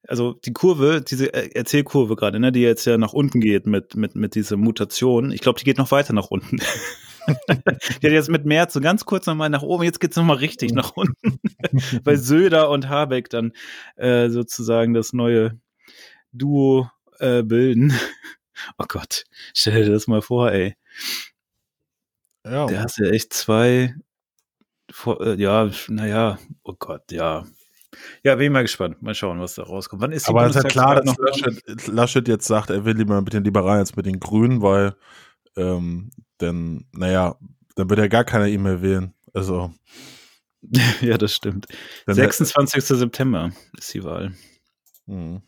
also 0.08 0.34
die 0.46 0.54
Kurve, 0.54 1.02
diese 1.02 1.34
Er- 1.34 1.54
Erzählkurve 1.54 2.16
gerade, 2.16 2.40
ne, 2.40 2.54
die 2.54 2.62
jetzt 2.62 2.86
ja 2.86 2.98
nach 2.98 3.12
unten 3.12 3.42
geht 3.42 3.68
mit, 3.68 3.96
mit, 3.96 4.16
mit 4.16 4.36
dieser 4.36 4.56
Mutation, 4.56 5.32
ich 5.32 5.42
glaube, 5.42 5.60
die 5.60 5.66
geht 5.66 5.80
noch 5.80 5.92
weiter 5.92 6.14
nach 6.14 6.28
unten. 6.28 6.60
die 8.02 8.08
hat 8.08 8.14
jetzt 8.14 8.30
mit 8.30 8.46
März 8.46 8.74
so 8.74 8.82
ganz 8.82 9.06
kurz 9.06 9.26
nochmal 9.26 9.50
nach 9.50 9.62
oben, 9.62 9.84
jetzt 9.84 10.00
geht's 10.00 10.16
noch 10.16 10.24
nochmal 10.24 10.38
richtig 10.38 10.74
nach 10.74 10.92
unten. 10.96 11.40
Weil 12.04 12.18
Söder 12.18 12.70
und 12.70 12.90
Habeck 12.90 13.30
dann 13.30 13.54
äh, 13.96 14.30
sozusagen 14.30 14.94
das 14.94 15.14
neue 15.14 15.60
Duo 16.32 16.90
äh, 17.20 17.44
bilden. 17.44 17.94
Oh 18.78 18.86
Gott, 18.88 19.26
stell 19.54 19.84
dir 19.84 19.92
das 19.92 20.08
mal 20.08 20.22
vor, 20.22 20.50
ey. 20.50 20.78
Ja. 22.46 22.68
Da 22.68 22.84
hast 22.84 22.98
du 22.98 23.04
ja 23.04 23.12
echt 23.12 23.34
zwei, 23.34 23.94
vor, 24.90 25.20
äh, 25.20 25.36
ja, 25.36 25.70
naja, 25.90 26.40
oh 26.64 26.74
Gott, 26.80 27.12
ja. 27.12 27.44
Ja, 28.24 28.36
bin 28.36 28.46
ich 28.46 28.52
mal 28.52 28.62
gespannt. 28.62 29.02
Mal 29.02 29.14
schauen, 29.14 29.42
was 29.42 29.56
da 29.56 29.64
rauskommt. 29.64 30.02
Wann 30.02 30.14
ist 30.14 30.28
die 30.28 30.30
Aber 30.30 30.46
es 30.46 30.56
ist 30.56 30.64
ja 30.64 30.70
klar, 30.70 31.02
dass 31.02 31.18
Laschet, 31.18 31.88
Laschet 31.88 32.28
jetzt 32.30 32.48
sagt, 32.48 32.70
er 32.70 32.86
will 32.86 32.96
lieber 32.96 33.22
mit 33.22 33.34
den 33.34 33.44
Liberalen 33.44 33.80
als 33.80 33.96
mit 33.98 34.06
den 34.06 34.22
Grünen, 34.22 34.62
weil 34.62 34.96
ähm, 35.58 36.12
denn, 36.42 36.86
naja, 36.92 37.38
dann 37.76 37.90
wird 37.90 38.00
ja 38.00 38.08
gar 38.08 38.24
keiner 38.24 38.48
ihn 38.48 38.64
mehr 38.64 38.82
wählen. 38.82 39.14
Also, 39.34 39.74
ja, 41.02 41.18
das 41.18 41.34
stimmt. 41.36 41.68
dann 42.06 42.16
26. 42.16 42.84
September 42.84 43.52
ist 43.78 43.94
die 43.94 44.04
Wahl. 44.04 44.34
Hm. 45.08 45.42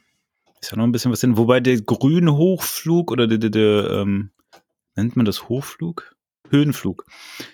Ist 0.62 0.72
ja 0.72 0.78
noch 0.78 0.84
ein 0.86 0.92
bisschen 0.92 1.12
was 1.12 1.22
hin. 1.22 1.38
Wobei 1.38 1.60
der 1.60 1.80
grüne 1.82 2.36
Hochflug 2.36 3.12
oder 3.12 3.28
der, 3.28 3.38
der, 3.38 3.50
der 3.50 3.92
ähm, 3.92 4.32
nennt 4.96 5.16
man 5.16 5.26
das 5.26 5.50
Hochflug? 5.50 6.16
Höhenflug. 6.50 7.06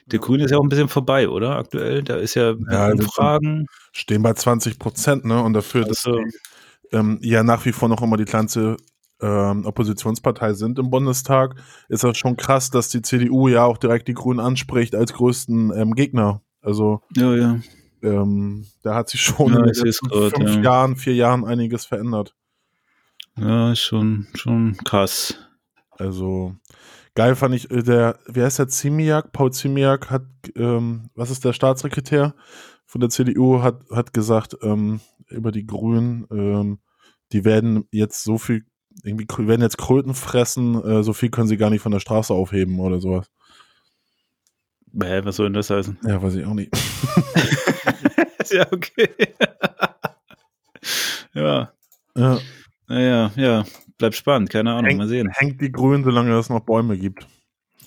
Der 0.05 0.19
grüne 0.19 0.45
ist 0.45 0.51
ja 0.51 0.57
auch 0.57 0.63
ein 0.63 0.69
bisschen 0.69 0.87
vorbei, 0.87 1.27
oder? 1.27 1.57
Aktuell. 1.57 2.03
Da 2.03 2.15
ist 2.17 2.35
ja, 2.35 2.53
Ja, 2.69 2.91
Umfragen. 2.91 3.65
stehen 3.91 4.21
bei 4.21 4.33
20 4.33 4.77
Prozent, 4.79 5.25
ne? 5.25 5.41
Und 5.41 5.53
dafür, 5.53 5.83
dass 5.85 6.05
Also, 6.05 6.19
die, 6.19 6.95
ähm, 6.95 7.19
ja 7.21 7.43
nach 7.43 7.65
wie 7.65 7.71
vor 7.71 7.89
noch 7.89 8.01
immer 8.01 8.17
die 8.17 8.25
kleinste 8.25 8.77
ähm, 9.23 9.65
Oppositionspartei 9.65 10.53
sind 10.53 10.77
im 10.77 10.89
Bundestag, 10.89 11.55
ist 11.87 12.03
das 12.03 12.17
schon 12.17 12.35
krass, 12.35 12.69
dass 12.69 12.89
die 12.89 13.01
CDU 13.01 13.47
ja 13.47 13.63
auch 13.63 13.77
direkt 13.77 14.07
die 14.09 14.13
Grünen 14.13 14.41
anspricht 14.41 14.93
als 14.95 15.13
größten 15.13 15.71
ähm, 15.75 15.95
Gegner. 15.95 16.41
Also 16.61 17.01
ja, 17.15 17.33
ja. 17.33 17.59
ähm, 18.01 18.65
da 18.83 18.95
hat 18.95 19.09
sich 19.09 19.21
schon 19.21 19.53
Ja, 19.53 19.63
in 19.65 19.73
fünf 20.31 20.55
ja. 20.55 20.61
Jahren, 20.61 20.95
vier 20.97 21.15
Jahren 21.15 21.45
einiges 21.45 21.85
verändert. 21.85 22.35
Ja, 23.37 23.71
ist 23.71 23.79
schon, 23.79 24.27
schon 24.35 24.77
krass. 24.83 25.35
Also 25.89 26.55
geil 27.15 27.35
fand 27.35 27.55
ich, 27.55 27.71
äh, 27.71 27.81
der, 27.81 28.19
wie 28.27 28.43
heißt 28.43 28.59
der, 28.59 28.67
Ziemiak, 28.67 29.31
Paul 29.31 29.53
Ziemiak 29.53 30.09
hat, 30.09 30.25
ähm, 30.55 31.09
was 31.15 31.31
ist 31.31 31.45
der 31.45 31.53
Staatssekretär 31.53 32.35
von 32.85 33.01
der 33.01 33.09
CDU, 33.09 33.61
hat, 33.61 33.83
hat 33.89 34.13
gesagt, 34.13 34.57
ähm, 34.61 34.99
über 35.29 35.51
die 35.51 35.65
Grünen, 35.65 36.27
ähm, 36.29 36.79
die 37.31 37.45
werden 37.45 37.87
jetzt 37.91 38.23
so 38.23 38.37
viel, 38.37 38.65
irgendwie 39.03 39.25
werden 39.47 39.61
jetzt 39.61 39.77
Kröten 39.77 40.13
fressen, 40.13 40.81
äh, 40.83 41.03
so 41.03 41.13
viel 41.13 41.29
können 41.29 41.47
sie 41.47 41.57
gar 41.57 41.69
nicht 41.69 41.81
von 41.81 41.91
der 41.91 41.99
Straße 41.99 42.33
aufheben 42.33 42.79
oder 42.79 42.99
sowas. 43.01 43.27
Hä, 45.01 45.21
was 45.23 45.35
soll 45.37 45.47
denn 45.47 45.53
das 45.53 45.69
heißen? 45.69 45.97
Ja, 46.05 46.21
weiß 46.21 46.35
ich 46.35 46.45
auch 46.45 46.53
nicht. 46.53 46.71
ja, 48.51 48.65
okay. 48.71 49.09
ja, 51.33 51.71
Ja, 52.15 52.39
naja, 52.87 53.31
ja. 53.35 53.63
Bleibt 53.97 54.15
spannend, 54.15 54.49
keine 54.49 54.71
Ahnung, 54.71 54.85
Hängt- 54.85 54.97
mal 54.97 55.07
sehen. 55.07 55.29
hängt 55.33 55.61
die 55.61 55.71
Grünen, 55.71 56.03
solange 56.03 56.37
es 56.37 56.49
noch 56.49 56.59
Bäume 56.61 56.97
gibt. 56.97 57.25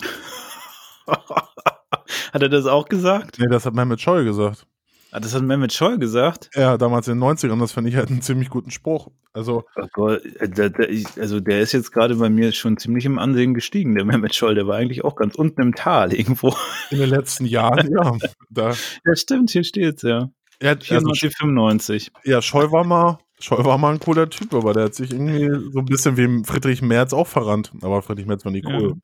hat 1.07 2.43
er 2.43 2.49
das 2.49 2.67
auch 2.67 2.89
gesagt? 2.89 3.39
Nee, 3.39 3.47
das 3.49 3.67
hat 3.67 3.75
Mehmet 3.75 4.01
Scholl 4.01 4.25
gesagt. 4.25 4.67
Ah, 5.13 5.21
das 5.21 5.35
hat 5.35 5.43
Mehmet 5.43 5.73
Scholl 5.73 5.99
gesagt? 5.99 6.51
Ja, 6.55 6.77
damals 6.77 7.09
in 7.09 7.19
den 7.19 7.29
90ern, 7.29 7.61
das 7.61 7.73
fand 7.73 7.89
ich 7.89 7.97
halt 7.97 8.11
einen 8.11 8.23
ziemlich 8.23 8.51
guten 8.51 8.71
Spruch. 8.71 9.09
Also, 9.33 9.65
Gott, 9.93 10.25
äh, 10.41 10.49
der, 10.49 10.73
also 11.21 11.41
der 11.41 11.61
ist 11.61 11.73
jetzt 11.73 11.93
gerade 11.93 12.17
bei 12.17 12.29
mir 12.29 12.53
schon 12.53 12.77
ziemlich 12.77 13.05
im 13.05 13.19
Ansehen 13.19 13.55
gestiegen, 13.55 13.95
der 13.95 14.05
Mehmet 14.05 14.35
Scholl. 14.35 14.55
Der 14.55 14.67
war 14.67 14.77
eigentlich 14.77 15.05
auch 15.05 15.15
ganz 15.15 15.35
unten 15.35 15.63
im 15.63 15.75
Tal 15.75 16.13
irgendwo. 16.13 16.55
in 16.91 16.99
den 16.99 17.11
letzten 17.11 17.45
Jahren, 17.45 17.91
ja. 17.93 18.17
Da, 18.51 18.75
Ja, 19.05 19.17
stimmt, 19.17 19.51
hier 19.51 19.65
steht's, 19.65 20.03
ja. 20.03 20.31
er 20.59 20.71
hat, 20.71 20.91
also, 20.91 21.13
94, 21.13 21.37
95. 21.37 22.13
Ja, 22.25 22.43
Scholl 22.43 22.73
war 22.73 22.85
mal, 22.85 23.19
Scholl 23.39 23.65
war 23.65 23.79
mal 23.79 23.93
ein 23.93 24.01
cooler 24.01 24.29
Typ, 24.29 24.55
aber 24.55 24.73
der 24.73 24.85
hat 24.85 24.95
sich 24.95 25.13
irgendwie 25.13 25.71
so 25.71 25.81
ein 25.81 25.85
bisschen 25.85 26.17
wie 26.17 26.45
Friedrich 26.45 26.83
Merz 26.83 27.13
auch 27.13 27.27
verrannt. 27.27 27.73
Aber 27.83 28.03
Friedrich 28.03 28.27
Merz 28.27 28.45
war 28.45 28.53
nie 28.53 28.65
cool. 28.67 28.95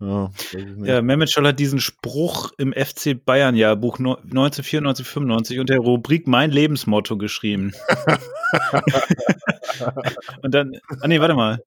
Ja. 0.00 0.30
Ja, 0.82 1.02
Mehmet 1.02 1.30
Scholl 1.30 1.46
hat 1.46 1.58
diesen 1.58 1.78
Spruch 1.78 2.52
im 2.56 2.72
FC 2.72 3.22
Bayern 3.22 3.54
Jahrbuch 3.54 3.98
no- 3.98 4.16
1994, 4.16 5.06
95 5.06 5.60
unter 5.60 5.74
der 5.74 5.82
Rubrik 5.82 6.26
Mein 6.26 6.50
Lebensmotto 6.50 7.18
geschrieben. 7.18 7.72
und 10.42 10.54
dann, 10.54 10.72
ah 11.00 11.08
nee, 11.08 11.20
warte 11.20 11.34
mal. 11.34 11.62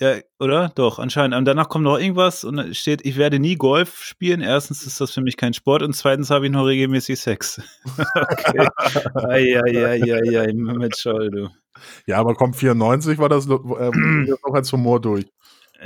Ja, 0.00 0.16
oder? 0.40 0.72
Doch, 0.74 0.98
anscheinend. 0.98 1.36
Und 1.36 1.44
danach 1.44 1.68
kommt 1.68 1.84
noch 1.84 1.98
irgendwas 1.98 2.42
und 2.42 2.74
steht, 2.76 3.06
ich 3.06 3.16
werde 3.16 3.38
nie 3.38 3.54
Golf 3.54 4.02
spielen. 4.02 4.40
Erstens 4.40 4.84
ist 4.84 5.00
das 5.00 5.12
für 5.12 5.20
mich 5.20 5.36
kein 5.36 5.54
Sport 5.54 5.84
und 5.84 5.94
zweitens 5.94 6.30
habe 6.30 6.46
ich 6.46 6.52
noch 6.52 6.66
regelmäßig 6.66 7.20
Sex. 7.20 7.60
okay. 7.98 8.66
Eieieiei, 9.14 10.52
Mehmet 10.54 10.96
Scholl, 10.98 11.30
du. 11.30 11.48
ja, 12.06 12.18
aber 12.18 12.34
kommt 12.34 12.56
94 12.56 13.18
war 13.18 13.28
das, 13.28 13.46
äh, 13.46 13.50
das 14.26 14.40
noch 14.44 14.54
als 14.54 14.72
Humor 14.72 15.00
durch. 15.00 15.26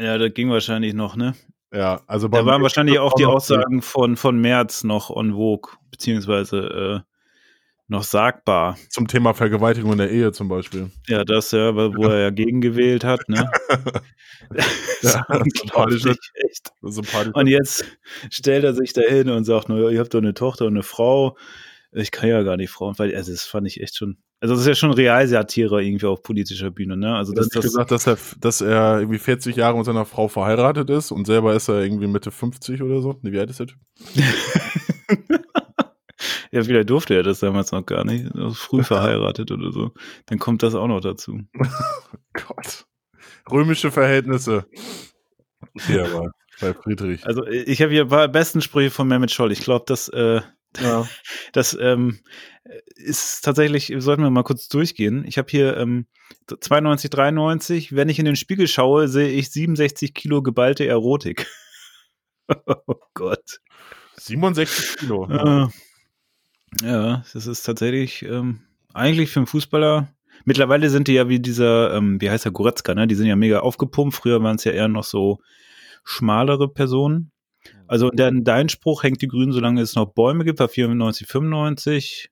Ja, 0.00 0.18
das 0.18 0.34
ging 0.34 0.50
wahrscheinlich 0.50 0.94
noch, 0.94 1.16
ne? 1.16 1.34
Ja, 1.72 2.00
also 2.06 2.28
bei 2.28 2.38
Da 2.38 2.46
waren 2.46 2.62
wahrscheinlich 2.62 2.98
auch 2.98 3.14
die 3.14 3.26
Aussagen 3.26 3.82
von, 3.82 4.16
von 4.16 4.38
März 4.40 4.84
noch 4.84 5.10
on 5.10 5.32
vogue, 5.32 5.72
beziehungsweise 5.90 7.02
äh, 7.04 7.12
noch 7.88 8.02
sagbar. 8.02 8.76
zum 8.88 9.06
Thema 9.06 9.34
Vergewaltigung 9.34 9.92
in 9.92 9.98
der 9.98 10.10
Ehe 10.10 10.32
zum 10.32 10.48
Beispiel. 10.48 10.90
Ja, 11.08 11.24
das 11.24 11.52
ja, 11.52 11.74
wo 11.74 12.06
er 12.06 12.18
ja 12.18 12.30
gegen 12.30 12.60
gewählt 12.60 13.04
hat, 13.04 13.28
ne? 13.28 13.50
Das 15.02 15.14
Ja, 15.14 15.24
sympathisch. 15.28 16.04
echt. 16.34 16.72
Sympathisch. 16.82 17.34
Und 17.34 17.46
jetzt 17.48 17.84
stellt 18.30 18.64
er 18.64 18.74
sich 18.74 18.92
da 18.92 19.02
hin 19.02 19.28
und 19.28 19.44
sagt, 19.44 19.68
naja, 19.68 19.90
ihr 19.90 20.00
habt 20.00 20.14
doch 20.14 20.18
eine 20.18 20.34
Tochter 20.34 20.66
und 20.66 20.74
eine 20.74 20.82
Frau. 20.82 21.36
Ich 21.96 22.10
kann 22.10 22.28
ja 22.28 22.42
gar 22.42 22.58
nicht 22.58 22.70
Frauen, 22.70 22.98
weil, 22.98 23.14
also 23.16 23.32
das 23.32 23.44
fand 23.44 23.66
ich 23.66 23.80
echt 23.80 23.96
schon, 23.96 24.18
also 24.40 24.54
das 24.54 24.62
ist 24.62 24.68
ja 24.68 24.74
schon 24.74 24.92
Realsatire 24.92 25.82
irgendwie 25.82 26.06
auf 26.06 26.22
politischer 26.22 26.70
Bühne, 26.70 26.96
ne? 26.96 27.16
Also 27.16 27.32
Er 27.32 27.36
das, 27.36 27.46
hat 27.46 27.56
das, 27.56 27.64
gesagt, 27.64 27.90
dass 27.90 28.06
er, 28.06 28.18
dass 28.38 28.60
er 28.60 29.00
irgendwie 29.00 29.18
40 29.18 29.56
Jahre 29.56 29.78
mit 29.78 29.86
seiner 29.86 30.04
Frau 30.04 30.28
verheiratet 30.28 30.90
ist 30.90 31.10
und 31.10 31.26
selber 31.26 31.54
ist 31.54 31.68
er 31.68 31.82
irgendwie 31.82 32.06
Mitte 32.06 32.30
50 32.30 32.82
oder 32.82 33.00
so. 33.00 33.18
Nee, 33.22 33.32
wie 33.32 33.40
alt 33.40 33.48
ist 33.48 33.60
der 33.60 33.68
Typ? 33.68 33.78
ja, 36.50 36.62
vielleicht 36.62 36.90
durfte 36.90 37.14
er 37.14 37.22
das 37.22 37.40
damals 37.40 37.72
noch 37.72 37.86
gar 37.86 38.04
nicht, 38.04 38.26
früh 38.52 38.84
verheiratet 38.84 39.50
oder 39.50 39.72
so. 39.72 39.92
Dann 40.26 40.38
kommt 40.38 40.62
das 40.62 40.74
auch 40.74 40.88
noch 40.88 41.00
dazu. 41.00 41.40
Gott. 42.34 42.86
Römische 43.50 43.90
Verhältnisse. 43.90 44.66
Hier 45.86 46.04
aber 46.04 46.32
bei 46.60 46.74
Friedrich. 46.74 47.26
Also 47.26 47.46
ich 47.46 47.80
habe 47.80 47.92
hier 47.92 48.02
ein 48.02 48.08
paar 48.08 48.28
besten 48.28 48.60
Sprüche 48.60 48.90
von 48.90 49.08
Mehmet 49.08 49.30
Scholl. 49.30 49.52
Ich 49.52 49.60
glaube, 49.60 49.84
das, 49.86 50.08
äh, 50.08 50.40
Ja. 50.80 51.06
das 51.52 51.76
ähm, 51.80 52.18
ist 52.96 53.42
tatsächlich, 53.44 53.92
sollten 53.98 54.22
wir 54.22 54.30
mal 54.30 54.42
kurz 54.42 54.68
durchgehen. 54.68 55.24
Ich 55.26 55.38
habe 55.38 55.48
hier 55.50 55.76
ähm, 55.76 56.06
92, 56.60 57.10
93. 57.10 57.94
Wenn 57.94 58.08
ich 58.08 58.18
in 58.18 58.24
den 58.24 58.36
Spiegel 58.36 58.68
schaue, 58.68 59.08
sehe 59.08 59.28
ich 59.28 59.50
67 59.50 60.14
Kilo 60.14 60.42
geballte 60.42 60.86
Erotik. 60.86 61.46
oh 62.66 62.96
Gott. 63.14 63.60
67 64.18 64.96
Kilo. 64.98 65.28
Ja, 65.30 65.68
ja 66.82 67.24
das 67.32 67.46
ist 67.46 67.62
tatsächlich 67.62 68.22
ähm, 68.22 68.60
eigentlich 68.94 69.30
für 69.30 69.40
einen 69.40 69.46
Fußballer. 69.46 70.08
Mittlerweile 70.44 70.90
sind 70.90 71.08
die 71.08 71.14
ja 71.14 71.28
wie 71.28 71.40
dieser, 71.40 71.94
ähm, 71.94 72.20
wie 72.20 72.30
heißt 72.30 72.44
der, 72.44 72.52
Goretzka, 72.52 72.94
ne? 72.94 73.06
Die 73.06 73.14
sind 73.14 73.26
ja 73.26 73.36
mega 73.36 73.60
aufgepumpt. 73.60 74.14
Früher 74.14 74.42
waren 74.42 74.56
es 74.56 74.64
ja 74.64 74.72
eher 74.72 74.88
noch 74.88 75.04
so 75.04 75.40
schmalere 76.04 76.68
Personen. 76.68 77.32
Also 77.86 78.10
dein, 78.10 78.44
dein 78.44 78.68
Spruch 78.68 79.02
hängt 79.02 79.22
die 79.22 79.28
Grünen, 79.28 79.52
solange 79.52 79.80
es 79.80 79.94
noch 79.94 80.06
Bäume 80.06 80.44
gibt, 80.44 80.58
war 80.58 80.68
94, 80.68 81.26
95. 81.26 82.30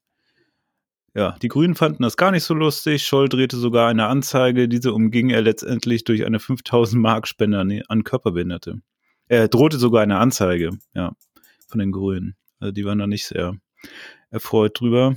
Ja, 1.17 1.37
die 1.41 1.49
Grünen 1.49 1.77
fanden 1.77 2.03
das 2.03 2.17
gar 2.17 2.33
nicht 2.33 2.43
so 2.43 2.55
lustig. 2.55 3.07
Scholl 3.07 3.29
drehte 3.29 3.57
sogar 3.57 3.89
eine 3.89 4.07
Anzeige. 4.07 4.69
Diese 4.69 4.93
umging 4.93 5.31
er 5.31 5.43
letztendlich 5.43 6.03
durch 6.03 6.27
eine 6.27 6.41
5000 6.41 7.01
Mark 7.01 7.29
Spende 7.29 7.85
an, 7.89 8.05
Körperbehinderte. 8.05 8.81
Er 9.29 9.47
drohte 9.47 9.79
sogar 9.79 10.03
eine 10.03 10.19
Anzeige, 10.19 10.71
ja, 10.93 11.13
von 11.69 11.79
den 11.79 11.93
Grünen. 11.93 12.35
Also 12.59 12.73
die 12.73 12.85
waren 12.85 12.99
da 12.99 13.07
nicht 13.07 13.27
sehr 13.27 13.55
erfreut 14.31 14.81
drüber. 14.81 15.15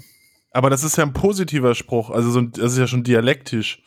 Aber 0.51 0.69
das 0.69 0.83
ist 0.83 0.97
ja 0.97 1.03
ein 1.03 1.13
positiver 1.13 1.73
Spruch. 1.73 2.11
Also 2.11 2.29
so 2.29 2.39
ein, 2.39 2.51
das 2.51 2.73
ist 2.73 2.77
ja 2.77 2.87
schon 2.87 3.03
dialektisch. 3.03 3.81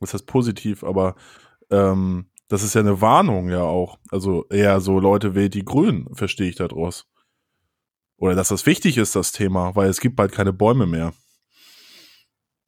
Was 0.00 0.14
heißt 0.14 0.26
positiv, 0.26 0.82
aber 0.82 1.14
ähm, 1.70 2.30
das 2.50 2.64
ist 2.64 2.74
ja 2.74 2.80
eine 2.80 3.00
Warnung 3.00 3.48
ja 3.48 3.62
auch. 3.62 3.98
Also 4.10 4.44
eher 4.48 4.80
so 4.80 4.98
Leute 4.98 5.34
wählt 5.34 5.54
die 5.54 5.64
Grünen, 5.64 6.12
verstehe 6.14 6.48
ich 6.48 6.56
daraus. 6.56 7.06
Oder 8.18 8.34
dass 8.34 8.48
das 8.48 8.66
wichtig 8.66 8.98
ist, 8.98 9.16
das 9.16 9.32
Thema, 9.32 9.74
weil 9.76 9.88
es 9.88 10.00
gibt 10.00 10.16
bald 10.16 10.32
keine 10.32 10.52
Bäume 10.52 10.86
mehr. 10.86 11.14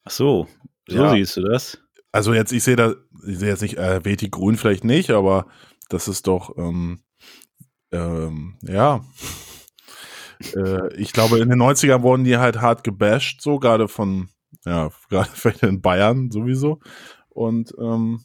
Ach 0.05 0.11
so, 0.13 0.47
so 0.89 0.97
Ja. 0.97 1.13
siehst 1.13 1.37
du 1.37 1.43
das. 1.43 1.79
Also 2.13 2.33
jetzt, 2.33 2.53
ich 2.53 2.63
sehe 2.63 2.77
da, 2.77 2.95
ich 3.27 3.39
sehe 3.39 3.49
jetzt 3.49 3.63
nicht, 3.63 3.77
äh, 3.77 4.05
wählt 4.05 4.21
die 4.21 4.31
Grünen 4.31 4.57
vielleicht 4.57 4.85
nicht, 4.85 5.11
aber 5.11 5.47
das 5.89 6.07
ist 6.09 6.27
doch, 6.29 6.57
ähm, 6.57 7.03
ähm, 7.91 8.57
ja. 8.63 9.05
äh, 10.55 10.95
ich 10.95 11.13
glaube, 11.13 11.39
in 11.41 11.49
den 11.49 11.61
90ern 11.61 12.03
wurden 12.03 12.25
die 12.25 12.39
halt 12.39 12.61
hart 12.61 12.85
gebasht, 12.85 13.41
so 13.43 13.59
gerade 13.59 13.89
von 13.89 14.29
Ja, 14.65 14.91
gerade 15.11 15.31
vielleicht 15.35 15.65
in 15.65 15.83
Bayern 15.83 16.31
sowieso. 16.31 16.79
Und 17.31 17.75
ähm, 17.81 18.25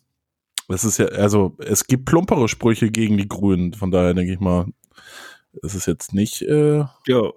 das 0.67 0.83
ist 0.83 0.97
ja, 0.97 1.07
also 1.07 1.55
es 1.59 1.85
gibt 1.85 2.05
plumpere 2.05 2.47
Sprüche 2.47 2.91
gegen 2.91 3.17
die 3.17 3.27
Grünen, 3.27 3.73
von 3.73 3.91
daher 3.91 4.13
denke 4.13 4.33
ich 4.33 4.39
mal, 4.39 4.65
es 5.63 5.75
ist 5.75 5.87
jetzt 5.87 6.13
nicht, 6.13 6.41
äh, 6.43 6.83
Ja, 7.07 7.31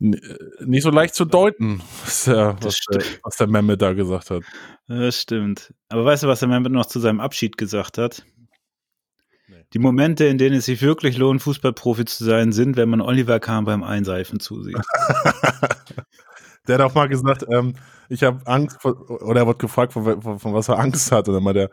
nicht 0.00 0.82
so 0.82 0.90
leicht 0.90 1.14
zu 1.14 1.26
deuten, 1.26 1.82
was 2.04 2.24
der, 2.24 2.56
was 2.62 2.80
der, 2.90 3.02
was 3.22 3.36
der 3.36 3.46
Mehmet 3.48 3.82
da 3.82 3.92
gesagt 3.92 4.30
hat. 4.30 4.42
das 4.88 5.20
stimmt. 5.20 5.74
Aber 5.90 6.04
weißt 6.06 6.22
du, 6.22 6.26
was 6.26 6.40
der 6.40 6.48
Mehmet 6.48 6.72
noch 6.72 6.86
zu 6.86 7.00
seinem 7.00 7.20
Abschied 7.20 7.58
gesagt 7.58 7.98
hat? 7.98 8.24
Nee. 9.48 9.64
Die 9.74 9.78
Momente, 9.78 10.24
in 10.24 10.38
denen 10.38 10.56
es 10.56 10.64
sich 10.64 10.80
wirklich 10.80 11.18
lohnt, 11.18 11.42
Fußballprofi 11.42 12.06
zu 12.06 12.24
sein, 12.24 12.52
sind, 12.52 12.78
wenn 12.78 12.88
man 12.88 13.02
Oliver 13.02 13.40
Kahn 13.40 13.66
beim 13.66 13.82
Einseifen 13.82 14.40
zusieht. 14.40 14.78
Der 16.70 16.78
hat 16.78 16.90
auch 16.90 16.94
mal 16.94 17.08
gesagt, 17.08 17.44
ähm, 17.50 17.74
ich 18.08 18.22
habe 18.22 18.46
Angst, 18.46 18.80
vor, 18.80 19.10
oder 19.22 19.42
er 19.42 19.46
wird 19.46 19.58
gefragt, 19.58 19.92
von, 19.92 20.22
von, 20.22 20.38
von 20.38 20.54
was 20.54 20.68
er 20.68 20.78
Angst 20.78 21.12
hat. 21.12 21.28
Und 21.28 21.34
dann 21.34 21.42
mal 21.42 21.52
der 21.52 21.70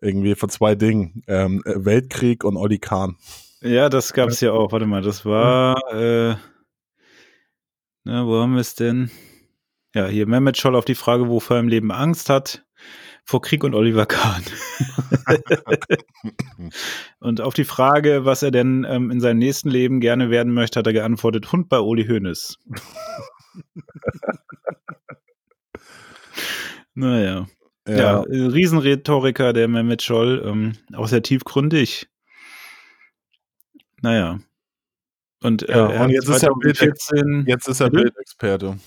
irgendwie 0.00 0.34
von 0.34 0.48
zwei 0.48 0.74
Dingen, 0.74 1.22
ähm, 1.26 1.62
Weltkrieg 1.64 2.44
und 2.44 2.56
Olli 2.56 2.78
Kahn. 2.78 3.16
Ja, 3.62 3.88
das 3.88 4.12
gab 4.12 4.28
es 4.28 4.40
ja 4.40 4.52
auch. 4.52 4.72
Warte 4.72 4.86
mal, 4.86 5.02
das 5.02 5.24
war. 5.24 5.76
Äh, 5.92 6.36
na, 8.04 8.26
wo 8.26 8.40
haben 8.40 8.54
wir 8.54 8.60
es 8.60 8.74
denn? 8.74 9.10
Ja, 9.94 10.06
hier 10.06 10.26
Mehmet 10.26 10.58
Scholl 10.58 10.76
auf 10.76 10.84
die 10.84 10.94
Frage, 10.94 11.28
wovor 11.28 11.56
er 11.56 11.60
im 11.60 11.68
Leben 11.68 11.90
Angst 11.90 12.28
hat. 12.28 12.64
Vor 13.24 13.42
Krieg 13.42 13.64
und 13.64 13.74
Oliver 13.74 14.06
Kahn. 14.06 14.44
und 17.18 17.40
auf 17.40 17.54
die 17.54 17.64
Frage, 17.64 18.24
was 18.24 18.44
er 18.44 18.52
denn 18.52 18.86
ähm, 18.88 19.10
in 19.10 19.20
seinem 19.20 19.38
nächsten 19.38 19.68
Leben 19.68 19.98
gerne 19.98 20.30
werden 20.30 20.54
möchte, 20.54 20.78
hat 20.78 20.86
er 20.86 20.92
geantwortet: 20.92 21.50
Hund 21.50 21.68
bei 21.68 21.80
Uli 21.80 22.06
Hoeneß. 22.06 22.58
Naja. 26.94 27.46
Ja, 27.88 28.22
äh, 28.24 28.46
Riesenrhetoriker, 28.46 29.52
der 29.52 29.68
Mehmet 29.68 30.02
Scholl, 30.02 30.42
ähm, 30.44 30.72
auch 30.94 31.06
sehr 31.06 31.22
tiefgründig. 31.22 32.08
Naja. 34.02 34.40
Und, 35.42 35.68
äh, 35.68 35.72
Ja, 35.72 35.90
er 35.90 36.04
und 36.04 36.10
jetzt 36.10 36.28
ist 36.28 36.42
er 36.42 36.50
2014 36.50 37.44
Jetzt 37.46 37.68
ist 37.68 37.80
er? 37.80 37.90
Bildexperte. 37.90 38.78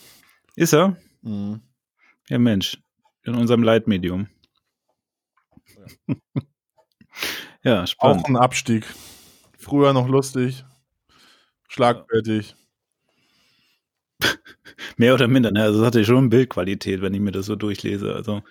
Ist 0.56 0.74
er? 0.74 0.98
Mhm. 1.22 1.62
Ja, 2.28 2.40
Mensch. 2.40 2.78
In 3.24 3.36
unserem 3.36 3.64
Leitmedium. 3.64 4.28
ja, 7.64 7.86
spannend. 7.88 8.26
Auch 8.26 8.30
ein 8.30 8.38
Abstieg. 8.38 8.86
Früher 9.58 9.94
noch 9.94 10.08
lustig, 10.08 10.64
schlagfertig. 11.68 12.56
Mehr 14.98 15.14
oder 15.14 15.28
minder. 15.28 15.52
Ne? 15.52 15.64
Also, 15.64 15.80
das 15.80 15.88
hatte 15.88 16.06
schon 16.06 16.30
Bildqualität, 16.30 17.02
wenn 17.02 17.14
ich 17.14 17.20
mir 17.22 17.32
das 17.32 17.46
so 17.46 17.56
durchlese. 17.56 18.14
Also, 18.16 18.42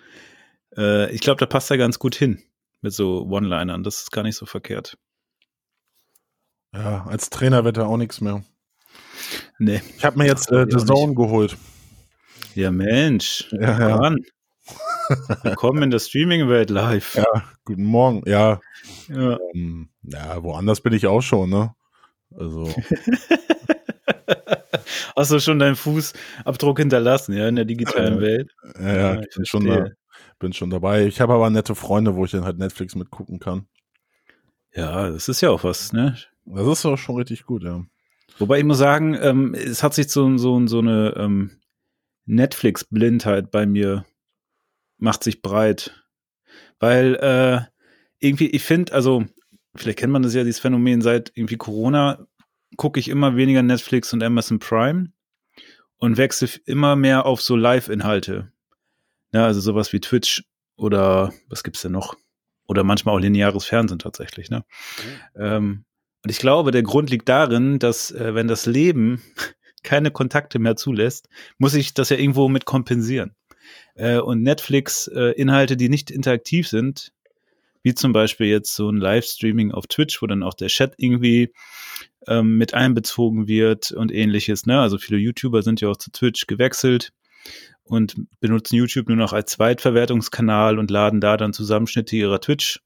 äh, 0.77 1.11
ich 1.13 1.21
glaube, 1.21 1.39
da 1.39 1.45
passt 1.45 1.71
er 1.71 1.77
ganz 1.77 1.99
gut 1.99 2.15
hin 2.15 2.41
mit 2.81 2.93
so 2.93 3.25
One-Linern. 3.25 3.83
Das 3.83 4.01
ist 4.01 4.11
gar 4.11 4.23
nicht 4.23 4.35
so 4.35 4.45
verkehrt. 4.45 4.97
Ja, 6.73 7.05
als 7.07 7.29
Trainer 7.29 7.63
wird 7.65 7.77
er 7.77 7.87
auch 7.87 7.97
nichts 7.97 8.21
mehr. 8.21 8.43
Nee. 9.57 9.81
Ich 9.97 10.05
habe 10.05 10.17
mir 10.17 10.25
jetzt 10.27 10.51
äh, 10.51 10.65
The. 10.69 10.85
Zone 10.85 11.15
geholt. 11.15 11.57
Ja, 12.55 12.71
Mensch. 12.71 13.47
Ja, 13.51 13.89
ja. 13.89 13.97
Mann. 13.97 14.17
Willkommen 15.43 15.83
in 15.83 15.89
der 15.89 15.99
Streaming-Welt 15.99 16.69
live. 16.69 17.15
Ja, 17.15 17.25
guten 17.65 17.83
Morgen. 17.85 18.21
Ja, 18.29 18.59
Ja. 19.07 19.37
ähm, 19.55 19.89
ja, 20.03 20.43
woanders 20.43 20.81
bin 20.81 20.93
ich 20.93 21.07
auch 21.07 21.21
schon, 21.21 21.49
ne? 21.49 21.73
Also, 22.35 22.65
Hast 25.15 25.31
du 25.31 25.39
schon 25.39 25.59
deinen 25.59 25.75
Fußabdruck 25.75 26.79
hinterlassen, 26.79 27.33
ja, 27.33 27.47
in 27.47 27.55
der 27.55 27.65
digitalen 27.65 28.17
Äh, 28.17 28.21
Welt? 28.21 28.51
ja, 28.79 28.95
ja, 28.95 29.15
Ja, 29.15 29.19
ich 29.21 29.27
ich 29.29 29.35
bin 29.35 29.45
schon, 29.45 29.65
da, 29.65 29.89
bin 30.39 30.53
schon 30.53 30.69
dabei. 30.69 31.05
Ich 31.05 31.21
habe 31.21 31.33
aber 31.33 31.49
nette 31.49 31.75
Freunde, 31.75 32.15
wo 32.15 32.25
ich 32.25 32.31
dann 32.31 32.45
halt 32.45 32.57
Netflix 32.57 32.95
mitgucken 32.95 33.39
kann. 33.39 33.67
Ja, 34.73 35.09
das 35.09 35.27
ist 35.27 35.41
ja 35.41 35.49
auch 35.49 35.63
was, 35.63 35.93
ne? 35.93 36.17
Das 36.45 36.67
ist 36.67 36.85
auch 36.85 36.97
schon 36.97 37.15
richtig 37.17 37.45
gut, 37.45 37.63
ja. 37.63 37.83
Wobei 38.37 38.59
ich 38.59 38.63
muss 38.65 38.77
sagen, 38.77 39.17
ähm, 39.21 39.53
es 39.53 39.83
hat 39.83 39.93
sich 39.93 40.09
so, 40.09 40.37
so, 40.37 40.65
so 40.67 40.79
eine 40.79 41.13
ähm, 41.17 41.59
Netflix-Blindheit 42.25 43.51
bei 43.51 43.65
mir 43.65 44.05
macht 44.97 45.23
sich 45.23 45.41
breit. 45.41 46.03
Weil 46.79 47.15
äh, 47.15 47.61
irgendwie, 48.19 48.47
ich 48.47 48.63
finde, 48.63 48.93
also, 48.93 49.25
vielleicht 49.75 49.99
kennt 49.99 50.13
man 50.13 50.21
das 50.23 50.33
ja, 50.33 50.43
dieses 50.43 50.59
Phänomen, 50.61 51.01
seit 51.01 51.31
irgendwie 51.35 51.57
Corona 51.57 52.27
gucke 52.77 52.99
ich 52.99 53.09
immer 53.09 53.35
weniger 53.35 53.63
Netflix 53.63 54.13
und 54.13 54.23
Amazon 54.23 54.59
Prime 54.59 55.11
und 55.97 56.17
wechsle 56.17 56.49
immer 56.65 56.95
mehr 56.95 57.25
auf 57.25 57.41
so 57.41 57.55
Live-Inhalte. 57.55 58.51
Ja, 59.33 59.45
also 59.45 59.59
sowas 59.59 59.93
wie 59.93 59.99
Twitch 59.99 60.43
oder 60.75 61.33
was 61.49 61.63
gibt's 61.63 61.81
denn 61.81 61.91
noch? 61.91 62.15
Oder 62.67 62.83
manchmal 62.83 63.15
auch 63.15 63.19
lineares 63.19 63.65
Fernsehen 63.65 63.99
tatsächlich, 63.99 64.49
ne? 64.49 64.63
Ähm, 65.35 65.85
und 66.23 66.29
ich 66.29 66.39
glaube, 66.39 66.71
der 66.71 66.83
Grund 66.83 67.09
liegt 67.09 67.29
darin, 67.29 67.79
dass 67.79 68.11
äh, 68.11 68.35
wenn 68.35 68.47
das 68.47 68.65
Leben 68.65 69.21
keine 69.83 70.11
Kontakte 70.11 70.59
mehr 70.59 70.75
zulässt, 70.75 71.29
muss 71.57 71.73
ich 71.73 71.93
das 71.93 72.09
ja 72.09 72.17
irgendwo 72.17 72.49
mit 72.49 72.65
kompensieren. 72.65 73.35
Äh, 73.95 74.19
und 74.19 74.41
Netflix-Inhalte, 74.43 75.77
die 75.77 75.89
nicht 75.89 76.11
interaktiv 76.11 76.67
sind, 76.67 77.13
wie 77.89 77.95
zum 77.95 78.13
Beispiel 78.13 78.45
jetzt 78.45 78.75
so 78.75 78.87
ein 78.87 78.97
Livestreaming 78.97 79.71
auf 79.71 79.87
Twitch, 79.87 80.21
wo 80.21 80.27
dann 80.27 80.43
auch 80.43 80.53
der 80.53 80.67
Chat 80.67 80.93
irgendwie 80.97 81.51
ähm, 82.27 82.57
mit 82.59 82.75
einbezogen 82.75 83.47
wird 83.47 83.91
und 83.91 84.11
ähnliches. 84.11 84.67
Ne? 84.67 84.79
Also 84.79 84.99
viele 84.99 85.17
YouTuber 85.17 85.63
sind 85.63 85.81
ja 85.81 85.89
auch 85.89 85.97
zu 85.97 86.11
Twitch 86.11 86.45
gewechselt 86.45 87.11
und 87.83 88.15
benutzen 88.39 88.75
YouTube 88.75 89.07
nur 89.07 89.17
noch 89.17 89.33
als 89.33 89.53
Zweitverwertungskanal 89.53 90.77
und 90.77 90.91
laden 90.91 91.19
da 91.19 91.35
dann 91.35 91.51
Zusammenschnitte 91.51 92.15
ihrer 92.15 92.39
Twitch 92.39 92.79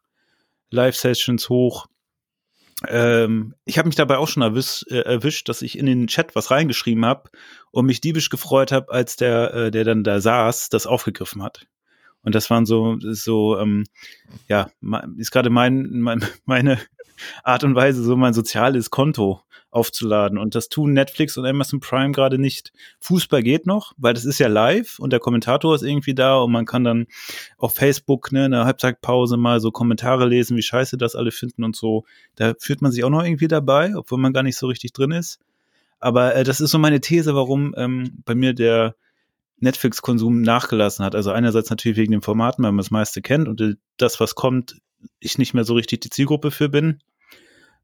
Live-Sessions 0.71 1.49
hoch. 1.49 1.87
Ähm, 2.87 3.55
ich 3.65 3.77
habe 3.77 3.89
mich 3.89 3.97
dabei 3.97 4.19
auch 4.19 4.29
schon 4.29 4.41
erwisch, 4.41 4.85
äh, 4.89 4.99
erwischt, 4.99 5.49
dass 5.49 5.61
ich 5.61 5.77
in 5.77 5.85
den 5.85 6.07
Chat 6.07 6.33
was 6.33 6.49
reingeschrieben 6.49 7.05
habe 7.05 7.29
und 7.71 7.87
mich 7.87 7.99
diebisch 7.99 8.29
gefreut 8.29 8.71
habe, 8.71 8.89
als 8.89 9.17
der, 9.17 9.53
äh, 9.53 9.71
der 9.71 9.83
dann 9.83 10.05
da 10.05 10.21
saß, 10.21 10.69
das 10.69 10.87
aufgegriffen 10.87 11.43
hat. 11.43 11.67
Und 12.23 12.35
das 12.35 12.49
waren 12.49 12.65
so, 12.65 12.97
so, 12.99 13.59
ähm, 13.59 13.83
ja, 14.47 14.69
ist 15.17 15.31
gerade 15.31 15.49
mein, 15.49 15.99
mein, 15.99 16.23
meine 16.45 16.79
Art 17.43 17.63
und 17.63 17.75
Weise, 17.75 18.03
so 18.03 18.15
mein 18.15 18.33
soziales 18.33 18.89
Konto 18.89 19.41
aufzuladen. 19.73 20.37
Und 20.37 20.55
das 20.55 20.69
tun 20.69 20.93
Netflix 20.93 21.37
und 21.37 21.45
Amazon 21.45 21.79
Prime 21.79 22.11
gerade 22.11 22.37
nicht. 22.37 22.71
Fußball 22.99 23.41
geht 23.41 23.65
noch, 23.65 23.93
weil 23.97 24.13
das 24.13 24.23
ist 24.23 24.39
ja 24.39 24.47
live 24.47 24.99
und 24.99 25.11
der 25.11 25.19
Kommentator 25.19 25.73
ist 25.75 25.81
irgendwie 25.81 26.13
da 26.13 26.37
und 26.37 26.51
man 26.51 26.65
kann 26.65 26.83
dann 26.83 27.07
auf 27.57 27.73
Facebook 27.73 28.31
ne, 28.31 28.45
in 28.45 28.51
der 28.51 28.65
Halbzeitpause 28.65 29.35
mal 29.35 29.59
so 29.59 29.71
Kommentare 29.71 30.27
lesen, 30.27 30.55
wie 30.57 30.61
scheiße 30.61 30.97
das 30.97 31.15
alle 31.15 31.31
finden 31.31 31.63
und 31.63 31.75
so. 31.75 32.05
Da 32.35 32.53
fühlt 32.59 32.81
man 32.81 32.91
sich 32.91 33.03
auch 33.03 33.09
noch 33.09 33.23
irgendwie 33.23 33.47
dabei, 33.47 33.95
obwohl 33.95 34.19
man 34.19 34.33
gar 34.33 34.43
nicht 34.43 34.57
so 34.57 34.67
richtig 34.67 34.93
drin 34.93 35.11
ist. 35.11 35.39
Aber 35.99 36.35
äh, 36.35 36.43
das 36.43 36.61
ist 36.61 36.71
so 36.71 36.77
meine 36.77 37.01
These, 37.01 37.33
warum 37.33 37.73
ähm, 37.77 38.21
bei 38.25 38.35
mir 38.35 38.53
der 38.53 38.95
Netflix-Konsum 39.63 40.41
nachgelassen 40.41 41.03
hat. 41.03 41.15
Also 41.15 41.31
einerseits 41.31 41.69
natürlich 41.69 41.97
wegen 41.97 42.11
den 42.11 42.21
Formaten, 42.21 42.63
weil 42.63 42.71
man 42.71 42.77
das 42.77 42.91
meiste 42.91 43.21
kennt 43.21 43.47
und 43.47 43.77
das, 43.97 44.19
was 44.19 44.35
kommt, 44.35 44.77
ich 45.19 45.37
nicht 45.37 45.53
mehr 45.53 45.63
so 45.63 45.73
richtig 45.73 46.01
die 46.01 46.09
Zielgruppe 46.09 46.51
für 46.51 46.69
bin. 46.69 46.99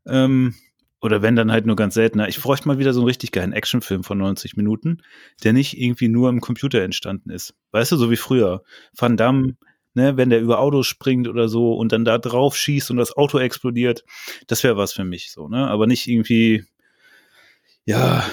Ähm, 0.05 0.55
oder 1.01 1.21
wenn 1.21 1.35
dann 1.35 1.51
halt 1.51 1.65
nur 1.65 1.77
ganz 1.77 1.93
seltener. 1.93 2.27
Ich 2.27 2.41
bräuchte 2.41 2.67
mal 2.67 2.77
wieder 2.77 2.93
so 2.93 2.99
einen 2.99 3.07
richtig 3.07 3.31
geilen 3.31 3.53
Actionfilm 3.53 4.03
von 4.03 4.17
90 4.17 4.57
Minuten, 4.57 5.01
der 5.43 5.53
nicht 5.53 5.79
irgendwie 5.79 6.09
nur 6.09 6.29
im 6.29 6.41
Computer 6.41 6.81
entstanden 6.81 7.29
ist. 7.29 7.53
Weißt 7.71 7.91
du, 7.93 7.95
so 7.95 8.11
wie 8.11 8.17
früher. 8.17 8.63
Van 8.97 9.15
Damme, 9.15 9.55
ne, 9.93 10.17
wenn 10.17 10.29
der 10.29 10.41
über 10.41 10.59
Autos 10.59 10.87
springt 10.87 11.29
oder 11.29 11.47
so 11.47 11.73
und 11.73 11.93
dann 11.93 12.03
da 12.03 12.17
drauf 12.17 12.57
schießt 12.57 12.91
und 12.91 12.97
das 12.97 13.15
Auto 13.15 13.39
explodiert, 13.39 14.03
das 14.47 14.63
wäre 14.63 14.75
was 14.75 14.91
für 14.91 15.05
mich 15.05 15.31
so, 15.31 15.47
ne? 15.47 15.67
Aber 15.69 15.87
nicht 15.87 16.07
irgendwie, 16.07 16.65
ja, 17.85 18.25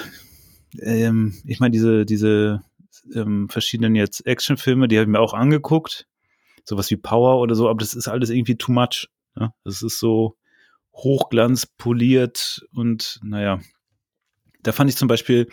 ähm, 0.79 1.35
ich 1.45 1.61
meine, 1.61 1.71
diese, 1.71 2.05
diese 2.05 2.61
ähm, 3.15 3.49
verschiedenen 3.49 3.95
jetzt 3.95 4.25
Actionfilme, 4.25 4.87
die 4.87 4.97
habe 4.97 5.03
ich 5.03 5.11
mir 5.11 5.19
auch 5.19 5.33
angeguckt. 5.33 6.07
Sowas 6.63 6.91
wie 6.91 6.97
Power 6.97 7.39
oder 7.39 7.55
so, 7.55 7.69
aber 7.69 7.79
das 7.79 7.93
ist 7.93 8.07
alles 8.07 8.29
irgendwie 8.29 8.57
too 8.57 8.71
much. 8.71 9.07
Ne? 9.35 9.53
Das 9.63 9.81
ist 9.81 9.99
so 9.99 10.35
Hochglanz 10.93 11.65
poliert 11.65 12.65
und 12.73 13.19
naja. 13.23 13.59
Da 14.63 14.71
fand 14.71 14.89
ich 14.89 14.97
zum 14.97 15.07
Beispiel 15.07 15.47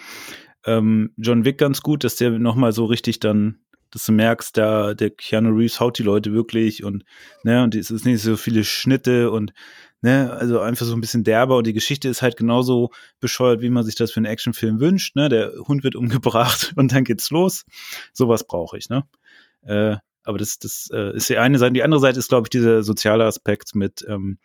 ähm, 0.65 1.13
John 1.17 1.45
Wick 1.45 1.59
ganz 1.59 1.83
gut, 1.83 2.05
dass 2.05 2.17
der 2.17 2.31
nochmal 2.31 2.73
so 2.73 2.87
richtig 2.87 3.21
dann, 3.21 3.61
dass 3.91 4.07
du 4.07 4.13
merkst, 4.13 4.57
da 4.57 4.95
der 4.95 5.11
Keanu 5.11 5.51
Reeves 5.51 5.79
haut 5.79 5.99
die 5.99 6.03
Leute 6.03 6.33
wirklich 6.33 6.83
und 6.83 7.05
ne, 7.45 7.63
und 7.63 7.75
es 7.75 7.91
ist 7.91 8.07
nicht 8.07 8.23
so 8.23 8.37
viele 8.37 8.65
Schnitte 8.65 9.31
und 9.31 9.53
ne, 10.05 10.31
also 10.31 10.61
einfach 10.61 10.85
so 10.85 10.93
ein 10.95 11.01
bisschen 11.01 11.25
derber 11.25 11.57
und 11.57 11.67
die 11.67 11.73
Geschichte 11.73 12.11
ist 12.11 12.21
halt 12.21 12.37
genauso 12.37 12.91
bescheuert, 13.21 13.63
wie 13.63 13.71
man 13.71 13.85
sich 13.85 13.95
das 13.95 14.13
für 14.13 14.19
einen 14.19 14.27
Actionfilm 14.27 14.79
wünscht, 14.79 15.17
ne? 15.17 15.31
Der 15.31 15.53
Hund 15.67 15.83
wird 15.83 15.97
umgebracht 15.97 16.73
und 16.77 16.93
dann 16.93 17.05
geht's 17.05 17.31
los. 17.31 17.65
Sowas 18.13 18.47
brauche 18.47 18.77
ich, 18.77 18.91
ne? 18.91 19.05
Äh, 19.63 19.97
aber 20.23 20.37
das, 20.37 20.59
das 20.59 20.91
äh, 20.93 21.17
ist 21.17 21.31
die 21.31 21.39
eine 21.39 21.59
Seite. 21.59 21.73
Die 21.73 21.83
andere 21.83 22.01
Seite 22.01 22.19
ist, 22.19 22.29
glaube 22.29 22.47
ich, 22.47 22.51
dieser 22.51 22.83
soziale 22.83 23.25
Aspekt 23.25 23.75
mit 23.75 24.05
ähm, 24.07 24.39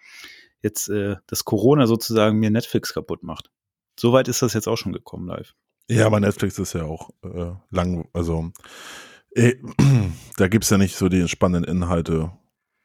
jetzt, 0.61 0.87
äh, 0.87 1.17
dass 1.27 1.43
Corona 1.43 1.87
sozusagen 1.87 2.39
mir 2.39 2.51
Netflix 2.51 2.93
kaputt 2.93 3.23
macht. 3.23 3.49
Soweit 3.99 4.29
ist 4.29 4.41
das 4.41 4.53
jetzt 4.53 4.67
auch 4.67 4.77
schon 4.77 4.93
gekommen 4.93 5.27
live. 5.27 5.55
Ja, 5.89 6.05
aber 6.05 6.21
Netflix 6.21 6.57
ist 6.57 6.73
ja 6.73 6.85
auch 6.85 7.09
äh, 7.23 7.51
lang, 7.69 8.07
also 8.13 8.51
äh, 9.35 9.55
da 10.37 10.47
gibt's 10.47 10.69
ja 10.69 10.77
nicht 10.77 10.95
so 10.95 11.09
die 11.09 11.27
spannenden 11.27 11.69
Inhalte 11.69 12.31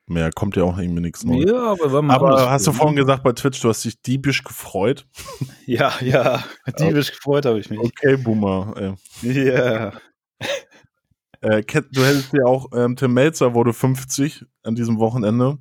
mehr. 0.07 0.31
Kommt 0.33 0.57
ja 0.57 0.65
auch 0.65 0.79
irgendwie 0.79 1.01
nichts 1.03 1.25
Neues. 1.25 1.51
Ja, 1.51 1.73
aber 1.73 1.93
war 1.93 2.03
mal 2.03 2.15
Aber 2.15 2.51
hast 2.51 2.67
du 2.67 2.73
früher, 2.73 2.79
vorhin 2.81 2.95
ne? 2.97 3.01
gesagt 3.03 3.23
bei 3.23 3.33
Twitch, 3.33 3.61
du 3.61 3.69
hast 3.69 3.85
dich 3.85 4.01
diebisch 4.03 4.43
gefreut? 4.45 5.07
Ja, 5.67 5.93
ja. 6.03 6.45
Diebisch 6.79 7.11
gefreut 7.13 7.47
habe 7.47 7.59
ich 7.59 7.71
mich. 7.71 7.79
Okay, 7.81 8.17
Boomer. 8.19 8.97
Äh. 9.23 9.33
Ja. 9.33 9.93
Äh, 11.41 11.63
Ken- 11.63 11.87
du 11.93 12.03
hättest 12.03 12.33
ja 12.33 12.45
auch, 12.47 12.69
ähm, 12.75 12.97
Tim 12.97 13.13
Melzer 13.13 13.53
wurde 13.53 13.75
50 13.75 14.47
an 14.63 14.75
diesem 14.75 14.99
Wochenende 14.99 15.59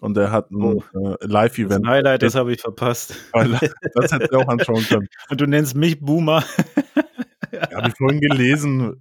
und 0.00 0.16
er 0.16 0.30
hat 0.30 0.52
ein 0.52 0.62
Oh. 0.62 0.82
äh, 0.94 1.16
Live-Event. 1.26 1.84
Highlight, 1.88 2.22
das 2.22 2.36
habe 2.36 2.52
ich 2.52 2.60
verpasst. 2.60 3.16
Das 3.32 4.12
hättest 4.12 4.32
du 4.32 4.38
auch 4.38 4.46
anschauen 4.46 4.84
können. 4.84 5.08
Und 5.30 5.40
du 5.40 5.46
nennst 5.46 5.74
mich 5.74 5.98
Boomer. 5.98 6.44
Habe 7.74 7.88
ich 7.88 7.94
vorhin 7.96 8.20
gelesen. 8.20 9.00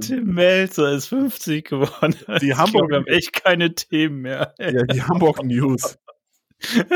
Tim 0.00 0.24
Melzer 0.34 0.92
ist 0.92 1.06
50 1.06 1.68
geworden. 1.68 2.14
Die 2.40 2.50
Ich 2.50 2.56
Hamburg- 2.56 2.88
glaub, 2.88 2.90
wir 2.90 2.96
haben 2.98 3.06
echt 3.06 3.32
keine 3.32 3.74
Themen 3.74 4.22
mehr. 4.22 4.54
Ja, 4.58 4.82
die 4.84 5.02
Hamburg 5.02 5.42
News. 5.44 5.98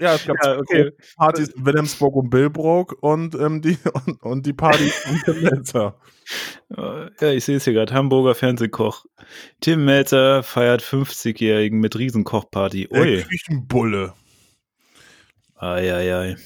Ja, 0.00 0.14
es 0.14 0.24
gab 0.24 0.36
Ja, 0.42 0.56
okay. 0.58 0.92
Partys 1.18 1.48
in 1.50 1.66
Wilhelmsburg 1.66 2.16
und 2.16 2.30
Billbrook 2.30 2.96
und, 3.02 3.34
ähm, 3.34 3.60
die, 3.60 3.76
und, 4.06 4.22
und 4.22 4.46
die 4.46 4.54
Partys 4.54 4.94
von 4.94 5.20
Tim 5.26 5.42
Melzer. 5.42 6.00
Ja, 6.74 7.30
ich 7.32 7.44
sehe 7.44 7.56
es 7.58 7.64
hier 7.64 7.74
gerade. 7.74 7.92
Hamburger 7.92 8.34
Fernsehkoch. 8.34 9.04
Tim 9.60 9.84
Melzer 9.84 10.42
feiert 10.42 10.80
50-Jährigen 10.82 11.80
mit 11.80 11.98
Riesenkochparty. 11.98 12.88
Der 12.90 12.98
Ui. 12.98 13.22
Küchenbulle. 13.24 14.14
Eieiei. 15.56 16.36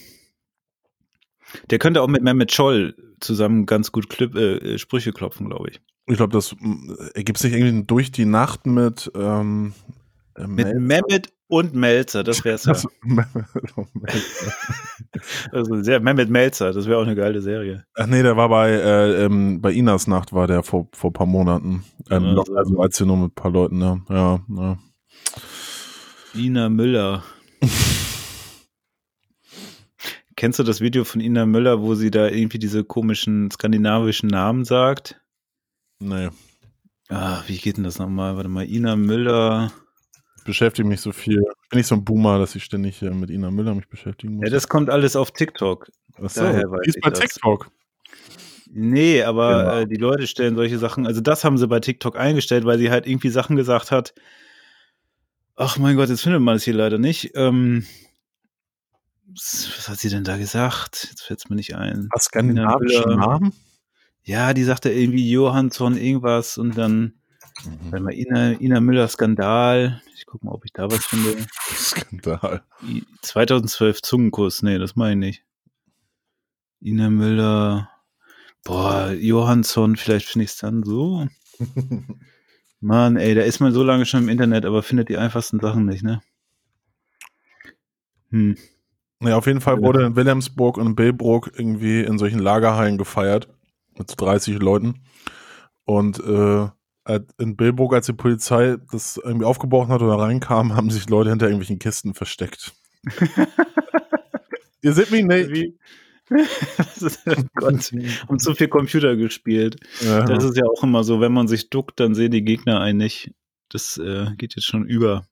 Der 1.71 1.79
könnte 1.79 2.03
auch 2.03 2.09
mit 2.09 2.23
Mehmet 2.23 2.53
Scholl 2.53 2.95
zusammen 3.21 3.67
ganz 3.67 3.93
gut 3.93 4.09
Clip, 4.09 4.35
äh, 4.35 4.79
Sprüche 4.79 5.13
klopfen, 5.13 5.49
glaube 5.49 5.71
ich. 5.71 5.81
Ich 6.07 6.17
glaube, 6.17 6.33
das 6.33 6.55
gibt 7.15 7.39
es 7.39 7.45
nicht 7.45 7.55
irgendwie 7.55 7.85
durch 7.87 8.13
die 8.13 8.27
Nacht 8.27 8.67
mit 8.67 9.11
ähm, 9.15 9.73
äh, 10.37 10.47
Mit 10.47 10.67
Melzer? 10.67 10.81
Mehmet 10.81 11.29
und 11.49 11.75
Melzer, 11.75 12.25
das 12.25 12.45
wär's 12.45 12.65
ja. 12.65 12.73
Das- 12.73 12.87
Melzer. 13.05 13.87
Also 15.53 15.83
sehr, 15.83 16.01
Mehmet 16.01 16.29
Melzer, 16.29 16.73
das 16.73 16.87
wäre 16.87 16.99
auch 16.99 17.05
eine 17.07 17.15
geile 17.15 17.41
Serie. 17.41 17.85
Ach 17.95 18.07
nee, 18.07 18.23
der 18.23 18.37
war 18.37 18.49
bei, 18.49 18.71
äh, 18.71 19.25
ähm, 19.25 19.61
bei 19.63 19.73
Inas 19.73 20.07
Nacht, 20.07 20.33
war 20.33 20.47
der 20.47 20.63
vor, 20.63 20.89
vor 20.93 21.11
ein 21.11 21.15
paar 21.15 21.27
Monaten. 21.27 21.85
Ähm, 22.11 22.25
Ja, 22.25 22.33
noch, 22.35 22.47
so. 22.47 22.55
also 22.57 22.81
als 22.81 22.99
hier 22.99 23.07
nur 23.07 23.17
mit 23.17 23.29
ein 23.33 23.35
paar 23.35 23.53
Leuten, 23.53 23.79
ne? 23.79 24.03
Ja, 24.11 24.41
ja. 24.49 24.79
Ina 26.35 26.69
Müller. 26.69 27.23
Kennst 30.45 30.59
du 30.59 30.63
das 30.63 30.83
Video 30.83 31.05
von 31.05 31.23
Ina 31.23 31.47
Müller, 31.47 31.81
wo 31.81 31.95
sie 31.95 32.11
da 32.11 32.29
irgendwie 32.29 32.59
diese 32.59 32.85
komischen 32.85 33.51
skandinavischen 33.51 34.29
Namen 34.29 34.67
sagt? 34.67 35.19
Nee. 36.01 36.29
Ah, 37.09 37.43
wie 37.47 37.57
geht 37.57 37.79
denn 37.79 37.85
das 37.85 37.99
nochmal? 37.99 38.37
Warte 38.37 38.51
mal, 38.51 38.69
Ina 38.69 38.95
Müller. 38.95 39.73
Beschäftige 40.45 40.87
mich 40.87 41.01
so 41.01 41.13
viel. 41.13 41.43
Bin 41.71 41.81
ich 41.81 41.87
so 41.87 41.95
ein 41.95 42.05
Boomer, 42.05 42.39
dass 42.39 42.55
ich 42.57 42.63
ständig 42.63 43.01
äh, 43.01 43.09
mit 43.09 43.31
Ina 43.31 43.51
Müller 43.51 43.75
mich 43.75 43.89
beschäftigen 43.89 44.35
muss. 44.35 44.45
Ja, 44.45 44.51
das 44.51 44.69
kommt 44.69 44.91
alles 44.91 45.17
auf 45.17 45.31
TikTok. 45.31 45.91
Achso, 46.23 46.43
daher 46.43 46.71
weiß 46.71 46.89
ist 46.89 46.97
ich 46.97 47.03
bei 47.03 47.09
das. 47.09 47.21
TikTok. 47.21 47.71
Nee, 48.71 49.23
aber 49.23 49.63
Genau. 49.63 49.79
äh, 49.79 49.87
die 49.87 49.97
Leute 49.97 50.27
stellen 50.27 50.57
solche 50.57 50.77
Sachen, 50.79 51.07
also 51.07 51.23
das 51.23 51.45
haben 51.45 51.57
sie 51.57 51.67
bei 51.69 51.81
TikTok 51.81 52.19
eingestellt, 52.19 52.67
weil 52.67 52.77
sie 52.77 52.91
halt 52.91 53.07
irgendwie 53.07 53.31
Sachen 53.31 53.57
gesagt 53.57 53.91
hat. 53.91 54.13
Ach 55.57 55.79
mein 55.79 55.97
Gott, 55.97 56.11
jetzt 56.11 56.21
findet 56.21 56.43
man 56.43 56.57
es 56.57 56.65
hier 56.65 56.75
leider 56.75 56.99
nicht. 56.99 57.31
Ähm, 57.35 57.87
was 59.35 59.89
hat 59.89 59.99
sie 59.99 60.09
denn 60.09 60.25
da 60.25 60.37
gesagt? 60.37 61.09
Jetzt 61.11 61.23
fällt 61.23 61.41
es 61.41 61.49
mir 61.51 61.57
nicht 61.57 61.75
ein. 61.77 62.09
Was 62.13 62.25
skandinavische. 62.25 63.09
Namen? 63.09 63.53
Ja, 64.23 64.55
die 64.55 64.65
sagte 64.65 64.91
irgendwie 64.91 65.31
Johansson 65.31 65.97
irgendwas 65.97 66.57
und 66.57 66.79
dann, 66.79 67.15
warte 67.91 68.05
mal, 68.05 68.15
Ina, 68.15 68.53
Ina 68.53 68.81
Müller 68.81 69.09
Skandal. 69.09 70.01
Ich 70.17 70.25
guck 70.25 70.43
mal, 70.45 70.53
ob 70.53 70.65
ich 70.65 70.73
da 70.73 70.91
was 70.91 71.05
finde. 71.05 71.37
Skandal. 71.75 72.63
I- 72.83 73.05
2012 73.23 74.01
Zungenkuss, 74.03 74.63
nee, 74.63 74.79
das 74.79 74.97
meine 74.97 75.29
ich 75.29 75.37
nicht. 75.37 75.45
Ina 76.81 77.11
Müller, 77.11 77.91
boah, 78.63 79.11
Johansson, 79.13 79.97
vielleicht 79.97 80.27
finde 80.27 80.45
ich 80.45 80.51
es 80.53 80.57
dann 80.59 80.85
so. 80.85 81.27
Mann, 82.81 83.17
ey, 83.17 83.35
da 83.35 83.43
ist 83.43 83.61
man 83.61 83.73
so 83.73 83.83
lange 83.83 84.07
schon 84.07 84.23
im 84.25 84.29
Internet, 84.29 84.65
aber 84.65 84.83
findet 84.83 85.09
die 85.09 85.17
einfachsten 85.17 85.61
Sachen 85.61 85.87
nicht, 85.87 86.03
ne? 86.03 86.23
Hm. 88.31 88.57
Ja, 89.21 89.37
auf 89.37 89.47
jeden 89.47 89.61
Fall 89.61 89.81
wurde 89.81 90.05
in 90.05 90.17
Wilhelmsburg 90.17 90.77
und 90.77 90.87
in 90.87 90.97
Billbrook 90.97 91.53
irgendwie 91.57 92.01
in 92.01 92.19
solchen 92.19 92.39
Lagerhallen 92.39 92.99
gefeiert. 92.99 93.49
Mit 93.97 94.11
so 94.11 94.17
30 94.17 94.59
Leuten. 94.59 95.05
Und 95.85 96.19
äh, 96.19 96.69
in 97.39 97.57
Billbrook, 97.57 97.95
als 97.95 98.07
die 98.07 98.13
Polizei 98.13 98.77
das 98.91 99.19
irgendwie 99.23 99.45
aufgebrochen 99.45 99.93
hat 99.93 100.03
oder 100.03 100.19
reinkam, 100.19 100.75
haben 100.75 100.91
sich 100.91 101.09
Leute 101.09 101.31
hinter 101.31 101.47
irgendwelchen 101.47 101.79
Kisten 101.79 102.15
versteckt. 102.15 102.73
Ihr 104.83 104.93
seht 104.93 105.11
mich 105.11 105.25
nicht. 105.25 105.51
Wie? 105.51 105.79
Oh 107.27 107.35
Gott, 107.57 107.93
und 108.29 108.41
zu 108.41 108.55
viel 108.55 108.69
Computer 108.69 109.15
gespielt. 109.15 109.77
Ja. 110.01 110.23
Das 110.25 110.43
ist 110.43 110.57
ja 110.57 110.65
auch 110.65 110.83
immer 110.83 111.05
so, 111.05 111.21
wenn 111.21 111.33
man 111.33 111.49
sich 111.49 111.69
duckt, 111.69 112.01
dann 112.01 112.15
sehen 112.15 112.31
die 112.31 112.43
Gegner 112.43 112.81
einen 112.81 112.99
nicht. 112.99 113.33
Das 113.69 113.99
äh, 113.99 114.29
geht 114.39 114.57
jetzt 114.57 114.65
schon 114.65 114.87
über. 114.87 115.27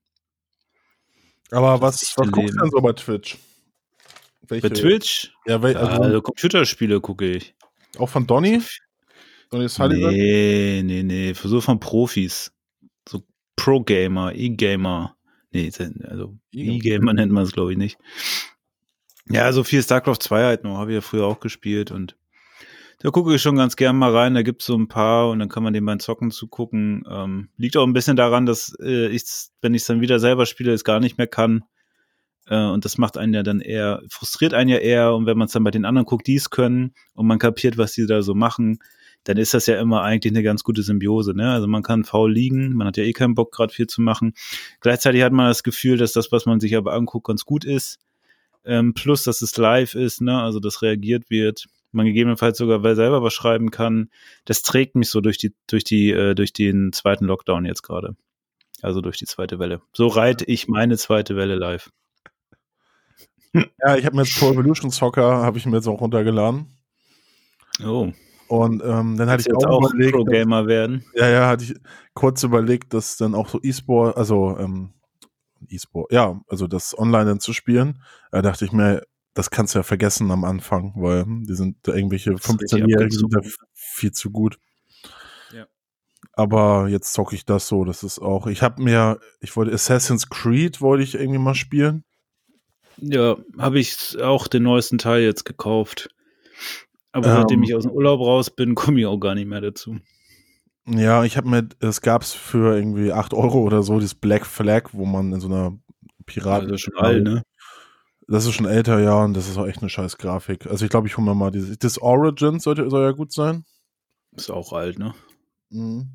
Aber 1.51 1.81
was, 1.81 2.14
was 2.16 2.31
guckst 2.31 2.55
du 2.55 2.59
denn 2.59 2.71
so 2.71 2.81
bei 2.83 2.92
Twitch? 2.92 3.38
Welche, 4.53 4.69
Bei 4.69 4.75
Twitch? 4.75 5.33
Ja, 5.47 5.62
wel, 5.62 5.75
also, 5.79 6.03
Also 6.03 6.21
Computerspiele 6.21 7.01
gucke 7.01 7.25
ich. 7.25 7.55
auch 7.97 8.09
von 8.11 8.27
Donny? 8.27 8.61
Donny 9.51 9.67
Sullivan? 9.67 10.12
Nee, 10.12 10.83
nee, 10.85 11.03
nee. 11.03 11.33
So 11.33 11.62
von 11.62 11.81
Profis. 11.81 12.53
So 13.09 13.23
Pro-Gamer, 13.57 14.35
E-Gamer. 14.35 15.17
Nee, 15.53 15.71
also 16.05 16.37
E-Gamer. 16.53 17.15
Nennt 17.15 17.33
man 17.33 17.45
es, 17.45 17.53
glaube 17.53 17.73
ich, 17.73 17.79
nicht. 17.79 17.99
Ja, 19.31 19.51
so 19.53 19.65
viel 19.65 19.83
StarCraft 19.83 20.19
2 20.21 20.45
halt 20.45 20.65
noch, 20.65 20.77
habe 20.77 20.91
ich 20.91 20.97
ja 20.97 21.01
früher 21.01 21.25
auch 21.25 21.41
gespielt 21.41 21.91
und 21.91 22.17
da 22.99 23.11
gucke 23.11 23.35
ich 23.35 23.41
schon 23.41 23.57
ganz 23.57 23.77
gern 23.77 23.97
mal 23.97 24.15
rein. 24.15 24.35
Da 24.35 24.43
gibt's 24.43 24.67
so 24.67 24.77
ein 24.77 24.88
paar 24.88 25.31
und 25.31 25.38
dann 25.38 25.49
kann 25.49 25.62
man 25.62 25.73
dem 25.73 25.87
beim 25.87 25.99
Zocken 25.99 26.31
zugucken. 26.31 27.05
Ähm, 27.11 27.49
liegt 27.57 27.77
auch 27.79 27.87
ein 27.87 27.95
bisschen 27.95 28.17
daran, 28.17 28.45
dass 28.45 28.77
äh, 28.81 29.09
ich, 29.09 29.25
wenn 29.62 29.73
ich 29.73 29.83
es 29.83 29.87
dann 29.87 30.03
wieder 30.03 30.19
selber 30.21 30.45
spiele, 30.45 30.73
es 30.73 30.85
gar 30.85 31.01
nicht 31.01 31.17
mehr 31.17 31.27
kann. 31.27 31.65
Äh, 32.53 32.67
und 32.67 32.85
das 32.85 32.99
macht 32.99 33.17
einen 33.17 33.33
ja 33.33 33.43
dann 33.43 33.61
eher, 33.61 34.03
frustriert 34.11 34.53
einen 34.53 34.69
ja 34.69 34.77
eher. 34.77 35.15
Und 35.15 35.25
wenn 35.25 35.38
man 35.38 35.47
es 35.47 35.53
dann 35.53 35.65
bei 35.65 35.71
den 35.71 35.87
anderen 35.87 36.05
guckt, 36.05 36.27
die 36.27 36.37
es 36.37 36.51
können 36.51 36.93
und 37.15 37.27
man 37.27 37.38
kapiert, 37.38 37.79
was 37.79 37.93
die 37.93 38.07
da 38.07 38.21
so 38.21 38.35
machen, 38.35 38.79
dann 39.25 39.38
ist 39.38 39.55
das 39.55 39.67
ja 39.67 39.81
immer 39.81 40.03
eigentlich 40.03 40.33
eine 40.33 40.43
ganz 40.43 40.62
gute 40.62 40.83
Symbiose. 40.83 41.33
Ne? 41.35 41.51
Also 41.51 41.67
man 41.67 41.83
kann 41.83 42.05
faul 42.05 42.31
liegen, 42.31 42.75
man 42.75 42.88
hat 42.88 42.99
ja 42.99 43.05
eh 43.05 43.12
keinen 43.12 43.35
Bock, 43.35 43.53
gerade 43.53 43.73
viel 43.73 43.87
zu 43.87 44.03
machen. 44.03 44.35
Gleichzeitig 44.81 45.23
hat 45.23 45.33
man 45.33 45.47
das 45.47 45.62
Gefühl, 45.62 45.97
dass 45.97 46.12
das, 46.12 46.31
was 46.31 46.45
man 46.45 46.61
sich 46.61 46.77
aber 46.77 46.93
anguckt, 46.93 47.27
ganz 47.27 47.45
gut 47.45 47.65
ist. 47.65 47.99
Ähm, 48.65 48.93
plus, 48.93 49.25
dass 49.25 49.41
es 49.41 49.57
live 49.57 49.95
ist, 49.95 50.21
ne? 50.21 50.43
also 50.43 50.61
dass 50.61 50.83
reagiert 50.83 51.31
wird. 51.31 51.67
Man 51.91 52.07
gegebenenfalls 52.07 52.59
sogar 52.59 52.83
selber 52.95 53.23
was 53.23 53.33
schreiben 53.33 53.71
kann. 53.71 54.11
Das 54.45 54.62
trägt 54.62 54.95
mich 54.95 55.09
so 55.09 55.21
durch 55.21 55.38
die, 55.38 55.55
durch 55.69 55.85
die, 55.85 56.11
äh, 56.11 56.35
durch 56.35 56.53
den 56.53 56.93
zweiten 56.93 57.25
Lockdown 57.25 57.65
jetzt 57.65 57.83
gerade. 57.83 58.15
Also 58.83 59.01
durch 59.01 59.17
die 59.17 59.27
zweite 59.27 59.59
Welle. 59.59 59.81
So 59.93 60.09
reite 60.09 60.45
ich 60.45 60.69
meine 60.69 60.97
zweite 60.97 61.37
Welle 61.37 61.55
live. 61.55 61.91
Ja, 63.55 63.97
ich 63.97 64.07
habe 64.07 64.17
mir 64.17 64.23
jetzt 64.23 64.38
Pro 64.38 64.51
Evolution 64.53 64.91
Soccer, 64.91 65.43
habe 65.43 65.59
ich 65.59 65.67
mir 65.67 65.77
jetzt 65.77 65.87
auch 65.88 66.01
runtergeladen. 66.01 66.67
Oh, 67.85 68.12
Und 68.49 68.83
ähm, 68.85 69.17
dann 69.17 69.29
hatte 69.31 69.45
ich 69.49 69.55
auch, 69.55 69.65
auch 69.65 69.79
überlegt, 69.91 70.15
dass- 70.15 70.25
Pro-Gamer 70.25 70.67
werden. 70.67 71.05
ja, 71.15 71.29
ja, 71.29 71.49
hatte 71.49 71.65
ich 71.65 71.75
kurz 72.15 72.43
überlegt, 72.43 72.95
dass 72.95 73.17
dann 73.17 73.35
auch 73.35 73.49
so 73.49 73.59
E-Sport, 73.62 74.17
also 74.17 74.57
ähm, 74.59 74.91
E-Sport, 75.69 76.12
ja, 76.12 76.41
also 76.49 76.67
das 76.67 76.97
online 76.99 77.27
dann 77.27 77.41
zu 77.41 77.53
spielen. 77.53 78.03
Da 78.31 78.43
dachte 78.43 78.65
ich 78.65 78.73
mir, 78.73 79.03
das 79.35 79.51
kannst 79.51 79.75
du 79.75 79.79
ja 79.79 79.83
vergessen 79.83 80.31
am 80.31 80.45
Anfang, 80.45 80.93
weil 80.97 81.25
die 81.27 81.55
sind 81.55 81.77
da 81.83 81.95
irgendwelche 81.95 82.33
Das 82.33 82.41
ist 82.43 82.49
richtig 82.51 82.83
15-Jährigen 82.83 83.11
sind 83.11 83.35
da 83.35 83.41
viel 83.73 84.12
zu 84.12 84.31
gut. 84.31 84.59
Ja. 85.55 85.67
Aber 86.35 86.88
jetzt 86.88 87.12
zocke 87.15 87.35
ich 87.35 87.45
das 87.47 87.69
so, 87.69 87.85
das 87.85 88.03
ist 88.03 88.19
auch, 88.19 88.47
ich 88.47 88.62
habe 88.62 88.83
mir, 88.83 89.19
ich 89.41 89.57
wollte 89.57 89.73
Assassin's 89.73 90.29
Creed 90.29 90.81
wollte 90.81 91.05
ich 91.05 91.15
irgendwie 91.15 91.38
mal 91.38 91.55
spielen. 91.55 92.05
Ja, 92.99 93.37
habe 93.59 93.79
ich 93.79 94.21
auch 94.21 94.47
den 94.49 94.63
neuesten 94.65 94.99
Teil 94.99 95.23
jetzt 95.23 95.45
gekauft. 95.45 96.09
Aber 97.13 97.29
Ähm. 97.29 97.37
seitdem 97.37 97.63
ich 97.63 97.75
aus 97.75 97.83
dem 97.85 97.93
Urlaub 97.93 98.21
raus 98.21 98.51
bin, 98.51 98.75
komme 98.75 99.01
ich 99.01 99.07
auch 99.07 99.19
gar 99.19 99.35
nicht 99.35 99.47
mehr 99.47 99.61
dazu. 99.61 99.99
Ja, 100.87 101.23
ich 101.25 101.37
habe 101.37 101.49
mir, 101.49 101.69
es 101.81 102.01
gab's 102.01 102.33
für 102.33 102.75
irgendwie 102.77 103.13
8 103.13 103.35
Euro 103.35 103.61
oder 103.61 103.83
so, 103.83 103.99
dieses 104.01 104.17
Black 104.17 104.47
Flag, 104.47 104.90
wo 104.93 105.05
man 105.05 105.33
in 105.33 105.40
so 105.40 105.47
einer 105.49 105.79
Piraten. 106.27 106.71
Also 106.71 106.77
schon 106.77 106.97
alt, 106.97 107.23
ne? 107.23 107.45
Das 108.27 108.47
ist 108.47 108.55
schon 108.55 108.67
älter, 108.67 108.99
ja, 109.01 109.23
und 109.23 109.35
das 109.35 109.49
ist 109.49 109.59
auch 109.59 109.67
echt 109.67 109.81
eine 109.81 109.90
scheiß 109.90 110.17
Grafik. 110.19 110.67
Also 110.67 110.85
ich 110.85 110.90
glaube, 110.90 111.07
ich 111.07 111.17
hole 111.17 111.27
mir 111.27 111.35
mal 111.35 111.51
dieses, 111.51 111.79
das 111.79 111.99
Origin 111.99 112.59
sollte, 112.61 112.88
soll 112.88 113.05
ja 113.05 113.13
gut 113.13 113.33
sein. 113.33 113.65
Ist 114.35 114.51
auch 114.51 114.73
alt, 114.73 114.99
ne? 114.99 115.15
Mhm. 115.71 116.09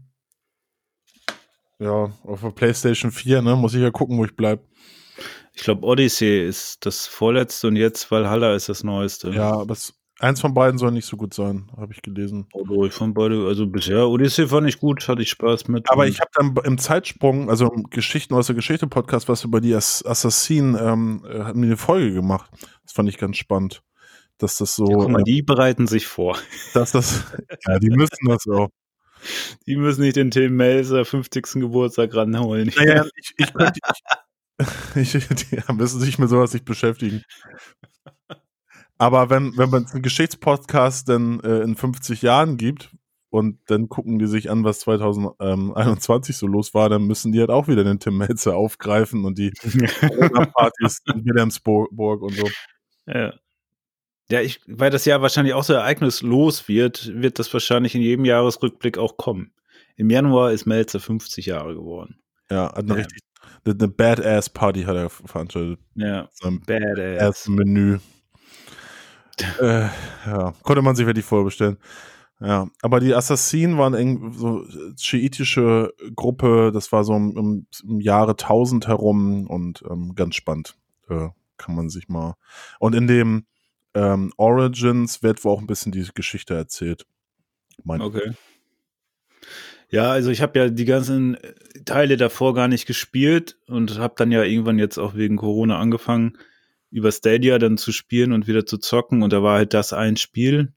Ja, 1.79 2.11
auf 2.23 2.41
der 2.41 2.49
Playstation 2.49 3.11
4, 3.11 3.41
ne, 3.41 3.55
muss 3.55 3.73
ich 3.75 3.81
ja 3.81 3.91
gucken, 3.91 4.17
wo 4.17 4.25
ich 4.25 4.35
bleib. 4.35 4.65
Ich 5.57 5.63
glaube, 5.63 5.85
Odyssey 5.85 6.47
ist 6.47 6.85
das 6.85 7.07
vorletzte 7.07 7.67
und 7.67 7.77
jetzt 7.77 8.11
Valhalla 8.11 8.53
ist 8.53 8.69
das 8.69 8.83
neueste. 8.83 9.31
Ja, 9.31 9.53
aber 9.53 9.73
es, 9.73 9.97
Eins 10.19 10.41
von 10.41 10.55
beiden 10.55 10.79
soll 10.79 10.91
nicht 10.91 11.05
so 11.05 11.15
gut 11.15 11.33
sein, 11.33 11.71
habe 11.77 11.93
ich 11.93 12.01
gelesen. 12.01 12.47
Also 12.53 12.85
ich 12.85 12.93
fand 12.93 13.13
beide, 13.13 13.45
also 13.47 13.67
bisher 13.67 14.07
Odyssey 14.07 14.47
fand 14.47 14.67
ich 14.67 14.79
gut, 14.79 15.07
hatte 15.07 15.21
ich 15.21 15.29
Spaß 15.29 15.67
mit. 15.67 15.91
Aber 15.91 16.07
ich 16.07 16.19
habe 16.19 16.31
dann 16.33 16.55
im 16.63 16.79
Zeitsprung, 16.79 17.51
also 17.51 17.71
im 17.71 17.83
Geschichten 17.89 18.33
aus 18.33 18.47
der 18.47 18.55
Geschichte 18.55 18.87
Podcast, 18.87 19.29
was 19.29 19.43
über 19.43 19.61
die 19.61 19.75
Ass 19.75 20.03
Assassinen, 20.03 20.75
ähm, 20.79 21.25
äh, 21.27 21.43
hat 21.43 21.55
mir 21.55 21.67
eine 21.67 21.77
Folge 21.77 22.13
gemacht. 22.13 22.49
Das 22.83 22.93
fand 22.93 23.09
ich 23.09 23.17
ganz 23.17 23.37
spannend, 23.37 23.83
dass 24.39 24.57
das 24.57 24.75
so. 24.75 24.89
Ja, 24.89 24.97
guck 24.97 25.09
mal, 25.09 25.21
äh, 25.21 25.23
die 25.23 25.43
bereiten 25.43 25.85
sich 25.85 26.07
vor. 26.07 26.37
dass 26.73 26.93
das, 26.93 27.23
ja, 27.67 27.77
die 27.77 27.91
müssen 27.91 28.27
das 28.27 28.47
auch. 28.47 28.69
Die 29.67 29.75
müssen 29.75 30.01
nicht 30.01 30.15
den 30.15 30.31
Tim 30.31 30.55
Melzer 30.55 31.05
50. 31.05 31.59
Geburtstag 31.61 32.15
ranholen. 32.15 32.71
Naja, 32.75 33.05
ich, 33.15 33.33
ich 33.37 33.53
könnte, 33.53 33.79
ich, 33.83 34.01
ich, 34.95 35.11
die 35.11 35.59
müssen 35.73 35.99
sich 35.99 36.19
mit 36.19 36.29
sowas 36.29 36.53
nicht 36.53 36.65
beschäftigen. 36.65 37.23
Aber 38.97 39.29
wenn, 39.29 39.55
wenn 39.57 39.69
man 39.69 39.85
einen 39.85 40.01
Geschichtspodcast 40.01 41.07
dann 41.09 41.39
äh, 41.41 41.59
in 41.59 41.75
50 41.75 42.23
Jahren 42.23 42.57
gibt 42.57 42.89
und 43.29 43.59
dann 43.67 43.89
gucken 43.89 44.17
die 44.17 44.25
sich 44.27 44.49
an, 44.49 44.63
was 44.63 44.79
2021 44.79 46.35
so 46.37 46.47
los 46.47 46.73
war, 46.73 46.89
dann 46.89 47.03
müssen 47.03 47.31
die 47.31 47.39
halt 47.39 47.51
auch 47.51 47.67
wieder 47.67 47.83
den 47.83 47.99
Tim 47.99 48.17
Melzer 48.17 48.55
aufgreifen 48.55 49.25
und 49.25 49.37
die 49.37 49.51
Partys 50.53 51.01
in 51.13 51.25
Wilhelmsburg 51.25 51.91
und 52.23 52.33
so. 52.35 52.49
Ja. 53.05 53.33
Ja, 54.29 54.41
ich, 54.41 54.59
weil 54.67 54.89
das 54.91 55.05
Jahr 55.05 55.21
wahrscheinlich 55.21 55.53
auch 55.53 55.63
so 55.63 55.73
ereignislos 55.73 56.67
wird, 56.67 57.11
wird 57.13 57.39
das 57.39 57.53
wahrscheinlich 57.53 57.95
in 57.95 58.01
jedem 58.01 58.25
Jahresrückblick 58.25 58.97
auch 58.97 59.15
kommen. 59.15 59.53
Im 59.95 60.09
Januar 60.09 60.51
ist 60.51 60.65
Melzer 60.65 60.99
50 60.99 61.45
Jahre 61.45 61.75
geworden. 61.75 62.19
Ja, 62.49 62.65
hat 62.73 62.79
eine 62.79 62.89
Ja. 62.89 62.95
richtig, 62.95 63.21
eine 63.65 63.87
Badass-Party 63.87 64.83
hat 64.83 64.95
er 64.95 65.09
veranstaltet. 65.09 65.79
Ja, 65.95 66.29
Sein 66.33 66.61
badass. 66.65 66.97
erstes 67.19 67.47
Menü. 67.49 67.97
äh, 69.59 69.87
ja, 70.25 70.53
konnte 70.63 70.81
man 70.81 70.95
sich 70.95 71.05
wirklich 71.05 71.25
vorbestellen. 71.25 71.77
Ja, 72.39 72.69
aber 72.83 72.99
die 72.99 73.15
Assassinen 73.15 73.79
waren 73.79 73.95
eng, 73.95 74.31
so 74.33 74.63
schiitische 74.99 75.91
Gruppe, 76.15 76.71
das 76.71 76.91
war 76.91 77.03
so 77.03 77.15
im, 77.15 77.65
im, 77.83 77.99
Jahre 77.99 78.31
1000 78.31 78.87
herum 78.87 79.47
und 79.47 79.83
ähm, 79.89 80.13
ganz 80.13 80.35
spannend. 80.35 80.77
Äh, 81.09 81.29
kann 81.57 81.75
man 81.75 81.89
sich 81.89 82.07
mal. 82.07 82.35
Und 82.79 82.93
in 82.93 83.07
dem 83.07 83.47
ähm, 83.95 84.31
Origins 84.37 85.23
wird 85.23 85.43
wohl 85.43 85.53
auch 85.53 85.59
ein 85.59 85.65
bisschen 85.67 85.91
die 85.91 86.07
Geschichte 86.13 86.53
erzählt. 86.53 87.07
Mein, 87.83 88.01
Okay. 88.01 88.33
Ja, 89.89 90.11
also 90.11 90.31
ich 90.31 90.41
habe 90.41 90.59
ja 90.59 90.69
die 90.69 90.85
ganzen 90.85 91.35
äh, 91.35 91.53
Teile 91.85 92.17
davor 92.17 92.53
gar 92.53 92.67
nicht 92.67 92.85
gespielt 92.85 93.57
und 93.67 93.99
habe 93.99 94.15
dann 94.17 94.31
ja 94.31 94.43
irgendwann 94.43 94.79
jetzt 94.79 94.97
auch 94.97 95.15
wegen 95.15 95.37
Corona 95.37 95.79
angefangen, 95.79 96.37
über 96.91 97.11
Stadia 97.11 97.57
dann 97.57 97.77
zu 97.77 97.91
spielen 97.91 98.33
und 98.33 98.47
wieder 98.47 98.65
zu 98.65 98.77
zocken. 98.77 99.23
Und 99.23 99.31
da 99.31 99.43
war 99.43 99.57
halt 99.57 99.73
das 99.73 99.93
ein 99.93 100.17
Spiel, 100.17 100.73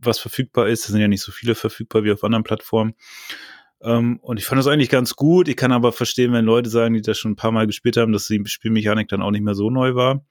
was 0.00 0.18
verfügbar 0.18 0.68
ist. 0.68 0.84
Es 0.84 0.92
sind 0.92 1.00
ja 1.00 1.08
nicht 1.08 1.22
so 1.22 1.32
viele 1.32 1.54
verfügbar 1.54 2.04
wie 2.04 2.12
auf 2.12 2.22
anderen 2.22 2.44
Plattformen. 2.44 2.94
Ähm, 3.82 4.18
und 4.22 4.38
ich 4.38 4.44
fand 4.44 4.60
das 4.60 4.68
eigentlich 4.68 4.90
ganz 4.90 5.16
gut. 5.16 5.48
Ich 5.48 5.56
kann 5.56 5.72
aber 5.72 5.92
verstehen, 5.92 6.32
wenn 6.32 6.44
Leute 6.44 6.70
sagen, 6.70 6.94
die 6.94 7.02
das 7.02 7.18
schon 7.18 7.32
ein 7.32 7.36
paar 7.36 7.52
Mal 7.52 7.66
gespielt 7.66 7.96
haben, 7.96 8.12
dass 8.12 8.28
die 8.28 8.42
Spielmechanik 8.46 9.08
dann 9.08 9.22
auch 9.22 9.32
nicht 9.32 9.42
mehr 9.44 9.54
so 9.54 9.70
neu 9.70 9.94
war. 9.94 10.24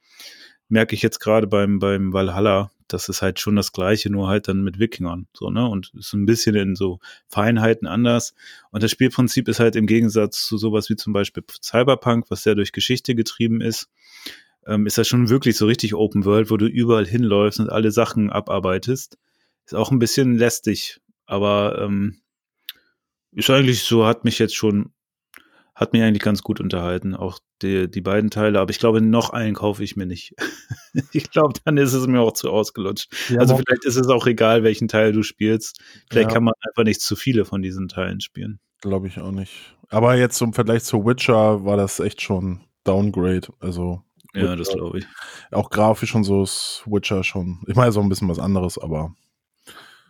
Merke 0.69 0.95
ich 0.95 1.01
jetzt 1.01 1.19
gerade 1.19 1.47
beim, 1.47 1.79
beim 1.79 2.13
Valhalla, 2.13 2.71
das 2.93 3.09
ist 3.09 3.21
halt 3.21 3.39
schon 3.39 3.55
das 3.55 3.71
Gleiche, 3.71 4.09
nur 4.09 4.27
halt 4.27 4.47
dann 4.47 4.63
mit 4.63 4.79
Wikingern, 4.79 5.27
so, 5.33 5.49
ne? 5.49 5.67
Und 5.67 5.91
ist 5.97 6.13
ein 6.13 6.25
bisschen 6.25 6.55
in 6.55 6.75
so 6.75 6.99
Feinheiten 7.27 7.87
anders. 7.87 8.33
Und 8.71 8.83
das 8.83 8.91
Spielprinzip 8.91 9.47
ist 9.47 9.59
halt 9.59 9.75
im 9.75 9.87
Gegensatz 9.87 10.45
zu 10.45 10.57
sowas 10.57 10.89
wie 10.89 10.95
zum 10.95 11.13
Beispiel 11.13 11.43
Cyberpunk, 11.61 12.25
was 12.29 12.45
ja 12.45 12.55
durch 12.55 12.71
Geschichte 12.71 13.15
getrieben 13.15 13.61
ist, 13.61 13.89
ähm, 14.67 14.85
ist 14.85 14.97
das 14.97 15.07
schon 15.07 15.29
wirklich 15.29 15.57
so 15.57 15.65
richtig 15.65 15.95
Open 15.95 16.25
World, 16.25 16.49
wo 16.51 16.57
du 16.57 16.67
überall 16.67 17.05
hinläufst 17.05 17.59
und 17.59 17.69
alle 17.69 17.91
Sachen 17.91 18.29
abarbeitest. 18.29 19.17
Ist 19.65 19.75
auch 19.75 19.91
ein 19.91 19.99
bisschen 19.99 20.37
lästig, 20.37 20.99
aber 21.25 21.79
ähm, 21.81 22.21
ist 23.31 23.49
eigentlich 23.49 23.83
so, 23.83 24.05
hat 24.05 24.25
mich 24.25 24.39
jetzt 24.39 24.55
schon, 24.55 24.91
hat 25.73 25.93
mich 25.93 26.01
eigentlich 26.01 26.21
ganz 26.21 26.43
gut 26.43 26.59
unterhalten, 26.59 27.15
auch 27.15 27.39
die, 27.61 27.89
die 27.89 28.01
beiden 28.01 28.29
Teile, 28.29 28.59
aber 28.59 28.71
ich 28.71 28.79
glaube, 28.79 29.01
noch 29.01 29.29
einen 29.31 29.53
kaufe 29.55 29.83
ich 29.83 29.95
mir 29.95 30.05
nicht. 30.05 30.33
ich 31.13 31.29
glaube, 31.31 31.53
dann 31.65 31.77
ist 31.77 31.93
es 31.93 32.07
mir 32.07 32.19
auch 32.21 32.33
zu 32.33 32.49
ausgelutscht. 32.49 33.11
Ja, 33.29 33.39
also 33.39 33.55
vielleicht 33.57 33.85
ist 33.85 33.95
es 33.97 34.07
auch 34.07 34.25
egal, 34.27 34.63
welchen 34.63 34.87
Teil 34.87 35.11
du 35.13 35.23
spielst. 35.23 35.79
Vielleicht 36.09 36.29
Ja. 36.29 36.33
kann 36.35 36.43
man 36.43 36.53
einfach 36.67 36.83
nicht 36.83 37.01
zu 37.01 37.15
viele 37.15 37.45
von 37.45 37.61
diesen 37.61 37.87
Teilen 37.87 38.21
spielen. 38.21 38.59
Glaube 38.81 39.07
ich 39.07 39.19
auch 39.19 39.31
nicht. 39.31 39.51
Aber 39.89 40.15
jetzt 40.17 40.41
im 40.41 40.53
Vergleich 40.53 40.83
zu 40.83 41.05
Witcher 41.05 41.63
war 41.65 41.77
das 41.77 41.99
echt 41.99 42.21
schon 42.21 42.61
Downgrade. 42.83 43.47
Also 43.59 44.01
Ja, 44.33 44.55
das 44.55 44.69
glaube 44.69 44.99
ich. 44.99 45.05
auch 45.51 45.69
grafisch 45.69 46.15
und 46.15 46.23
so 46.23 46.43
ist 46.43 46.83
Witcher 46.85 47.23
schon. 47.23 47.61
Ich 47.67 47.75
meine, 47.75 47.91
so 47.91 47.99
ein 48.01 48.09
bisschen 48.09 48.29
was 48.29 48.39
anderes, 48.39 48.77
aber 48.77 49.13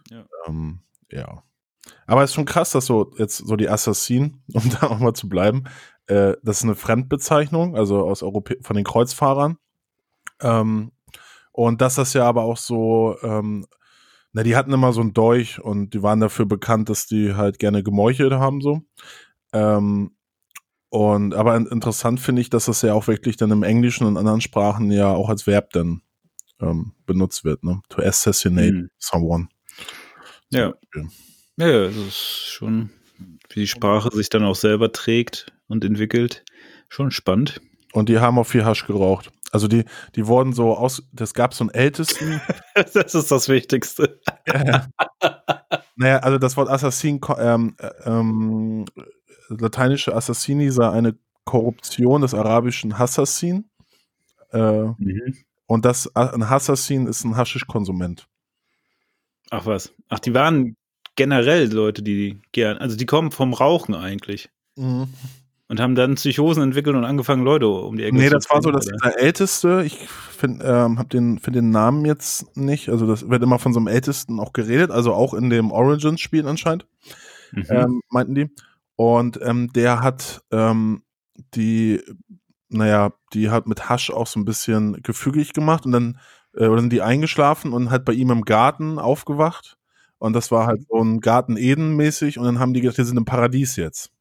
Ja. 0.10 0.26
ähm, 0.48 0.80
ja. 1.12 1.44
Aber 2.06 2.24
es 2.24 2.32
ist 2.32 2.36
schon 2.36 2.46
krass, 2.46 2.72
dass 2.72 2.86
so 2.86 3.12
jetzt 3.18 3.38
so 3.38 3.56
die 3.56 3.70
Assassinen, 3.70 4.44
um 4.54 4.70
da 4.70 4.88
auch 4.88 5.00
mal 5.00 5.14
zu 5.14 5.28
bleiben, 5.28 5.64
äh, 6.12 6.38
das 6.44 6.58
ist 6.60 6.64
eine 6.64 6.76
Fremdbezeichnung, 6.76 7.76
also 7.76 8.06
aus 8.08 8.22
Europä 8.24 8.58
von 8.62 8.76
den 8.76 8.86
Kreuzfahrern. 8.86 9.58
Ähm, 10.42 10.92
und 11.54 11.82
dass 11.82 11.96
das 11.96 12.14
ja 12.14 12.26
aber 12.26 12.44
auch 12.44 12.58
so, 12.58 13.18
ähm, 13.24 13.66
na, 14.34 14.44
die 14.44 14.56
hatten 14.56 14.74
immer 14.74 14.94
so 14.94 15.02
ein 15.02 15.14
Dolch 15.14 15.60
und 15.62 15.94
die 15.94 16.02
waren 16.04 16.20
dafür 16.22 16.46
bekannt, 16.46 16.90
dass 16.90 17.06
die 17.06 17.34
halt 17.36 17.60
gerne 17.60 17.84
gemeuchelt 17.84 18.34
haben, 18.34 18.62
so. 18.62 18.82
Ähm, 19.54 20.16
und 20.90 21.34
aber 21.36 21.56
in- 21.56 21.68
interessant 21.68 22.20
finde 22.20 22.42
ich, 22.42 22.50
dass 22.50 22.66
das 22.66 22.82
ja 22.82 22.94
auch 22.94 23.08
wirklich 23.08 23.38
dann 23.38 23.52
im 23.52 23.64
Englischen 23.64 24.06
und 24.06 24.18
anderen 24.18 24.42
Sprachen 24.42 24.92
ja 24.92 25.14
auch 25.14 25.30
als 25.30 25.48
Verb 25.48 25.72
dann 25.72 26.02
ähm, 26.62 26.94
benutzt 27.06 27.44
wird, 27.44 27.64
ne? 27.64 27.82
To 27.90 28.02
assassinate 28.02 28.74
Mhm. 28.74 28.90
someone. 29.00 29.48
Ja. 30.50 30.72
Beispiel. 30.72 31.08
Ja, 31.58 31.68
ja, 31.68 31.88
das 31.88 31.96
ist 31.96 32.46
schon, 32.50 32.90
wie 33.50 33.62
die 33.62 33.68
Sprache 33.68 34.10
sich 34.14 34.30
dann 34.30 34.44
auch 34.44 34.56
selber 34.56 34.92
trägt 34.92 35.52
und 35.68 35.84
entwickelt. 35.86 36.44
Schon 36.90 37.12
spannend. 37.12 37.62
Und 37.94 38.10
die 38.10 38.20
haben 38.20 38.38
auch 38.38 38.46
viel 38.46 38.66
Hasch 38.66 38.86
geraucht. 38.86 39.32
Also 39.52 39.68
die, 39.68 39.84
die 40.16 40.28
wurden 40.28 40.54
so 40.54 40.76
aus, 40.76 41.04
das 41.12 41.34
gab 41.34 41.54
so 41.54 41.66
einen 41.66 41.72
ältesten, 41.72 42.42
Das 42.76 42.96
ist 42.96 43.32
das 43.32 43.50
Wichtigste. 43.50 44.22
naja, 45.96 46.20
also 46.20 46.38
das 46.38 46.56
Wort 46.56 46.70
Assassin, 46.70 47.20
ähm, 47.38 47.76
äh, 47.78 47.90
ähm, 48.06 48.86
lateinische 49.50 50.16
Assassini 50.16 50.72
sei 50.72 50.90
eine 50.90 51.18
Korruption 51.44 52.22
des 52.22 52.34
arabischen 52.34 52.98
Hassassin. 52.98 53.70
Äh, 54.52 54.88
und 55.66 55.86
das, 55.86 56.16
ein 56.16 56.50
Hassassin 56.50 57.08
ist 57.08 57.26
ein 57.26 57.36
Haschischkonsument. 57.36 58.28
Ach 59.50 59.66
was. 59.66 59.94
Ach, 60.08 60.20
die 60.20 60.34
waren 60.34 60.78
generell 61.16 61.72
Leute, 61.72 62.02
die 62.04 62.42
gern, 62.52 62.78
also 62.78 62.96
die 62.96 63.06
kommen 63.06 63.32
vom 63.32 63.54
Rauchen 63.54 63.96
eigentlich 63.96 64.50
und 65.68 65.80
haben 65.80 65.96
dann 65.96 66.16
Psychosen 66.16 66.64
entwickelt 66.64 66.96
und 66.96 67.06
angefangen, 67.06 67.44
Leute 67.44 67.68
um 67.68 67.96
die 67.98 68.04
Ecke 68.04 68.16
Nee, 68.16 68.28
zu 68.28 68.34
das 68.34 68.50
war 68.50 68.62
so, 68.62 68.72
dass 68.72 68.86
dieser 68.86 69.18
Älteste, 69.20 69.84
ich 69.86 69.98
finde 70.10 70.66
ähm, 70.66 71.00
hab 71.00 71.10
den, 71.10 71.40
find 71.40 71.56
den 71.56 71.70
Namen 71.70 72.06
jetzt 72.06 72.58
nicht, 72.58 72.90
also 72.90 73.08
das 73.08 73.30
wird 73.30 73.42
immer 73.44 73.60
von 73.60 73.72
so 73.74 73.80
einem 73.80 73.88
Ältesten 73.88 74.40
auch 74.40 74.54
geredet, 74.54 74.92
also 74.92 75.14
auch 75.14 75.34
in 75.34 75.50
dem 75.50 75.72
Origins-Spiel 75.72 76.48
anscheinend, 76.48 76.88
Mhm. 77.54 77.66
ähm, 77.70 78.02
meinten 78.10 78.36
die. 78.36 78.50
Und 78.96 79.40
ähm, 79.42 79.72
der 79.74 80.02
hat 80.02 80.42
ähm, 80.52 81.04
die, 81.54 82.02
naja, 82.70 83.14
die 83.34 83.50
hat 83.50 83.68
mit 83.68 83.90
Hasch 83.90 84.10
auch 84.10 84.28
so 84.28 84.40
ein 84.40 84.46
bisschen 84.46 85.02
gefügig 85.04 85.54
gemacht 85.54 85.86
und 85.86 85.92
dann 85.92 86.20
äh, 86.56 86.70
sind 86.78 86.92
die 86.92 87.02
eingeschlafen 87.02 87.74
und 87.74 87.90
halt 87.90 88.06
bei 88.06 88.14
ihm 88.14 88.30
im 88.32 88.44
Garten 88.44 89.00
aufgewacht. 89.00 89.78
Und 90.22 90.34
das 90.34 90.52
war 90.52 90.68
halt 90.68 90.84
so 90.88 91.04
ein 91.04 91.20
Garten 91.20 91.58
Eden-mäßig 91.58 92.38
und 92.38 92.46
dann 92.46 92.60
haben 92.60 92.76
die 92.76 92.82
gedacht, 92.82 93.00
wir 93.00 93.06
sind 93.06 93.18
im 93.18 93.26
Paradies 93.26 93.76
jetzt. 93.76 94.12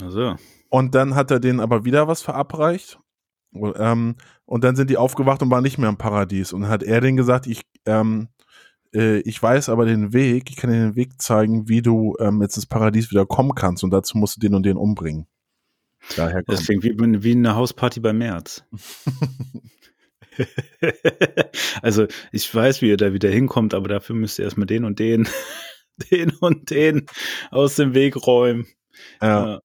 Also, 0.00 0.36
Und 0.70 0.94
dann 0.94 1.14
hat 1.14 1.30
er 1.30 1.38
denen 1.38 1.60
aber 1.60 1.84
wieder 1.84 2.08
was 2.08 2.22
verabreicht. 2.22 2.98
Ähm, 3.54 4.16
und 4.46 4.64
dann 4.64 4.74
sind 4.74 4.88
die 4.88 4.96
aufgewacht 4.96 5.42
und 5.42 5.50
waren 5.50 5.64
nicht 5.64 5.76
mehr 5.76 5.90
im 5.90 5.98
Paradies. 5.98 6.54
Und 6.54 6.62
dann 6.62 6.70
hat 6.70 6.82
er 6.82 7.02
denen 7.02 7.18
gesagt, 7.18 7.46
ich, 7.46 7.60
ähm, 7.84 8.28
äh, 8.94 9.18
ich 9.18 9.42
weiß 9.42 9.68
aber 9.68 9.84
den 9.84 10.14
Weg, 10.14 10.48
ich 10.48 10.56
kann 10.56 10.70
dir 10.70 10.78
den 10.78 10.96
Weg 10.96 11.20
zeigen, 11.20 11.68
wie 11.68 11.82
du 11.82 12.16
ähm, 12.18 12.40
jetzt 12.40 12.56
ins 12.56 12.64
Paradies 12.64 13.10
wieder 13.10 13.26
kommen 13.26 13.54
kannst. 13.54 13.84
Und 13.84 13.90
dazu 13.90 14.16
musst 14.16 14.36
du 14.36 14.40
den 14.40 14.54
und 14.54 14.64
den 14.64 14.78
umbringen. 14.78 15.26
Daher 16.16 16.42
das 16.46 16.66
kommt. 16.66 16.80
klingt 16.80 17.00
wie, 17.02 17.22
wie 17.22 17.32
eine 17.32 17.54
Hausparty 17.54 18.00
bei 18.00 18.14
März. 18.14 18.64
also, 21.82 22.06
ich 22.30 22.54
weiß, 22.54 22.82
wie 22.82 22.88
ihr 22.88 22.96
da 22.96 23.12
wieder 23.12 23.30
hinkommt, 23.30 23.74
aber 23.74 23.88
dafür 23.88 24.16
müsst 24.16 24.38
ihr 24.38 24.44
erstmal 24.44 24.66
den 24.66 24.84
und 24.84 24.98
den, 24.98 25.28
den 26.10 26.30
und 26.40 26.70
den 26.70 27.06
aus 27.50 27.76
dem 27.76 27.94
Weg 27.94 28.16
räumen. 28.26 28.66
Ja, 29.20 29.46
Ja. 29.46 29.60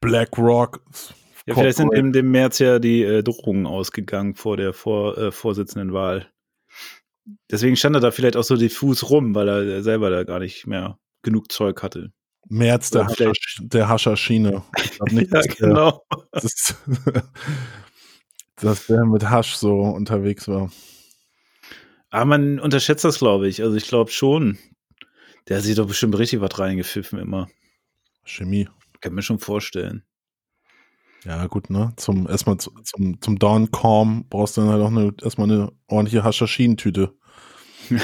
Black 0.00 0.38
Rock. 0.38 0.80
Ja, 1.46 1.54
vielleicht 1.54 1.78
sind 1.78 1.92
im 1.94 2.12
dem 2.12 2.30
März 2.30 2.58
ja 2.58 2.78
die 2.78 3.02
äh, 3.02 3.22
Drohungen 3.22 3.66
ausgegangen 3.66 4.34
vor 4.34 4.56
der 4.56 4.72
vor, 4.72 5.16
äh, 5.16 5.32
vorsitzenden 5.32 5.92
Wahl. 5.92 6.30
Deswegen 7.50 7.76
stand 7.76 7.96
er 7.96 8.00
da 8.00 8.10
vielleicht 8.10 8.36
auch 8.36 8.44
so 8.44 8.56
diffus 8.56 9.10
rum, 9.10 9.34
weil 9.34 9.48
er 9.48 9.82
selber 9.82 10.10
da 10.10 10.24
gar 10.24 10.40
nicht 10.40 10.66
mehr 10.66 10.98
genug 11.22 11.50
Zeug 11.50 11.82
hatte. 11.82 12.12
März 12.48 12.90
der, 12.90 13.06
Haschasch, 13.06 13.58
der 13.60 13.88
Haschaschine. 13.88 14.62
Ich 14.76 15.00
nicht, 15.12 15.32
Ja, 15.32 15.38
dass 15.38 15.46
der, 15.46 15.68
genau. 15.68 16.06
das, 16.32 16.76
dass 18.60 18.86
der 18.86 19.04
mit 19.04 19.28
Hasch 19.28 19.54
so 19.54 19.80
unterwegs 19.80 20.48
war. 20.48 20.70
Aber 22.10 22.24
man 22.24 22.58
unterschätzt 22.58 23.04
das, 23.04 23.18
glaube 23.18 23.48
ich. 23.48 23.62
Also 23.62 23.76
ich 23.76 23.86
glaube 23.86 24.10
schon. 24.10 24.58
Der 25.48 25.58
hat 25.58 25.64
sich 25.64 25.76
doch 25.76 25.86
bestimmt 25.86 26.18
richtig 26.18 26.40
was 26.40 26.58
reingepfiffen 26.58 27.18
immer. 27.18 27.48
Chemie. 28.24 28.68
Kann 29.00 29.14
mir 29.14 29.22
schon 29.22 29.38
vorstellen. 29.38 30.02
Ja, 31.24 31.46
gut, 31.46 31.70
ne? 31.70 31.92
Zum 31.96 32.28
erstmal 32.28 32.58
zu, 32.58 32.70
zum, 32.84 33.20
zum 33.20 33.38
Dawn 33.38 33.70
Calm 33.70 34.26
brauchst 34.28 34.56
du 34.56 34.60
dann 34.62 34.70
halt 34.70 34.82
auch 34.82 34.90
eine, 34.90 35.12
erstmal 35.22 35.50
eine 35.50 35.72
ordentliche 35.88 36.24
Haschaschinentüte. 36.24 37.14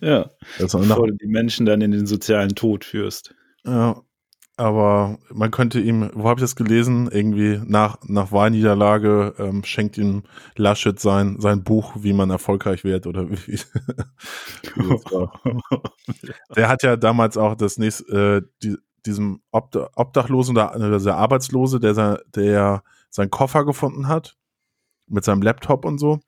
ja. 0.00 0.30
Also 0.58 0.78
Bevor 0.78 1.08
du 1.08 1.14
die 1.14 1.26
Menschen 1.26 1.66
dann 1.66 1.80
in 1.80 1.90
den 1.90 2.06
sozialen 2.06 2.54
Tod 2.54 2.84
führst. 2.84 3.34
ja, 3.64 4.00
aber 4.62 5.18
man 5.32 5.50
könnte 5.50 5.80
ihm, 5.80 6.10
wo 6.14 6.28
habe 6.28 6.38
ich 6.38 6.44
das 6.44 6.56
gelesen? 6.56 7.08
Irgendwie 7.10 7.60
nach, 7.64 7.96
nach 8.06 8.32
Wahlniederlage 8.32 9.34
ähm, 9.38 9.64
schenkt 9.64 9.98
ihm 9.98 10.22
Laschet 10.56 10.98
sein, 11.00 11.36
sein 11.40 11.64
Buch, 11.64 11.92
wie 11.98 12.12
man 12.12 12.30
erfolgreich 12.30 12.84
wird 12.84 13.06
oder 13.06 13.28
wie. 13.30 13.58
Der 16.56 16.68
hat 16.68 16.82
ja 16.82 16.96
damals 16.96 17.36
auch 17.36 17.54
das 17.54 17.78
nächste, 17.78 18.42
äh, 18.44 18.48
die, 18.62 18.76
diesem 19.06 19.42
Obda 19.50 19.90
Obdachlosen 19.96 20.56
oder 20.56 20.72
also 20.72 21.06
der 21.06 21.16
Arbeitslose, 21.16 21.80
der, 21.80 21.94
sein- 21.94 22.18
der 22.34 22.82
seinen 23.10 23.30
Koffer 23.30 23.64
gefunden 23.64 24.08
hat 24.08 24.36
mit 25.08 25.24
seinem 25.24 25.42
Laptop 25.42 25.84
und 25.84 25.98
so. 25.98 26.20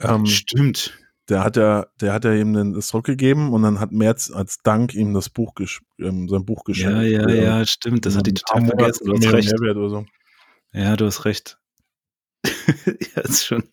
Ähm, 0.00 0.26
Stimmt. 0.26 0.98
Der 1.28 1.42
hat 1.44 1.56
ja, 1.56 1.86
der 2.00 2.12
hat 2.12 2.24
ja 2.24 2.32
ihm 2.34 2.52
den- 2.52 2.72
das 2.74 2.88
zurückgegeben 2.88 3.52
und 3.52 3.62
dann 3.62 3.80
hat 3.80 3.92
Merz 3.92 4.30
als 4.30 4.58
Dank 4.62 4.94
ihm 4.94 5.14
das 5.14 5.30
Buch 5.30 5.54
ähm, 5.98 6.28
sein 6.28 6.44
Buch 6.44 6.64
geschenkt. 6.64 6.92
Ja, 6.96 7.02
ja, 7.02 7.26
Äh, 7.28 7.44
ja, 7.44 7.66
stimmt. 7.66 8.04
Das 8.06 8.16
hat 8.16 8.26
die 8.26 8.34
total 8.34 8.66
vergessen. 8.66 9.06
Du 9.06 9.14
hast 9.16 9.32
recht. 9.32 9.48
So. 9.50 10.04
Ja, 10.72 10.96
du 10.96 11.06
hast 11.06 11.24
recht. 11.24 11.58
ja, 13.16 13.22
ist 13.22 13.44
schon, 13.46 13.64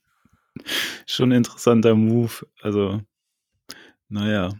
schon 1.06 1.30
ein 1.30 1.38
interessanter 1.38 1.94
Move. 1.96 2.46
Also, 2.62 3.02
naja. 4.08 4.46
Aber 4.46 4.54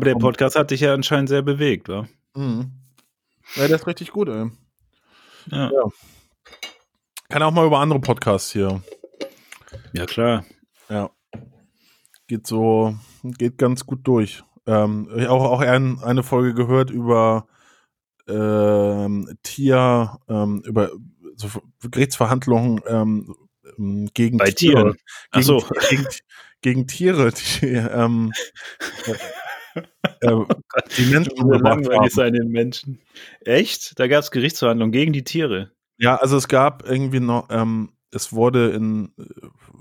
der 0.00 0.12
Vollkommen. 0.12 0.18
Podcast 0.22 0.56
hat 0.56 0.70
dich 0.70 0.80
ja 0.80 0.94
anscheinend 0.94 1.28
sehr 1.28 1.42
bewegt, 1.42 1.88
wa? 1.88 2.08
Mhm. 2.34 2.70
Ja, 3.56 3.66
der 3.68 3.76
ist 3.76 3.86
richtig 3.86 4.12
gut, 4.12 4.28
ey. 4.28 4.50
Ja. 5.50 5.70
Ja. 5.70 5.82
Kann 7.28 7.42
auch 7.42 7.50
mal 7.50 7.66
über 7.66 7.80
andere 7.80 8.00
Podcasts 8.00 8.50
hier. 8.52 8.82
Ja, 9.92 10.06
klar. 10.06 10.44
Ja. 10.88 11.10
Geht 12.26 12.46
so, 12.46 12.94
geht 13.22 13.58
ganz 13.58 13.84
gut 13.86 14.00
durch. 14.04 14.42
Ähm, 14.66 15.10
ich 15.14 15.24
habe 15.24 15.32
auch, 15.32 15.52
auch 15.52 15.60
ein, 15.60 15.98
eine 16.02 16.22
Folge 16.22 16.54
gehört 16.54 16.90
über 16.90 17.46
ähm, 18.26 19.36
Tier, 19.42 20.18
ähm, 20.28 20.62
über 20.64 20.90
so 21.36 21.48
Gerichtsverhandlungen 21.82 22.80
ähm, 22.86 23.34
ähm, 23.78 24.08
gegen 24.14 24.38
Bei 24.38 24.50
Tiere. 24.50 24.74
Tieren. 24.74 24.96
Ach 25.30 25.38
Gegen, 25.38 25.44
so. 25.44 25.64
gegen, 25.90 26.06
gegen 26.62 26.86
Tiere, 26.86 27.32
die, 27.32 27.66
ähm, 27.66 28.32
äh, 30.20 30.36
die 30.96 31.06
Menschen 31.06 31.32
umgebracht 31.32 31.86
haben. 31.90 32.08
sein 32.08 32.32
den 32.32 32.48
Menschen. 32.48 33.00
Echt? 33.40 33.98
Da 33.98 34.06
gab 34.06 34.22
es 34.22 34.30
Gerichtsverhandlungen 34.30 34.92
gegen 34.92 35.12
die 35.12 35.24
Tiere. 35.24 35.72
Ja, 35.98 36.16
also 36.16 36.36
es 36.36 36.48
gab 36.48 36.88
irgendwie 36.88 37.20
noch, 37.20 37.48
ähm, 37.50 37.90
es 38.14 38.32
wurde 38.32 38.70
in 38.70 39.12
äh, 39.18 39.24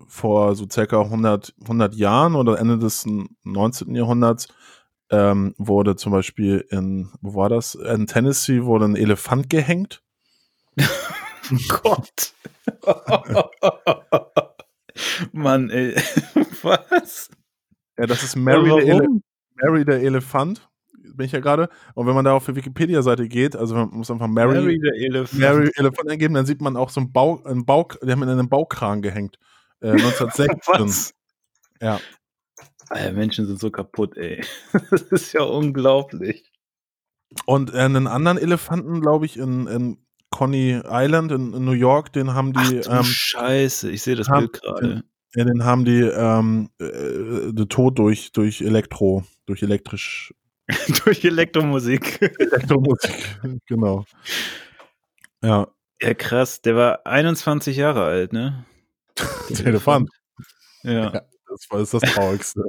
vor 0.08 0.56
so 0.56 0.68
circa 0.70 1.02
100, 1.02 1.54
100 1.62 1.96
Jahren 1.96 2.36
oder 2.36 2.60
Ende 2.60 2.78
des 2.80 3.06
19. 3.44 3.96
Jahrhunderts 3.96 4.48
ähm, 5.10 5.54
wurde 5.58 5.96
zum 5.96 6.12
Beispiel 6.12 6.66
in, 6.70 7.12
wo 7.22 7.36
war 7.36 7.50
das? 7.50 7.76
In 7.76 8.08
Tennessee 8.08 8.64
wurde 8.64 8.86
ein 8.86 8.96
Elefant 8.96 9.50
gehängt. 9.50 10.02
Gott. 11.68 12.34
Mann, 15.32 15.70
ey. 15.70 15.96
Was? 16.62 17.30
Ja, 17.98 18.08
das 18.08 18.24
ist 18.24 18.36
Mary, 18.36 18.70
der, 18.70 18.96
Ele? 18.96 19.08
Mary 19.56 19.86
der 19.86 20.02
Elefant. 20.02 20.68
Bin 21.16 21.26
ich 21.26 21.32
ja 21.32 21.40
gerade. 21.40 21.70
Und 21.96 22.08
wenn 22.08 22.16
man 22.16 22.26
da 22.26 22.34
auf 22.34 22.46
die 22.46 22.56
Wikipedia-Seite 22.56 23.28
geht, 23.28 23.56
also 23.56 23.76
man 23.76 23.90
muss 23.90 24.10
einfach 24.10 24.28
Mary, 24.28 24.54
Mary 24.56 24.64
Mary, 24.64 24.80
der 24.80 24.94
Elefant. 24.96 25.78
Elefant 25.78 26.10
eingeben, 26.10 26.34
dann 26.34 26.46
sieht 26.46 26.62
man 26.62 26.78
auch 26.78 26.90
so 26.90 27.02
einen 27.02 27.12
Bau, 27.12 27.44
einen 27.44 27.66
Bau, 27.66 27.88
die 28.02 28.12
haben 28.12 28.24
ihn 28.24 28.30
in 28.30 28.40
einen 28.40 28.50
Baukran 28.50 29.02
gehängt. 29.02 29.38
Äh, 29.82 29.90
1916. 29.92 30.58
Was? 30.68 31.14
Ja. 31.82 32.00
Alter, 32.90 33.12
Menschen 33.14 33.46
sind 33.48 33.60
so 33.60 33.70
kaputt, 33.72 34.18
ey. 34.18 34.42
Das 34.92 35.02
ist 35.04 35.34
ja 35.34 35.42
unglaublich. 35.44 36.52
Und 37.46 37.74
äh, 37.74 37.80
einen 37.80 38.08
anderen 38.08 38.38
Elefanten, 38.38 39.02
glaube 39.02 39.26
ich, 39.26 39.38
in, 39.38 39.68
in 39.68 39.98
Coney 40.30 40.82
Island 40.86 41.32
in, 41.32 41.54
in 41.54 41.66
New 41.66 41.72
York, 41.74 42.14
den 42.14 42.34
haben 42.34 42.54
Ach 42.56 42.70
die, 42.70 42.80
du 42.82 42.90
ähm, 42.90 43.04
Scheiße, 43.04 43.90
ich 43.92 44.02
sehe 44.02 44.16
das 44.16 44.30
haben- 44.30 44.48
Bild 44.52 44.62
gerade. 44.64 45.04
ja, 45.36 45.44
den 45.44 45.64
haben 45.64 45.86
die 45.86 46.02
ähm, 46.02 46.70
äh, 46.80 47.52
den 47.54 47.70
Tod 47.70 47.98
durch 48.00 48.32
durch 48.32 48.62
Elektro, 48.62 49.24
durch 49.46 49.62
elektrisch 49.64 50.34
Durch 51.06 51.24
Elektromusik. 51.24 52.22
Elektromusik, 52.40 53.14
genau. 53.68 54.06
Ja, 55.42 55.68
Ja, 56.02 56.14
krass. 56.14 56.62
Der 56.62 56.76
war 56.76 57.06
21 57.06 57.78
Jahre 57.78 58.06
alt, 58.06 58.34
ne? 58.34 58.66
der 59.50 59.68
Elefant. 59.68 60.10
Ja. 60.84 61.14
Ja. 61.14 61.22
Das 61.48 61.68
war 61.70 61.80
das 61.80 62.14
Traurigste. 62.14 62.64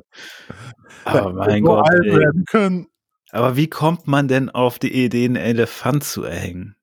Aber 1.05 1.33
mein 1.33 1.65
so 1.65 1.71
Gott, 1.71 1.89
alt 1.89 2.05
werden 2.05 2.45
können. 2.45 2.87
Aber 3.31 3.57
wie 3.57 3.69
kommt 3.69 4.07
man 4.07 4.29
denn 4.29 4.51
auf 4.51 4.79
die 4.79 4.93
Idee, 5.05 5.25
einen 5.25 5.37
Elefant 5.37 6.05
zu 6.05 6.23
erhängen? 6.23 6.77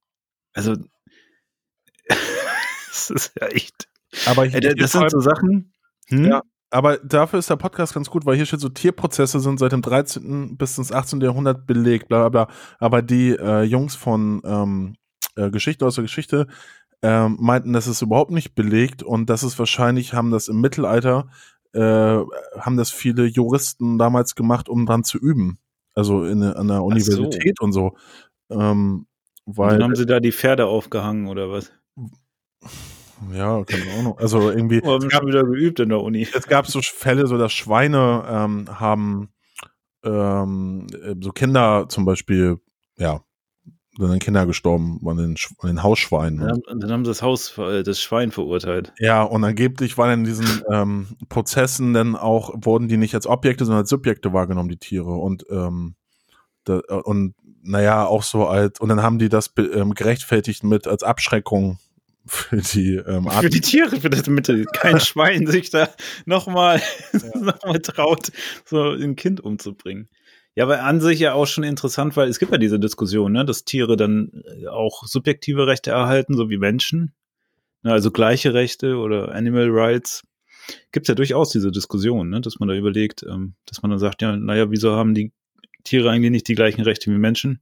Also, 0.53 0.76
das 2.07 3.09
ist 3.09 3.34
ja 3.39 3.47
echt. 3.47 3.88
Aber 4.26 4.45
ich, 4.45 4.53
das 4.53 4.91
sind 4.91 5.12
so 5.12 5.20
Sachen. 5.20 5.74
Hm? 6.07 6.26
Ja. 6.26 6.41
Aber 6.72 6.97
dafür 6.99 7.39
ist 7.39 7.49
der 7.49 7.57
Podcast 7.57 7.93
ganz 7.93 8.09
gut, 8.09 8.26
weil 8.26 8.38
hier 8.38 8.45
steht 8.45 8.61
so, 8.61 8.69
Tierprozesse 8.69 9.41
sind 9.41 9.59
seit 9.59 9.74
dem 9.74 9.82
13. 9.82 10.57
bis 10.57 10.78
ins 10.78 10.91
18. 10.91 11.19
Jahrhundert 11.19 11.67
belegt, 11.67 12.07
bla 12.07 12.30
bla 12.30 12.45
bla. 12.45 12.55
Aber 12.80 13.01
die 13.01 13.32
äh, 13.32 13.63
Jungs 13.63 13.95
von 13.95 14.41
ähm, 14.45 14.95
äh, 15.36 15.51
Geschichte 15.51 15.86
aus 15.86 15.95
der 15.95 16.03
Geschichte 16.03 16.47
ähm, 17.01 17.38
meinten, 17.39 17.74
das 17.74 17.88
ist 17.88 18.01
überhaupt 18.01 18.32
nicht 18.32 18.55
belegt 18.55 19.03
und 19.03 19.30
das 19.30 19.43
ist 19.43 19.59
wahrscheinlich, 19.59 20.13
haben 20.13 20.32
das 20.32 20.47
im 20.47 20.61
Mittelalter, 20.61 21.28
äh, 21.74 21.80
haben 22.59 22.78
das 22.78 22.91
viele 22.91 23.26
Juristen 23.26 23.97
damals 23.97 24.36
gemacht, 24.36 24.69
um 24.69 24.86
dran 24.86 25.03
zu 25.03 25.17
üben. 25.17 25.59
Also 25.93 26.24
in, 26.24 26.41
an 26.41 26.67
der 26.67 26.84
Universität 26.84 27.59
und 27.59 27.74
so. 27.74 27.97
Ähm, 28.49 29.07
Und 29.45 29.57
weil, 29.57 29.72
dann 29.72 29.84
haben 29.84 29.95
sie 29.95 30.05
da 30.05 30.19
die 30.22 30.32
Pferde 30.32 30.67
aufgehangen 30.67 31.28
oder 31.28 31.51
was? 31.51 31.72
Ja, 33.34 33.63
keine 33.63 33.91
Ahnung. 33.99 34.17
Also 34.17 34.49
irgendwie, 34.49 34.82
Wir 34.82 34.91
haben 35.17 35.28
wieder 35.28 35.43
geübt 35.43 35.80
in 35.80 35.89
der 35.89 36.01
Uni. 36.01 36.28
es 36.34 36.47
gab 36.47 36.67
so 36.67 36.80
Fälle, 36.82 37.28
so 37.28 37.38
dass 37.38 37.53
Schweine 37.53 38.24
ähm, 38.28 38.80
haben 38.80 39.30
ähm, 40.03 40.88
äh, 41.03 41.15
so 41.19 41.32
Kinder 41.32 41.86
zum 41.89 42.05
Beispiel, 42.05 42.57
ja, 42.97 43.22
sind 43.97 44.19
Kinder 44.24 44.45
gestorben 44.45 44.99
an 45.05 45.17
den, 45.17 45.36
an 45.59 45.67
den 45.67 45.84
Hausschweinen. 45.84 46.39
Dann, 46.39 46.49
haben- 46.67 46.80
dann 46.80 46.91
haben 46.91 47.05
sie 47.05 47.11
das 47.11 47.22
Haus, 47.22 47.57
äh, 47.57 47.84
das 47.84 48.01
Schwein 48.01 48.32
verurteilt. 48.32 48.93
Ja, 48.99 49.22
und 49.24 49.43
angeblich 49.43 49.97
waren 49.97 50.19
in 50.22 50.24
diesen 50.24 50.63
ähm, 50.72 51.07
Prozessen 51.30 51.93
dann 51.93 52.15
auch, 52.15 52.51
wurden 52.55 52.88
die 52.88 52.97
nicht 52.97 53.13
als 53.15 53.28
Objekte, 53.28 53.65
sondern 53.65 53.82
als 53.82 53.89
Subjekte 53.89 54.34
wahrgenommen, 54.34 54.69
die 54.69 54.78
Tiere. 54.78 55.11
Und, 55.11 55.45
ähm, 55.51 55.95
da, 56.63 56.80
und 57.03 57.36
naja, 57.63 58.05
auch 58.05 58.24
so 58.24 58.47
als, 58.47 58.80
und 58.80 58.89
dann 58.89 59.03
haben 59.03 59.19
die 59.19 59.30
das 59.30 59.53
ähm, 59.57 59.93
gerechtfertigt 59.93 60.63
mit 60.63 60.88
als 60.88 61.03
Abschreckung 61.03 61.78
für 62.26 62.57
die 62.57 62.95
ähm, 62.95 63.24
Für 63.24 63.32
Arten. 63.32 63.49
die 63.49 63.61
Tiere, 63.61 63.99
für 63.99 64.09
das 64.09 64.24
damit 64.24 64.47
kein 64.74 64.99
Schwein 64.99 65.47
sich 65.47 65.69
da 65.69 65.89
nochmal 66.26 66.82
noch 67.36 67.63
mal 67.63 67.80
traut, 67.80 68.32
so 68.65 68.91
ein 68.91 69.15
Kind 69.15 69.41
umzubringen. 69.41 70.09
Ja, 70.53 70.65
aber 70.65 70.84
an 70.84 70.99
sich 70.99 71.19
ja 71.19 71.34
auch 71.34 71.47
schon 71.47 71.63
interessant, 71.63 72.17
weil 72.17 72.28
es 72.28 72.38
gibt 72.38 72.51
ja 72.51 72.57
diese 72.57 72.80
Diskussion, 72.80 73.32
ne, 73.32 73.45
dass 73.45 73.63
Tiere 73.63 73.95
dann 73.95 74.43
äh, 74.61 74.67
auch 74.67 75.05
subjektive 75.05 75.65
Rechte 75.65 75.91
erhalten, 75.91 76.36
so 76.36 76.49
wie 76.49 76.57
Menschen. 76.57 77.13
Ne, 77.84 77.91
also 77.93 78.11
gleiche 78.11 78.53
Rechte 78.53 78.97
oder 78.97 79.34
Animal 79.34 79.69
Rights. 79.69 80.24
Gibt 80.91 81.07
ja 81.07 81.15
durchaus 81.15 81.51
diese 81.51 81.72
Diskussion, 81.72 82.30
ne, 82.30 82.41
dass 82.41 82.59
man 82.59 82.69
da 82.69 82.76
überlegt, 82.76 83.24
ähm, 83.24 83.55
dass 83.65 83.82
man 83.82 83.91
dann 83.91 83.99
sagt, 83.99 84.22
ja, 84.22 84.36
naja, 84.36 84.69
wieso 84.69 84.91
haben 84.91 85.13
die 85.15 85.32
Tiere 85.84 86.11
eigentlich 86.11 86.32
nicht 86.32 86.47
die 86.47 86.55
gleichen 86.55 86.82
Rechte 86.82 87.09
wie 87.11 87.17
Menschen? 87.17 87.61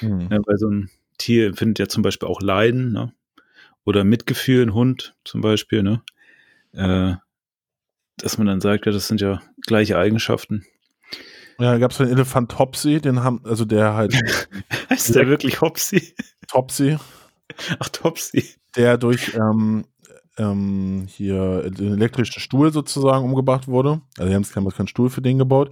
Hm. 0.00 0.28
Ja, 0.30 0.38
weil 0.44 0.58
so 0.58 0.68
ein 0.68 0.90
Tier 1.18 1.46
empfindet 1.46 1.78
ja 1.78 1.88
zum 1.88 2.02
Beispiel 2.02 2.28
auch 2.28 2.42
Leiden, 2.42 2.92
ne? 2.92 3.12
Oder 3.86 4.04
Mitgefühl, 4.04 4.62
ein 4.62 4.74
Hund 4.74 5.16
zum 5.24 5.40
Beispiel, 5.40 5.82
ne? 5.82 6.02
Äh, 6.72 7.14
dass 8.18 8.36
man 8.36 8.46
dann 8.46 8.60
sagt, 8.60 8.84
ja, 8.84 8.92
das 8.92 9.08
sind 9.08 9.20
ja 9.20 9.40
gleiche 9.62 9.96
Eigenschaften. 9.96 10.66
Ja, 11.58 11.72
da 11.72 11.78
gab 11.78 11.92
es 11.92 11.98
den 11.98 12.08
Elefant 12.08 12.50
Topsy, 12.50 13.00
den 13.00 13.22
haben, 13.22 13.40
also 13.44 13.64
der 13.64 13.94
halt 13.94 14.14
Heißt 14.90 15.14
der 15.14 15.28
wirklich 15.28 15.60
Hopsy? 15.60 16.14
Topsy, 16.48 16.98
Ach, 17.78 17.88
Topsy. 17.88 18.44
der 18.76 18.98
durch 18.98 19.34
ähm, 19.34 19.86
ähm, 20.36 21.06
hier 21.08 21.70
den 21.70 21.94
elektrischen 21.94 22.40
Stuhl 22.40 22.72
sozusagen 22.72 23.24
umgebracht 23.24 23.68
wurde. 23.68 24.02
Also 24.18 24.28
die 24.28 24.34
haben 24.34 24.46
damals 24.54 24.76
keinen 24.76 24.88
Stuhl 24.88 25.10
für 25.10 25.22
den 25.22 25.38
gebaut. 25.38 25.70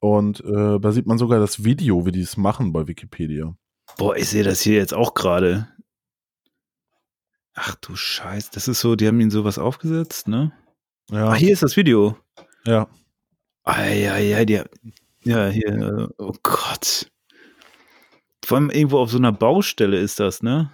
Und 0.00 0.40
äh, 0.44 0.78
da 0.78 0.92
sieht 0.92 1.06
man 1.06 1.18
sogar 1.18 1.40
das 1.40 1.64
Video, 1.64 2.06
wie 2.06 2.12
die 2.12 2.20
es 2.20 2.36
machen 2.36 2.72
bei 2.72 2.86
Wikipedia. 2.86 3.54
Boah, 3.96 4.16
ich 4.16 4.28
sehe 4.28 4.44
das 4.44 4.60
hier 4.60 4.76
jetzt 4.76 4.94
auch 4.94 5.14
gerade. 5.14 5.68
Ach 7.60 7.74
du 7.76 7.96
Scheiß, 7.96 8.50
das 8.50 8.68
ist 8.68 8.80
so, 8.80 8.94
die 8.94 9.08
haben 9.08 9.20
ihn 9.20 9.30
sowas 9.30 9.58
aufgesetzt, 9.58 10.28
ne? 10.28 10.52
Ja, 11.10 11.30
Ah, 11.30 11.34
hier 11.34 11.52
ist 11.52 11.62
das 11.62 11.76
Video. 11.76 12.16
ja. 12.64 12.88
Eieiei, 13.64 14.44
die, 14.44 14.62
ja, 15.24 15.48
hier, 15.48 15.68
äh, 15.68 16.08
oh 16.18 16.32
Gott. 16.42 17.10
Vor 18.44 18.56
allem 18.58 18.70
irgendwo 18.70 18.98
auf 18.98 19.10
so 19.10 19.18
einer 19.18 19.32
Baustelle 19.32 19.98
ist 19.98 20.20
das, 20.20 20.42
ne? 20.42 20.70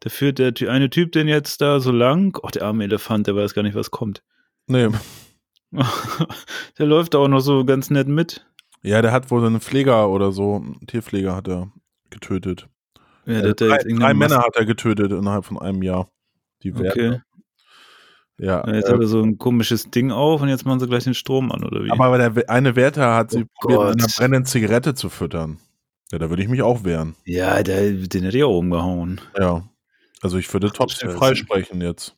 Da 0.00 0.10
führt 0.10 0.38
der 0.38 0.52
eine 0.70 0.90
Typ 0.90 1.12
den 1.12 1.28
jetzt 1.28 1.60
da 1.60 1.78
so 1.78 1.92
lang. 1.92 2.38
Oh, 2.42 2.48
der 2.48 2.62
arme 2.62 2.84
Elefant, 2.84 3.26
der 3.26 3.36
weiß 3.36 3.54
gar 3.54 3.62
nicht, 3.62 3.74
was 3.74 3.90
kommt. 3.90 4.22
Nee. 4.66 4.88
der 6.78 6.86
läuft 6.86 7.14
da 7.14 7.18
auch 7.18 7.28
noch 7.28 7.40
so 7.40 7.64
ganz 7.64 7.90
nett 7.90 8.08
mit. 8.08 8.46
Ja, 8.82 9.02
der 9.02 9.12
hat 9.12 9.30
wohl 9.30 9.44
einen 9.46 9.60
Pfleger 9.60 10.08
oder 10.08 10.32
so, 10.32 10.56
einen 10.56 10.86
Tierpfleger 10.86 11.36
hat 11.36 11.48
er 11.48 11.70
getötet. 12.10 12.68
Ja, 13.28 13.34
Äh, 13.40 13.42
der 13.42 13.54
da 13.54 13.66
drei 13.68 13.78
drei 13.84 14.14
Männer 14.14 14.38
hat 14.38 14.56
er 14.56 14.64
getötet 14.64 15.12
innerhalb 15.12 15.44
von 15.44 15.58
einem 15.58 15.82
Jahr. 15.82 16.10
Die 16.62 16.74
Okay. 16.74 17.20
Ja, 18.38 18.64
Ja, 18.66 18.74
jetzt 18.74 18.88
äh, 18.88 18.92
hat 18.92 19.00
er 19.00 19.06
so 19.06 19.20
ein 19.22 19.36
komisches 19.38 19.90
Ding 19.90 20.10
auf 20.10 20.40
und 20.42 20.48
jetzt 20.48 20.64
machen 20.64 20.80
sie 20.80 20.86
gleich 20.88 21.04
den 21.04 21.14
Strom 21.14 21.52
an, 21.52 21.62
oder 21.64 21.84
wie? 21.84 21.90
aber 21.90 22.16
der 22.18 22.48
eine 22.50 22.74
Wärter 22.76 23.14
hat 23.14 23.30
sie 23.30 23.42
Oh 23.44 23.46
probiert, 23.60 23.80
mit 23.80 23.88
einer 23.98 24.06
Gott. 24.06 24.16
brennenden 24.16 24.44
Zigarette 24.46 24.94
zu 24.94 25.08
füttern. 25.08 25.58
Ja, 26.10 26.18
da 26.18 26.30
würde 26.30 26.42
ich 26.42 26.48
mich 26.48 26.62
auch 26.62 26.84
wehren. 26.84 27.16
ja, 27.26 27.62
der, 27.62 27.90
den 27.92 28.22
hätte 28.24 28.38
ich 28.38 28.44
auch 28.44 28.58
umgehauen. 28.58 29.20
Ja. 29.38 29.68
Also 30.22 30.38
ich 30.38 30.52
würde 30.52 30.70
trotzdem 30.72 31.10
freisprechen 31.10 31.80
jetzt. 31.82 32.16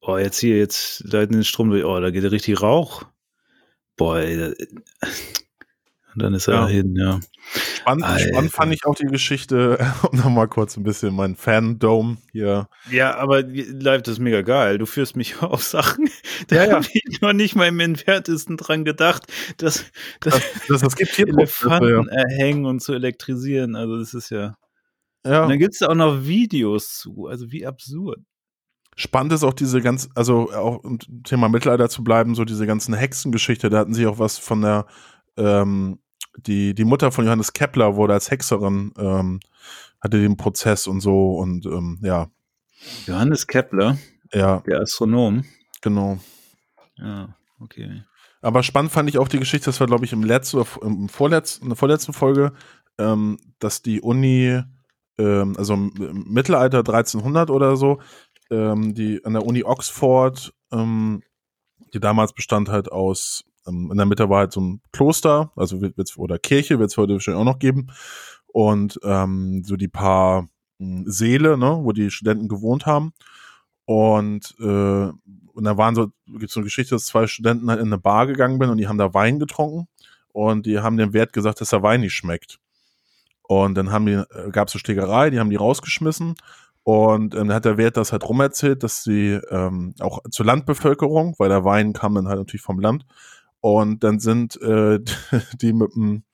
Oh, 0.00 0.18
jetzt 0.18 0.38
hier, 0.38 0.58
jetzt 0.58 1.02
leiten 1.10 1.32
den 1.32 1.44
Strom 1.44 1.70
durch. 1.70 1.84
Oh, 1.84 1.98
da 1.98 2.10
geht 2.10 2.22
richtig 2.30 2.60
Rauch. 2.62 3.04
Boah, 3.96 4.18
ey. 4.18 4.54
Und 6.18 6.22
dann 6.24 6.34
ist 6.34 6.48
er 6.48 6.54
Ja. 6.54 6.66
hin, 6.66 6.96
ja. 6.96 7.20
Spannend, 7.76 8.04
spannend 8.20 8.50
fand 8.52 8.74
ich 8.74 8.84
auch 8.84 8.96
die 8.96 9.06
Geschichte, 9.06 9.78
um 10.10 10.18
nochmal 10.18 10.48
kurz 10.48 10.76
ein 10.76 10.82
bisschen 10.82 11.14
mein 11.14 11.36
Fandom 11.36 12.18
hier. 12.32 12.68
Ja, 12.90 13.14
aber 13.16 13.42
live, 13.42 14.02
das 14.02 14.14
ist 14.14 14.18
mega 14.18 14.42
geil. 14.42 14.78
Du 14.78 14.86
führst 14.86 15.14
mich 15.14 15.40
auf 15.42 15.62
Sachen, 15.62 16.10
da 16.48 16.56
Ja, 16.56 16.64
ja. 16.64 16.74
habe 16.74 16.86
ich 16.92 17.20
noch 17.20 17.32
nicht 17.32 17.54
mal 17.54 17.68
im 17.68 17.78
Entferntesten 17.78 18.56
dran 18.56 18.84
gedacht, 18.84 19.26
dass, 19.58 19.84
dass 20.20 20.42
Das, 20.66 20.80
das 20.80 20.96
gibt 20.96 21.12
hier 21.14 21.28
Elefanten 21.28 22.08
erhängen 22.08 22.66
und 22.66 22.80
zu 22.80 22.94
elektrisieren. 22.94 23.76
Also 23.76 23.96
das 23.98 24.12
ist 24.12 24.30
ja. 24.30 24.56
Ja. 25.24 25.44
Und 25.44 25.50
dann 25.50 25.58
gibt 25.60 25.74
es 25.74 25.78
da 25.78 25.86
auch 25.88 25.94
noch 25.94 26.24
Videos 26.26 26.98
zu. 26.98 27.28
Also 27.28 27.52
wie 27.52 27.64
absurd. 27.64 28.18
Spannend 28.96 29.32
ist 29.32 29.44
auch 29.44 29.54
diese 29.54 29.80
ganz, 29.80 30.08
also 30.16 30.50
auch 30.52 30.82
um 30.82 30.98
Thema 31.22 31.48
Mittelalter 31.48 31.88
zu 31.88 32.02
bleiben, 32.02 32.34
so 32.34 32.44
diese 32.44 32.66
ganzen 32.66 32.94
Hexengeschichte, 32.94 33.70
da 33.70 33.78
hatten 33.78 33.94
sie 33.94 34.08
auch 34.08 34.18
was 34.18 34.38
von 34.38 34.60
der, 34.62 34.86
ähm, 35.36 36.00
die, 36.46 36.74
die 36.74 36.84
Mutter 36.84 37.12
von 37.12 37.24
Johannes 37.24 37.52
Kepler 37.52 37.96
wurde 37.96 38.14
als 38.14 38.30
Hexerin, 38.30 38.92
ähm, 38.98 39.40
hatte 40.00 40.20
den 40.20 40.36
Prozess 40.36 40.86
und 40.86 41.00
so 41.00 41.36
und 41.36 41.66
ähm, 41.66 41.98
ja, 42.02 42.28
Johannes 43.06 43.46
Kepler, 43.46 43.98
ja, 44.32 44.60
der 44.60 44.80
Astronom. 44.80 45.44
genau. 45.80 46.18
Ja, 46.96 47.34
okay. 47.60 48.02
Aber 48.40 48.62
spannend 48.62 48.92
fand 48.92 49.08
ich 49.08 49.18
auch 49.18 49.28
die 49.28 49.40
Geschichte, 49.40 49.66
das 49.66 49.80
war, 49.80 49.88
glaube 49.88 50.04
ich, 50.04 50.12
im 50.12 50.22
letzten 50.22 50.58
oder 50.58 50.68
im 50.82 51.08
vorletzten, 51.08 51.64
in 51.64 51.68
der 51.70 51.76
vorletzten 51.76 52.12
Folge, 52.12 52.52
ähm, 52.98 53.38
dass 53.58 53.82
die 53.82 54.00
Uni, 54.00 54.62
ähm, 55.18 55.54
also 55.56 55.74
im 55.74 56.24
Mittelalter 56.28 56.78
1300 56.78 57.50
oder 57.50 57.76
so, 57.76 58.00
ähm, 58.50 58.94
die 58.94 59.24
an 59.24 59.32
der 59.32 59.44
Uni 59.44 59.64
Oxford, 59.64 60.54
ähm, 60.72 61.22
die 61.92 62.00
damals 62.00 62.32
bestand 62.32 62.68
halt 62.68 62.92
aus, 62.92 63.44
in 63.68 63.96
der 63.96 64.06
Mitte 64.06 64.28
war 64.28 64.38
halt 64.40 64.52
so 64.52 64.60
ein 64.60 64.80
Kloster, 64.92 65.52
also 65.56 65.80
wird, 65.80 65.96
wird's, 65.96 66.16
oder 66.16 66.38
Kirche, 66.38 66.78
wird 66.78 66.90
es 66.90 66.96
heute 66.96 67.14
wahrscheinlich 67.14 67.40
auch 67.40 67.44
noch 67.44 67.58
geben. 67.58 67.88
Und 68.46 68.98
ähm, 69.04 69.62
so 69.64 69.76
die 69.76 69.88
paar 69.88 70.48
mh, 70.78 71.04
Säle, 71.06 71.56
ne, 71.58 71.78
wo 71.82 71.92
die 71.92 72.10
Studenten 72.10 72.48
gewohnt 72.48 72.86
haben. 72.86 73.12
Und, 73.84 74.54
äh, 74.60 74.64
und 74.64 75.64
da 75.64 75.76
waren 75.76 75.94
so, 75.94 76.08
gibt 76.26 76.50
so 76.50 76.60
eine 76.60 76.64
Geschichte, 76.64 76.94
dass 76.94 77.06
zwei 77.06 77.26
Studenten 77.26 77.70
halt 77.70 77.80
in 77.80 77.86
eine 77.86 77.98
Bar 77.98 78.26
gegangen 78.26 78.58
sind 78.60 78.70
und 78.70 78.78
die 78.78 78.88
haben 78.88 78.98
da 78.98 79.14
Wein 79.14 79.38
getrunken 79.38 79.88
und 80.32 80.66
die 80.66 80.78
haben 80.80 80.96
dem 80.96 81.12
Wert 81.12 81.32
gesagt, 81.32 81.60
dass 81.60 81.70
der 81.70 81.82
Wein 81.82 82.02
nicht 82.02 82.14
schmeckt. 82.14 82.58
Und 83.42 83.76
dann 83.76 83.90
haben 83.90 84.06
die, 84.06 84.12
äh, 84.12 84.50
gab 84.50 84.68
es 84.68 84.74
eine 84.74 84.80
Schlägerei, 84.80 85.30
die 85.30 85.40
haben 85.40 85.50
die 85.50 85.56
rausgeschmissen 85.56 86.34
und 86.88 87.34
ähm, 87.34 87.48
dann 87.48 87.52
hat 87.52 87.66
der 87.66 87.76
Wert 87.76 87.98
das 87.98 88.12
halt 88.12 88.26
rumerzählt, 88.26 88.82
dass 88.82 89.04
sie 89.04 89.38
ähm, 89.50 89.94
auch 90.00 90.20
zur 90.30 90.46
Landbevölkerung, 90.46 91.34
weil 91.36 91.50
der 91.50 91.62
Wein 91.62 91.92
kam 91.92 92.14
dann 92.14 92.28
halt 92.28 92.38
natürlich 92.38 92.62
vom 92.62 92.80
Land 92.80 93.04
und 93.60 94.04
dann 94.04 94.20
sind 94.20 94.60
äh, 94.60 95.00
die 95.60 95.72
mit 95.72 95.94
dem 95.94 96.24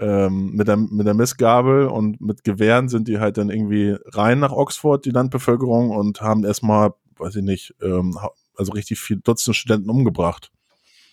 ähm, 0.00 0.52
mit, 0.52 0.68
der, 0.68 0.76
mit 0.76 1.06
der 1.06 1.14
Missgabel 1.14 1.86
und 1.86 2.20
mit 2.20 2.44
Gewehren 2.44 2.88
sind 2.88 3.08
die 3.08 3.18
halt 3.18 3.36
dann 3.36 3.50
irgendwie 3.50 3.96
rein 4.06 4.38
nach 4.38 4.52
Oxford, 4.52 5.04
die 5.04 5.10
Landbevölkerung, 5.10 5.90
und 5.90 6.20
haben 6.20 6.44
erstmal, 6.44 6.94
weiß 7.16 7.36
ich 7.36 7.42
nicht, 7.42 7.74
ähm, 7.82 8.16
also 8.56 8.72
richtig 8.72 9.00
viel 9.00 9.16
Dutzend 9.16 9.56
Studenten 9.56 9.90
umgebracht. 9.90 10.52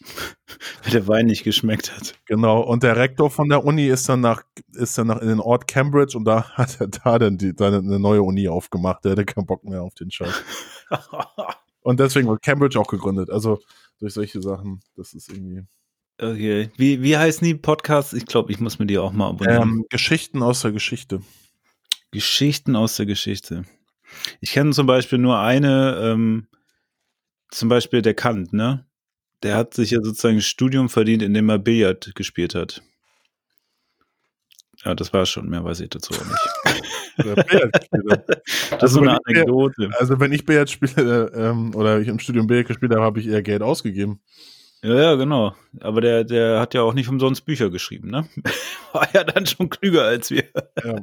Weil 0.84 0.92
der 0.92 1.08
Wein 1.08 1.26
nicht 1.26 1.44
geschmeckt 1.44 1.96
hat. 1.96 2.14
Genau. 2.26 2.62
Und 2.62 2.84
der 2.84 2.96
Rektor 2.96 3.32
von 3.32 3.50
der 3.50 3.66
Uni 3.66 3.88
ist 3.88 4.08
dann 4.08 4.22
nach, 4.22 4.44
ist 4.74 4.98
dann 5.00 5.08
nach 5.08 5.20
in 5.20 5.30
den 5.30 5.40
Ort 5.40 5.68
Cambridge 5.68 6.16
und 6.16 6.26
da 6.26 6.50
hat 6.54 6.80
er 6.80 6.88
da 6.88 7.18
dann 7.18 7.40
die, 7.40 7.56
dann 7.56 7.74
eine 7.74 8.00
neue 8.00 8.22
Uni 8.22 8.48
aufgemacht. 8.48 9.04
Der 9.04 9.14
hatte 9.14 9.26
keinen 9.26 9.48
Bock 9.48 9.64
mehr 9.64 9.82
auf 9.82 9.96
den 9.96 10.12
Scheiß. 10.12 10.44
Und 11.82 12.00
deswegen 12.00 12.28
wird 12.28 12.44
Cambridge 12.44 12.80
auch 12.80 12.88
gegründet. 12.88 13.32
Also 13.32 13.60
durch 14.00 14.14
solche 14.14 14.42
Sachen, 14.42 14.82
das 14.96 15.14
ist 15.14 15.30
irgendwie. 15.30 15.64
okay. 16.20 16.72
Wie, 16.78 17.02
wie 17.02 17.18
heißen 17.18 17.46
die 17.46 17.56
Podcasts? 17.56 18.14
Ich 18.14 18.26
glaube, 18.26 18.52
ich 18.52 18.60
muss 18.60 18.80
mir 18.80 18.86
die 18.86 18.98
auch 18.98 19.14
mal 19.14 19.30
abonnieren. 19.30 19.62
Ähm, 19.62 19.86
Geschichten 19.90 20.44
aus 20.44 20.62
der 20.62 20.72
Geschichte. 20.72 21.22
Geschichten 22.12 22.76
aus 22.76 22.96
der 22.96 23.06
Geschichte. 23.06 23.64
Ich 24.40 24.52
kenne 24.52 24.72
zum 24.72 24.88
Beispiel 24.88 25.18
nur 25.18 25.40
eine, 25.40 25.98
ähm, 26.02 26.48
zum 27.50 27.70
Beispiel 27.70 28.02
der 28.02 28.14
Kant, 28.14 28.54
ne? 28.54 28.86
Der 29.44 29.58
hat 29.58 29.74
sich 29.74 29.92
ja 29.92 30.00
sozusagen 30.02 30.38
ein 30.38 30.42
Studium 30.42 30.90
verdient, 30.90 31.22
indem 31.22 31.50
er 31.50 31.60
Billard 31.60 32.16
gespielt 32.16 32.56
hat. 32.56 32.82
Ja, 34.86 34.94
das 34.94 35.12
war 35.14 35.26
schon, 35.26 35.50
mehr 35.50 35.64
weiß 35.64 35.80
ich 35.80 35.90
dazu 35.90 36.14
auch 36.14 36.26
nicht. 36.26 36.76
Hat. 37.18 38.82
Das 38.82 38.92
ist 38.92 38.94
so 38.94 39.02
wenn 39.02 39.10
eine 39.10 39.20
Anekdote. 39.26 39.90
Also 39.98 40.20
wenn 40.20 40.32
ich 40.32 40.46
Billard 40.46 40.70
spiele 40.70 41.32
ähm, 41.34 41.74
oder 41.74 42.00
ich 42.00 42.08
im 42.08 42.20
Studium 42.20 42.46
Billard 42.46 42.68
gespielt 42.68 42.92
habe, 42.92 43.04
habe 43.04 43.20
ich 43.20 43.28
eher 43.28 43.42
Geld 43.42 43.62
ausgegeben. 43.62 44.22
Ja, 44.84 44.94
ja, 44.94 45.16
genau. 45.16 45.56
Aber 45.80 46.02
der, 46.02 46.24
der 46.24 46.60
hat 46.60 46.74
ja 46.74 46.82
auch 46.82 46.94
nicht 46.94 47.10
umsonst 47.10 47.46
Bücher 47.46 47.70
geschrieben, 47.72 48.10
ne? 48.12 48.28
War 48.94 49.08
ja 49.14 49.24
dann 49.24 49.46
schon 49.46 49.70
klüger 49.70 50.04
als 50.04 50.30
wir. 50.30 50.44
Ja, 50.84 51.00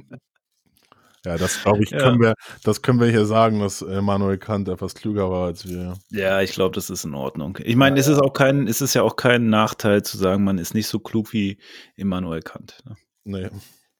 ja 1.25 1.37
das 1.37 1.63
glaube 1.63 1.83
ich, 1.83 1.91
Ja. 1.91 1.99
können 1.99 2.21
wir, 2.21 2.35
das 2.63 2.83
können 2.83 3.01
wir 3.01 3.09
hier 3.09 3.25
sagen, 3.25 3.59
dass 3.59 3.83
Immanuel 3.83 4.39
Kant 4.39 4.69
etwas 4.69 4.95
klüger 4.95 5.31
war 5.31 5.47
als 5.47 5.67
wir. 5.67 5.95
Ja, 6.11 6.41
ich 6.43 6.53
glaube, 6.53 6.75
das 6.75 6.91
ist 6.91 7.05
in 7.05 7.15
Ordnung. 7.15 7.59
Ich 7.65 7.75
meine, 7.75 7.99
es 7.99 8.07
ist 8.07 8.19
auch 8.19 8.35
kein, 8.35 8.69
es 8.69 8.81
ist 8.81 8.95
ja 8.95 9.03
auch 9.03 9.17
kein 9.17 9.49
Nachteil 9.49 10.03
zu 10.05 10.17
sagen, 10.19 10.45
man 10.45 10.59
ist 10.59 10.75
nicht 10.75 10.87
so 10.87 11.01
klug 11.01 11.33
wie 11.33 11.59
Immanuel 11.97 12.43
Kant. 12.43 12.83
Ne? 12.85 12.97
Nee. 13.25 13.49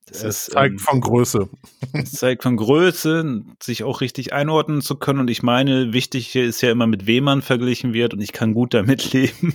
Das 0.07 0.25
ist, 0.25 0.51
zeigt 0.51 0.73
ähm, 0.73 0.79
von 0.81 1.01
Größe. 1.01 1.49
Es 1.93 2.13
zeigt 2.13 2.43
von 2.43 2.57
Größe, 2.57 3.43
sich 3.63 3.85
auch 3.85 4.01
richtig 4.01 4.33
einordnen 4.33 4.83
zu 4.83 4.97
können. 4.97 5.21
Und 5.21 5.31
ich 5.31 5.43
meine, 5.45 5.93
wichtig 5.93 6.35
ist 6.35 6.61
ja 6.61 6.73
immer, 6.73 6.87
mit 6.89 7.07
wem 7.07 7.25
man 7.25 7.41
verglichen 7.41 7.95
wird. 7.95 8.13
Und 8.13 8.21
ich 8.21 8.33
kann 8.33 8.53
gut 8.53 8.75
damit 8.75 9.13
leben, 9.13 9.55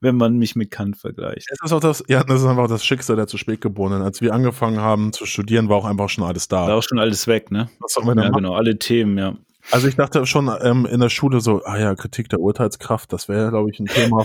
wenn 0.00 0.16
man 0.16 0.38
mich 0.38 0.54
mit 0.54 0.70
Kant 0.70 0.96
vergleicht. 0.96 1.48
Es 1.50 1.58
ist 1.64 1.72
auch 1.72 1.80
das, 1.80 2.04
ja, 2.08 2.22
das 2.22 2.42
ist 2.42 2.46
einfach 2.46 2.68
das 2.68 2.84
Schicksal 2.84 3.16
der 3.16 3.26
zu 3.26 3.38
spät 3.38 3.60
geborenen. 3.60 4.02
Als 4.02 4.20
wir 4.20 4.32
angefangen 4.32 4.80
haben 4.80 5.12
zu 5.12 5.26
studieren, 5.26 5.68
war 5.68 5.78
auch 5.78 5.84
einfach 5.84 6.08
schon 6.08 6.24
alles 6.24 6.46
da. 6.48 6.68
War 6.68 6.76
auch 6.76 6.82
schon 6.82 7.00
alles 7.00 7.26
weg, 7.26 7.50
ne? 7.50 7.68
Was 7.80 7.94
sollen 7.94 8.06
wir 8.06 8.14
denn 8.14 8.24
Ja, 8.24 8.30
machen? 8.30 8.44
genau, 8.44 8.54
alle 8.54 8.78
Themen, 8.78 9.18
ja. 9.18 9.36
Also 9.70 9.88
ich 9.88 9.96
dachte 9.96 10.26
schon 10.26 10.50
ähm, 10.60 10.86
in 10.86 11.00
der 11.00 11.08
Schule 11.08 11.40
so, 11.40 11.62
ah 11.64 11.78
ja, 11.78 11.94
Kritik 11.94 12.28
der 12.28 12.40
Urteilskraft, 12.40 13.12
das 13.12 13.28
wäre, 13.28 13.50
glaube 13.50 13.70
ich, 13.70 13.78
ein 13.78 13.86
Thema. 13.86 14.24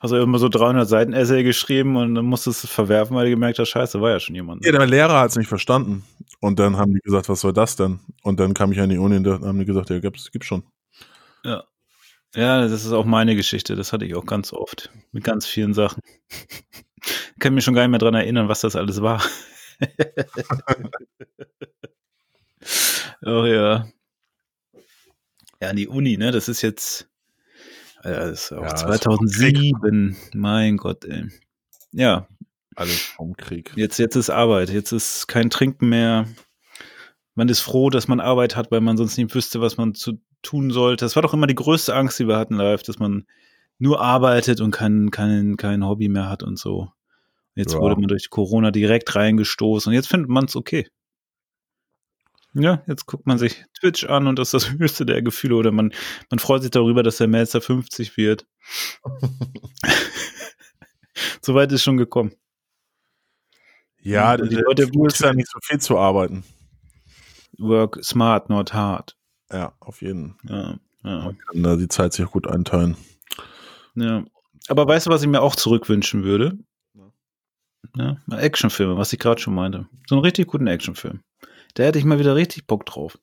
Du 0.00 0.16
immer 0.16 0.38
so 0.38 0.48
300 0.48 0.88
Seiten 0.88 1.12
Essay 1.12 1.42
geschrieben 1.42 1.96
und 1.96 2.14
dann 2.14 2.26
musstest 2.26 2.62
du 2.62 2.66
es 2.66 2.72
verwerfen, 2.72 3.16
weil 3.16 3.24
du 3.24 3.30
gemerkt 3.30 3.58
hast, 3.58 3.70
scheiße, 3.70 4.00
war 4.00 4.10
ja 4.10 4.20
schon 4.20 4.34
jemand. 4.34 4.64
ja, 4.64 4.72
der 4.72 4.86
Lehrer 4.86 5.20
hat 5.20 5.30
es 5.30 5.36
nicht 5.36 5.48
verstanden. 5.48 6.04
Und 6.40 6.58
dann 6.58 6.76
haben 6.76 6.92
die 6.92 7.00
gesagt, 7.00 7.28
was 7.28 7.40
soll 7.40 7.52
das 7.52 7.76
denn? 7.76 8.00
Und 8.22 8.40
dann 8.40 8.52
kam 8.52 8.72
ich 8.72 8.80
an 8.80 8.90
die 8.90 8.98
Uni 8.98 9.16
und 9.16 9.26
haben 9.26 9.58
die 9.58 9.64
gesagt, 9.64 9.90
ja, 9.90 10.00
gibt's, 10.00 10.30
gibt's 10.30 10.46
schon. 10.46 10.64
Ja. 11.44 11.64
Ja, 12.34 12.62
das 12.62 12.84
ist 12.84 12.92
auch 12.92 13.04
meine 13.04 13.36
Geschichte. 13.36 13.76
Das 13.76 13.92
hatte 13.92 14.06
ich 14.06 14.14
auch 14.14 14.24
ganz 14.24 14.52
oft. 14.52 14.90
Mit 15.12 15.24
ganz 15.24 15.46
vielen 15.46 15.74
Sachen. 15.74 16.02
Ich 16.28 16.64
kann 17.40 17.54
mich 17.54 17.64
schon 17.64 17.74
gar 17.74 17.82
nicht 17.82 17.90
mehr 17.90 17.98
dran 17.98 18.14
erinnern, 18.14 18.48
was 18.48 18.60
das 18.60 18.74
alles 18.74 19.02
war. 19.02 19.22
oh 23.24 23.44
ja. 23.44 23.86
Ja, 25.62 25.70
an 25.70 25.76
die 25.76 25.86
Uni, 25.88 26.16
ne? 26.16 26.32
Das 26.32 26.48
ist 26.48 26.60
jetzt. 26.62 27.08
Ja, 28.04 28.10
das 28.28 28.44
ist 28.44 28.52
auch 28.52 28.62
Ja, 28.62 28.68
das 28.70 28.80
ist 28.82 28.86
2007. 29.04 30.16
Mein 30.34 30.76
Gott, 30.76 31.04
ey. 31.04 31.28
Ja, 31.92 32.26
Alles 32.74 32.98
vom 33.00 33.36
Krieg. 33.36 33.72
jetzt, 33.76 33.98
jetzt 33.98 34.16
ist 34.16 34.28
Arbeit. 34.30 34.70
Jetzt 34.70 34.92
ist 34.92 35.28
kein 35.28 35.50
Trinken 35.50 35.88
mehr. 35.88 36.26
Man 37.34 37.48
ist 37.48 37.60
froh, 37.60 37.90
dass 37.90 38.08
man 38.08 38.18
Arbeit 38.20 38.56
hat, 38.56 38.70
weil 38.72 38.80
man 38.80 38.96
sonst 38.96 39.16
nicht 39.16 39.34
wüsste, 39.34 39.60
was 39.60 39.76
man 39.76 39.94
zu 39.94 40.18
tun 40.42 40.70
sollte. 40.72 41.04
Das 41.04 41.14
war 41.14 41.22
doch 41.22 41.32
immer 41.32 41.46
die 41.46 41.54
größte 41.54 41.94
Angst, 41.94 42.18
die 42.18 42.26
wir 42.26 42.36
hatten 42.36 42.56
live, 42.56 42.82
dass 42.82 42.98
man 42.98 43.24
nur 43.78 44.00
arbeitet 44.00 44.60
und 44.60 44.70
kein, 44.72 45.10
kein, 45.10 45.56
kein 45.56 45.86
Hobby 45.86 46.08
mehr 46.08 46.28
hat 46.28 46.42
und 46.42 46.58
so. 46.58 46.90
Jetzt 47.54 47.74
Ja. 47.74 47.78
wurde 47.80 47.94
man 47.96 48.08
durch 48.08 48.30
Corona 48.30 48.70
direkt 48.70 49.14
reingestoßen 49.14 49.90
und 49.90 49.94
jetzt 49.94 50.08
findet 50.08 50.28
man 50.28 50.46
es 50.46 50.56
okay. 50.56 50.88
Ja, 52.54 52.82
jetzt 52.86 53.06
guckt 53.06 53.26
man 53.26 53.38
sich 53.38 53.64
Twitch 53.78 54.04
an 54.04 54.26
und 54.26 54.38
das 54.38 54.52
ist 54.52 54.64
das 54.66 54.70
höchste 54.78 55.06
der 55.06 55.22
Gefühle 55.22 55.56
oder 55.56 55.72
man, 55.72 55.92
man 56.30 56.38
freut 56.38 56.62
sich 56.62 56.70
darüber, 56.70 57.02
dass 57.02 57.16
der 57.16 57.28
Melzer 57.28 57.60
50 57.60 58.16
wird. 58.16 58.46
Soweit 61.40 61.72
ist 61.72 61.82
schon 61.82 61.96
gekommen. 61.96 62.32
Ja, 64.02 64.36
die 64.36 64.48
die 64.48 64.56
Leute- 64.56 64.90
ist 65.06 65.20
ja 65.20 65.32
nicht 65.32 65.48
so 65.48 65.58
viel 65.62 65.80
zu 65.80 65.96
arbeiten. 65.98 66.44
Work 67.58 68.02
smart, 68.02 68.48
not 68.48 68.72
hard. 68.72 69.16
Ja, 69.52 69.74
auf 69.80 70.02
jeden. 70.02 70.36
Ja, 70.48 70.78
ja, 71.04 71.24
Man 71.24 71.38
kann 71.38 71.62
da 71.62 71.76
die 71.76 71.88
Zeit 71.88 72.12
sich 72.12 72.26
gut 72.26 72.46
einteilen. 72.46 72.96
ja. 73.94 74.24
Aber 74.68 74.86
weißt 74.86 75.06
du, 75.06 75.10
was 75.10 75.22
ich 75.22 75.28
mir 75.28 75.42
auch 75.42 75.56
zurückwünschen 75.56 76.22
würde? 76.22 76.56
Ja, 77.96 78.16
Actionfilme, 78.30 78.96
was 78.96 79.12
ich 79.12 79.18
gerade 79.18 79.40
schon 79.40 79.56
meinte. 79.56 79.88
So 80.06 80.14
einen 80.14 80.24
richtig 80.24 80.46
guten 80.46 80.68
Actionfilm. 80.68 81.20
Da 81.74 81.84
hätte 81.84 81.98
ich 81.98 82.04
mal 82.04 82.18
wieder 82.18 82.34
richtig 82.36 82.66
Bock 82.66 82.86
drauf. 82.86 83.18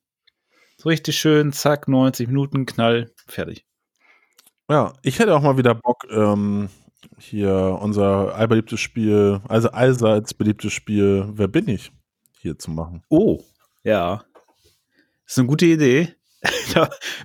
So 0.76 0.88
richtig 0.88 1.18
schön, 1.18 1.52
zack, 1.52 1.88
90 1.88 2.28
Minuten, 2.28 2.66
Knall, 2.66 3.12
fertig. 3.26 3.64
Ja, 4.68 4.92
ich 5.02 5.18
hätte 5.18 5.34
auch 5.34 5.42
mal 5.42 5.58
wieder 5.58 5.74
Bock, 5.74 6.06
ähm, 6.10 6.68
hier 7.18 7.78
unser 7.80 8.34
allbeliebtes 8.34 8.80
Spiel, 8.80 9.40
also 9.48 9.68
allseits 9.70 10.32
beliebtes 10.34 10.72
Spiel, 10.72 11.28
Wer 11.32 11.48
bin 11.48 11.68
ich? 11.68 11.92
hier 12.40 12.58
zu 12.58 12.70
machen. 12.70 13.02
Oh, 13.10 13.42
ja. 13.84 14.24
ist 15.26 15.38
eine 15.38 15.46
gute 15.48 15.66
Idee. 15.66 16.14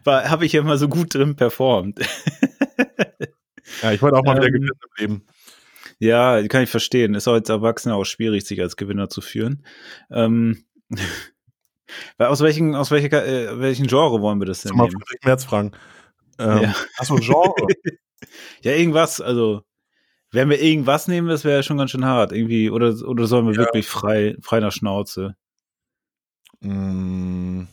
da 0.03 0.29
habe 0.29 0.45
ich 0.45 0.51
ja 0.51 0.59
immer 0.59 0.77
so 0.77 0.89
gut 0.89 1.13
drin 1.13 1.35
performt. 1.35 1.99
Ja, 3.81 3.91
ich 3.91 4.01
wollte 4.01 4.17
auch 4.17 4.23
mal 4.23 4.35
wieder 4.37 4.47
Ähm, 4.47 4.53
gewinnen 4.53 4.69
im 4.69 5.01
Leben. 5.01 5.25
Ja, 5.99 6.47
kann 6.47 6.63
ich 6.63 6.69
verstehen. 6.69 7.13
Ist 7.13 7.27
auch 7.27 7.33
als 7.33 7.49
Erwachsener 7.49 7.95
auch 7.95 8.05
schwierig, 8.05 8.45
sich 8.45 8.61
als 8.61 8.77
Gewinner 8.77 9.09
zu 9.09 9.21
führen. 9.21 9.65
Ähm, 10.11 10.63
aus 12.17 12.41
welchen, 12.41 12.75
aus 12.75 12.91
welcher, 12.91 13.25
äh, 13.25 13.59
welchen 13.59 13.87
Genre 13.87 14.21
wollen 14.21 14.39
wir 14.39 14.45
das 14.45 14.61
denn 14.61 14.75
Mal 14.75 14.87
nehmen? 14.87 14.99
Friedrich 15.01 15.25
Merz 15.25 15.43
fragen. 15.45 15.71
Ähm, 16.39 16.63
Ja. 16.63 16.75
Achso, 16.97 17.15
Genre. 17.15 17.67
Ja, 18.63 18.71
irgendwas, 18.71 19.21
also 19.21 19.61
wenn 20.31 20.49
wir 20.49 20.59
irgendwas 20.59 21.07
nehmen, 21.07 21.27
das 21.27 21.43
wäre 21.43 21.57
ja 21.57 21.63
schon 21.63 21.77
ganz 21.77 21.91
schön 21.91 22.05
hart. 22.05 22.31
Irgendwie, 22.31 22.69
oder, 22.71 22.93
oder 23.07 23.27
sollen 23.27 23.45
wir 23.45 23.53
Ja. 23.53 23.59
wirklich 23.59 23.87
frei, 23.87 24.35
frei 24.41 24.59
nach 24.59 24.71
Schnauze? 24.71 25.35
mm, 26.61 27.63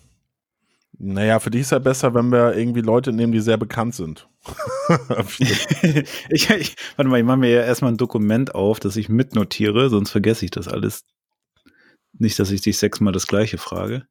naja, 0.98 1.40
für 1.40 1.50
dich 1.50 1.62
ist 1.62 1.72
ja 1.72 1.78
besser, 1.78 2.14
wenn 2.14 2.30
wir 2.30 2.54
irgendwie 2.54 2.80
Leute 2.82 3.12
nehmen, 3.12 3.32
die 3.32 3.40
sehr 3.40 3.56
bekannt 3.56 3.94
sind. 3.94 4.28
ich, 5.38 6.50
ich, 6.50 6.76
warte 6.96 7.08
mal, 7.08 7.18
ich 7.18 7.24
mache 7.24 7.38
mir 7.38 7.50
ja 7.50 7.62
erstmal 7.62 7.92
ein 7.92 7.96
Dokument 7.96 8.54
auf, 8.54 8.78
das 8.78 8.96
ich 8.96 9.08
mitnotiere, 9.08 9.88
sonst 9.88 10.10
vergesse 10.10 10.44
ich 10.44 10.50
das 10.50 10.68
alles. 10.68 11.04
Nicht, 12.12 12.38
dass 12.38 12.50
ich 12.50 12.60
dich 12.60 12.78
sechsmal 12.78 13.12
das 13.12 13.26
gleiche 13.26 13.58
frage. 13.58 14.06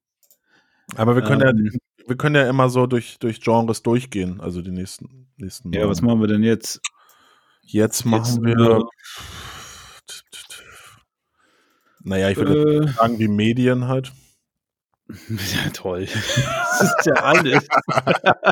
Aber 0.95 1.15
wir 1.15 1.23
können, 1.23 1.41
Ähm. 1.41 1.69
ja, 1.73 1.79
wir 2.07 2.17
können 2.17 2.35
ja 2.35 2.49
immer 2.49 2.69
so 2.69 2.87
durch, 2.87 3.17
durch 3.19 3.41
Genres 3.41 3.83
durchgehen, 3.83 4.41
also 4.41 4.61
die 4.61 4.71
nächsten, 4.71 5.27
nächsten 5.37 5.71
Ja, 5.71 5.87
was 5.87 6.01
machen 6.01 6.19
wir 6.19 6.27
denn 6.27 6.43
jetzt? 6.43 6.81
Jetzt 7.63 8.05
machen 8.05 8.45
Jetzt, 8.45 8.57
wir. 8.57 8.85
Naja, 12.03 12.29
ich 12.31 12.37
würde 12.37 12.85
Äh, 12.85 12.91
sagen, 12.93 13.19
wie 13.19 13.27
Medien 13.27 13.87
halt. 13.87 14.11
ja, 15.09 15.69
toll. 15.73 16.07
Das 16.07 16.81
ist 16.81 17.05
ja 17.05 17.13
alles. 17.13 17.67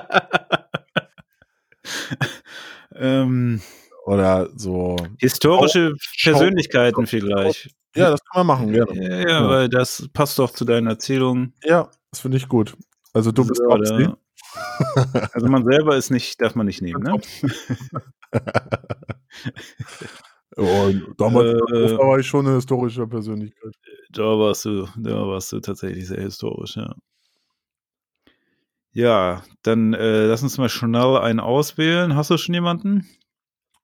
ähm, 2.95 3.61
Oder 4.05 4.49
so. 4.55 4.95
historische 5.19 5.93
Persönlichkeiten 6.21 7.07
vielleicht. 7.07 7.69
Ja, 7.95 8.09
das 8.11 8.23
kann 8.23 8.45
man 8.45 8.47
machen, 8.47 8.71
gerne. 8.71 8.93
Ja, 9.23 9.29
ja, 9.29 9.49
weil 9.49 9.69
das 9.69 10.07
passt 10.13 10.37
doch 10.39 10.51
zu 10.51 10.63
deinen 10.65 10.87
Erzählungen. 10.87 11.53
Ja, 11.63 11.89
das 12.11 12.19
finde 12.21 12.37
ich 12.37 12.47
gut. 12.47 12.75
Also 13.13 13.31
du 13.31 13.45
bist 13.45 13.61
da- 13.67 14.15
Also 15.33 15.47
man 15.47 15.65
selber 15.65 15.95
ist 15.97 16.09
nicht, 16.11 16.41
darf 16.41 16.55
man 16.55 16.65
nicht 16.65 16.81
nehmen, 16.81 17.03
ne? 17.03 17.11
Und 20.55 21.03
damals 21.17 21.49
Äh, 21.49 21.97
war 21.97 22.19
ich 22.19 22.27
schon 22.27 22.45
eine 22.45 22.55
historische 22.55 23.07
Persönlichkeit. 23.07 23.73
Da 24.11 24.23
warst 24.23 24.65
du, 24.65 24.87
da 24.97 25.27
warst 25.27 25.51
du 25.51 25.59
tatsächlich 25.59 26.07
sehr 26.07 26.21
historisch, 26.21 26.75
ja. 26.77 26.93
Ja, 28.91 29.43
dann 29.61 29.93
äh, 29.93 30.25
lass 30.25 30.41
uns 30.41 30.57
mal 30.57 30.69
schnell 30.69 31.17
einen 31.17 31.39
auswählen. 31.39 32.15
Hast 32.15 32.31
du 32.31 32.37
schon 32.37 32.55
jemanden? 32.55 33.07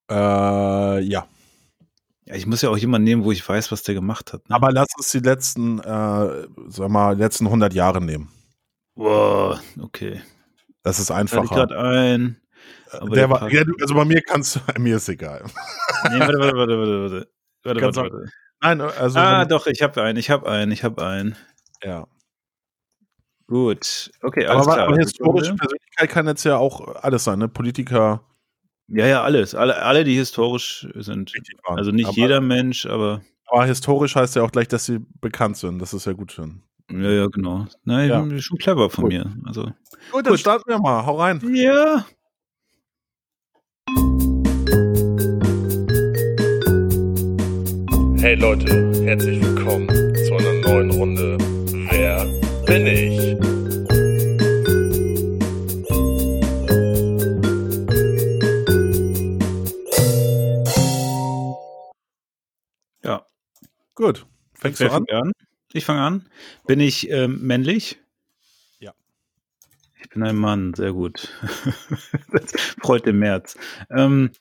Äh, 0.09 0.99
ja. 1.01 1.27
Ja, 2.25 2.35
ich 2.35 2.47
muss 2.47 2.61
ja 2.61 2.69
auch 2.69 2.77
jemanden 2.77 3.03
nehmen, 3.05 3.23
wo 3.23 3.31
ich 3.31 3.47
weiß, 3.47 3.71
was 3.71 3.83
der 3.83 3.93
gemacht 3.95 4.33
hat. 4.33 4.49
Ne? 4.49 4.55
Aber 4.55 4.71
lass 4.71 4.87
uns 4.97 5.11
die 5.11 5.19
letzten, 5.19 5.79
äh, 5.79 6.47
sag 6.67 6.89
mal, 6.89 7.15
letzten 7.17 7.45
100 7.45 7.73
Jahre 7.73 8.01
nehmen. 8.01 8.29
Boah, 8.95 9.59
okay. 9.81 10.21
Das 10.83 10.99
ist 10.99 11.07
Fällt 11.07 11.25
ich 11.25 11.33
einfacher. 11.33 11.67
gerade 11.67 11.77
ein. 11.79 12.37
Der 13.13 13.29
war, 13.29 13.51
ja, 13.51 13.63
also 13.81 13.93
bei 13.93 14.05
mir 14.05 14.21
kannst 14.21 14.55
du, 14.55 14.59
mir 14.79 14.97
ist 14.97 15.09
egal. 15.09 15.43
Nee, 16.11 16.19
warte, 16.19 16.39
warte, 16.39 16.57
warte, 16.57 16.77
warte, 16.79 17.27
warte. 17.63 17.81
Warte, 17.81 17.95
warte. 17.95 18.25
Nein, 18.61 18.81
also. 18.81 19.19
Ah, 19.19 19.45
doch, 19.45 19.67
ich 19.67 19.81
habe 19.81 20.01
einen, 20.01 20.17
ich 20.17 20.29
habe 20.29 20.49
einen, 20.49 20.71
ich 20.71 20.83
habe 20.83 21.05
einen. 21.05 21.35
ja. 21.83 22.07
Gut, 23.47 24.11
okay, 24.23 24.47
alles 24.47 24.65
Aber, 24.65 24.73
klar. 24.73 24.87
aber 24.87 24.97
historische. 24.97 25.53
Persönlichkeit 25.55 26.09
kann 26.09 26.25
jetzt 26.27 26.43
ja 26.45 26.57
auch 26.57 26.95
alles 27.03 27.25
sein, 27.25 27.37
ne? 27.37 27.47
Politiker. 27.47 28.23
Ja, 28.87 29.07
ja, 29.07 29.23
alles. 29.23 29.55
Alle, 29.55 29.81
alle, 29.81 30.03
die 30.03 30.15
historisch 30.15 30.87
sind. 30.95 31.31
Also 31.63 31.91
nicht 31.91 32.07
aber, 32.07 32.15
jeder 32.17 32.41
Mensch, 32.41 32.85
aber 32.85 33.21
Aber 33.47 33.65
historisch 33.65 34.15
heißt 34.15 34.35
ja 34.35 34.43
auch 34.43 34.51
gleich, 34.51 34.67
dass 34.67 34.85
sie 34.85 34.99
bekannt 35.21 35.57
sind. 35.57 35.79
Das 35.79 35.93
ist 35.93 36.05
ja 36.05 36.13
gut 36.13 36.31
schön. 36.31 36.61
ja, 36.91 37.09
ja, 37.09 37.25
genau. 37.27 37.65
Nein, 37.83 38.09
Ja. 38.09 38.39
schon 38.39 38.57
clever 38.59 38.89
von 38.89 39.05
Gut. 39.05 39.13
mir. 39.13 39.35
Also. 39.45 39.63
Gut, 40.11 40.25
dann 40.25 40.33
Gut. 40.33 40.39
starten 40.39 40.69
wir 40.69 40.77
mal. 40.79 41.05
Hau 41.05 41.17
rein. 41.19 41.41
Ja. 41.55 42.05
Hey 48.17 48.35
Leute, 48.35 48.91
herzlich 49.03 49.39
willkommen 49.41 49.87
zu 50.15 50.33
einer 50.35 50.53
neuen 50.61 50.91
Runde 50.91 51.37
Wer 51.91 52.25
bin 52.65 52.87
ich? 52.87 53.34
Gut. 63.95 64.25
Fängst 64.53 64.81
du 64.81 64.91
an? 64.91 65.05
an? 65.09 65.31
Ich 65.73 65.85
fange 65.85 66.01
an. 66.01 66.29
Bin 66.67 66.79
ich 66.79 67.09
ähm, 67.09 67.41
männlich? 67.41 67.99
Ja. 68.79 68.93
Ich 70.01 70.09
bin 70.09 70.23
ein 70.23 70.35
Mann, 70.35 70.73
sehr 70.73 70.93
gut. 70.93 71.33
das 72.31 72.51
freut 72.81 73.05
den 73.05 73.19
März. 73.19 73.57
Ähm, 73.89 74.31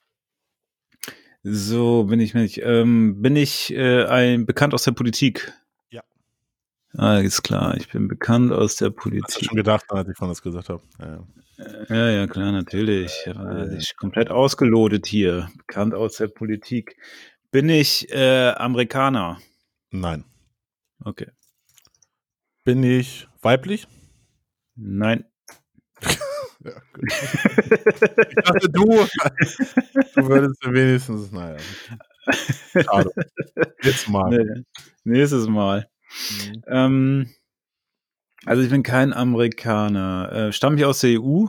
so, 1.43 2.05
bin 2.05 2.21
ich 2.21 2.35
männlich. 2.35 2.61
Ähm, 2.63 3.23
bin 3.23 3.37
ich 3.37 3.73
äh, 3.73 4.05
ein 4.05 4.47
bekannt 4.47 4.75
aus 4.75 4.85
der 4.85 4.93
Politik? 4.93 5.53
Ja. 5.91 7.19
Ist 7.19 7.43
klar, 7.43 7.77
ich 7.77 7.89
bin 7.91 8.07
bekannt 8.07 8.53
aus 8.53 8.77
der 8.77 8.89
Hast 8.89 8.97
du 8.97 9.03
Politik. 9.03 9.45
schon 9.47 9.57
gedacht, 9.57 9.85
als 9.89 10.09
ich 10.09 10.17
von 10.17 10.29
das 10.29 10.43
gesagt 10.43 10.69
habe. 10.69 10.83
Ja, 11.01 11.07
ja. 11.07 11.27
Ja, 11.89 12.11
ja, 12.11 12.27
klar, 12.27 12.51
natürlich. 12.51 13.13
Ich 13.27 13.35
habe 13.35 13.69
dich 13.69 13.97
komplett 13.97 14.31
ausgelotet 14.31 15.07
hier. 15.07 15.49
Bekannt 15.57 15.95
aus 15.95 16.17
der 16.17 16.29
Politik. 16.29 16.97
Bin 17.55 17.69
ich 17.69 18.11
äh, 18.11 18.49
Amerikaner? 18.49 19.41
Nein. 19.93 20.25
Okay. 21.05 21.29
Bin 22.65 22.83
ich 22.83 23.29
weiblich? 23.43 23.87
Nein. 24.75 25.25
Ja, 26.65 26.73
ich 26.97 28.35
dachte, 28.37 28.69
du, 28.71 28.85
du 30.15 30.29
würdest 30.29 30.65
wenigstens, 30.65 31.31
naja. 31.31 31.59
Schade. 32.73 33.11
Jetzt 33.83 34.09
mal. 34.09 34.31
Nee. 34.31 34.65
Nächstes 35.05 35.47
Mal. 35.47 35.87
Mhm. 36.31 36.63
Ähm, 36.67 37.35
also 38.47 38.63
ich 38.63 38.71
bin 38.71 38.83
kein 38.83 39.13
Amerikaner. 39.13 40.33
Äh, 40.33 40.53
stamme 40.53 40.77
ich 40.77 40.87
aus 40.87 41.01
der 41.01 41.21
EU? 41.21 41.45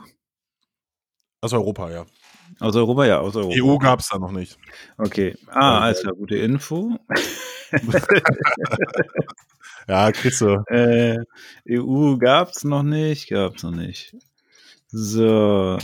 Aus 1.40 1.54
Europa, 1.54 1.90
ja. 1.92 2.06
Aus 2.60 2.76
Europa, 2.76 3.06
ja, 3.06 3.20
aus 3.20 3.36
Europa. 3.36 3.56
EU 3.58 3.78
gab 3.78 4.00
es 4.00 4.08
da 4.10 4.18
noch 4.18 4.32
nicht. 4.32 4.58
Okay. 4.98 5.36
Ah, 5.48 5.80
Also- 5.80 5.84
alles 5.84 6.02
klar, 6.02 6.14
gute 6.16 6.36
Info. 6.38 6.98
Ja, 9.88 10.12
kriegst 10.12 10.42
du. 10.42 10.64
Äh, 10.68 11.20
EU 11.70 12.18
gab's 12.18 12.64
noch 12.64 12.82
nicht, 12.84 13.30
gab's 13.30 13.62
noch 13.62 13.72
nicht. 13.72 14.16
So. 14.88 15.78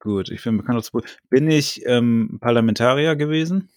Gut, 0.00 0.30
ich 0.30 0.42
bin 0.42 0.56
bekannt 0.56 0.78
aus. 0.78 0.90
Bin 1.30 1.48
ich 1.48 1.84
ähm, 1.86 2.38
Parlamentarier 2.40 3.14
gewesen? 3.14 3.68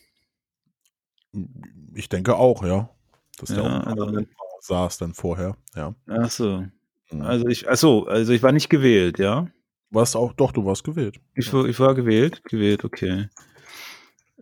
Ich 1.93 2.09
denke 2.09 2.35
auch, 2.35 2.63
ja. 2.63 2.89
Dass 3.37 3.49
der 3.49 3.63
Ja, 3.63 3.83
auch 3.87 4.07
im 4.07 4.15
also- 4.17 4.25
saß 4.61 4.97
dann 4.97 5.13
vorher, 5.13 5.55
ja. 5.75 5.93
Ach 6.07 6.31
so. 6.31 6.65
Mhm. 7.11 7.21
Also 7.21 7.47
ich, 7.47 7.69
ach 7.69 7.77
so, 7.77 8.07
also 8.07 8.33
ich 8.33 8.41
war 8.43 8.51
nicht 8.51 8.69
gewählt, 8.69 9.19
ja? 9.19 9.47
Warst 9.91 10.15
auch, 10.15 10.33
doch, 10.33 10.51
du 10.51 10.65
warst 10.65 10.83
gewählt. 10.83 11.19
Ich, 11.35 11.51
war- 11.53 11.65
ich 11.65 11.79
war 11.79 11.95
gewählt, 11.95 12.43
gewählt, 12.45 12.83
okay. 12.85 13.27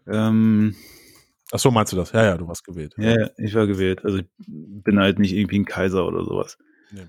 Ähm, 0.08 0.76
Ach 1.52 1.60
so, 1.60 1.72
meinst 1.72 1.94
du 1.94 1.98
das? 1.98 2.12
Ja, 2.12 2.26
ja, 2.26 2.38
du 2.38 2.46
warst 2.48 2.66
gewählt. 2.66 2.94
Ja, 2.98 3.18
ja, 3.22 3.30
ich 3.38 3.54
war 3.56 3.68
gewählt. 3.68 4.04
Also 4.04 4.18
ich 4.18 4.26
bin 4.48 5.00
halt 5.00 5.18
nicht 5.18 5.34
irgendwie 5.34 5.60
ein 5.60 5.66
Kaiser 5.66 6.06
oder 6.06 6.26
sowas. 6.26 6.58
Nee. 6.92 7.08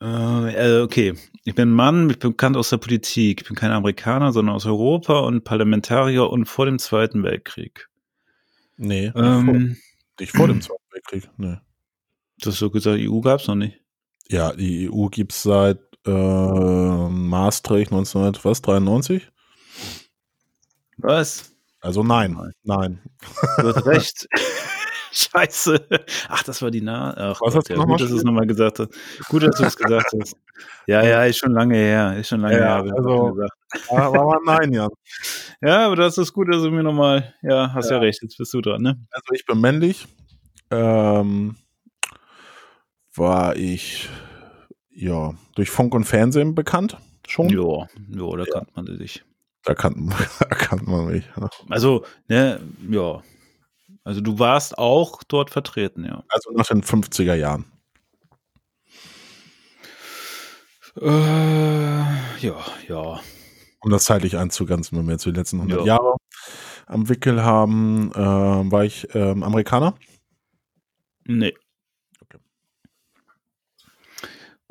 Äh, 0.00 0.80
okay, 0.80 1.14
ich 1.44 1.54
bin 1.54 1.68
ein 1.70 1.74
Mann, 1.74 2.10
ich 2.10 2.18
bin 2.18 2.30
bekannt 2.32 2.56
aus 2.56 2.70
der 2.70 2.78
Politik. 2.78 3.42
Ich 3.42 3.46
bin 3.46 3.54
kein 3.56 3.70
Amerikaner, 3.70 4.32
sondern 4.32 4.56
aus 4.56 4.66
Europa 4.66 5.20
und 5.20 5.44
Parlamentarier 5.44 6.28
und 6.28 6.46
vor 6.46 6.66
dem 6.66 6.80
Zweiten 6.80 7.22
Weltkrieg. 7.22 7.88
Nee, 8.78 9.12
Ähm, 9.14 9.44
vor, 9.44 9.54
nicht 10.18 10.32
vor 10.36 10.48
dem 10.48 10.60
Zweiten 10.60 10.82
Weltkrieg. 10.90 11.30
Nee. 11.36 11.58
du 12.40 12.50
hast 12.50 12.58
so 12.58 12.68
gesagt, 12.70 12.98
EU 13.00 13.20
gab's 13.20 13.46
noch 13.46 13.54
nicht. 13.54 13.78
Ja, 14.28 14.52
die 14.54 14.88
EU 14.90 15.06
gibt's 15.06 15.44
seit 15.44 15.78
äh, 16.06 17.08
Maastricht 17.08 17.92
1993. 17.92 19.30
Was? 20.98 21.52
Also 21.80 22.02
nein, 22.04 22.36
nein. 22.62 23.00
Du 23.58 23.68
hast 23.74 23.86
recht. 23.86 24.28
Scheiße. 25.14 25.88
Ach, 26.28 26.42
das 26.42 26.62
war 26.62 26.70
die 26.70 26.80
Nah. 26.80 27.12
Ach, 27.14 27.40
Was 27.42 27.52
Gott, 27.52 27.54
hast 27.56 27.68
du 27.68 27.74
ja, 27.74 27.84
gut, 27.84 28.00
dass 28.00 28.08
du 28.08 28.16
es 28.16 28.24
nochmal 28.24 28.46
gesagt 28.46 28.78
hast. 28.78 28.90
Gut, 29.28 29.42
dass 29.42 29.56
du 29.56 29.64
es 29.64 29.76
gesagt 29.76 30.10
hast. 30.18 30.34
Ja, 30.86 31.02
ja, 31.04 31.24
ist 31.24 31.36
schon 31.36 31.52
lange 31.52 31.76
her. 31.76 32.16
Ist 32.16 32.28
schon 32.28 32.40
lange 32.40 32.56
Ja, 32.58 32.82
her. 32.82 32.92
also- 32.96 33.36
war 33.90 34.10
mal 34.24 34.38
nein, 34.58 34.72
Jan. 34.72 34.88
Ja, 35.60 35.86
aber 35.86 35.96
das 35.96 36.16
ist 36.18 36.32
gut, 36.32 36.48
dass 36.52 36.62
du 36.62 36.70
mir 36.70 36.82
nochmal. 36.82 37.34
Ja, 37.42 37.72
hast 37.74 37.90
ja. 37.90 37.98
recht. 37.98 38.22
Jetzt 38.22 38.38
bist 38.38 38.54
du 38.54 38.60
dran, 38.62 38.80
ne? 38.82 38.98
Also 39.10 39.26
ich 39.34 39.44
bin 39.44 39.60
männlich. 39.60 40.08
Ähm, 40.70 41.56
war 43.14 43.54
ich 43.56 44.08
ja 44.94 45.34
durch 45.54 45.70
Funk 45.70 45.94
und 45.94 46.04
Fernsehen 46.04 46.54
bekannt 46.54 46.96
schon. 47.26 47.48
Ja, 47.48 47.86
ja, 48.10 48.36
da 48.36 48.44
kannte 48.44 48.72
man 48.74 48.86
dich. 48.86 49.24
Da 49.64 49.74
kann, 49.74 50.12
da 50.40 50.46
kann 50.46 50.80
man 50.84 51.06
mich. 51.06 51.24
ja. 51.36 51.48
Also, 51.68 52.04
ne, 52.28 52.60
ja. 52.90 53.22
Also 54.04 54.20
du 54.20 54.38
warst 54.38 54.78
auch 54.78 55.22
dort 55.22 55.50
vertreten, 55.50 56.04
ja. 56.04 56.24
Also 56.28 56.50
nach 56.52 56.66
den 56.66 56.82
50er 56.82 57.34
Jahren. 57.34 57.64
Äh, 61.00 61.06
ja, 62.40 62.56
ja. 62.88 63.20
Um 63.80 63.90
das 63.90 64.04
zeitlich 64.04 64.36
einzugrenzen, 64.36 64.98
wenn 64.98 65.06
wir 65.06 65.12
jetzt 65.12 65.24
die 65.26 65.30
letzten 65.30 65.56
100 65.58 65.80
Ja. 65.80 65.84
Jahre 65.96 66.16
am 66.86 67.08
Wickel 67.08 67.42
haben, 67.42 68.12
ähm, 68.14 68.70
war 68.72 68.84
ich 68.84 69.08
ähm, 69.14 69.42
Amerikaner. 69.42 69.94
Nee. 71.24 71.54
Okay. 72.20 72.38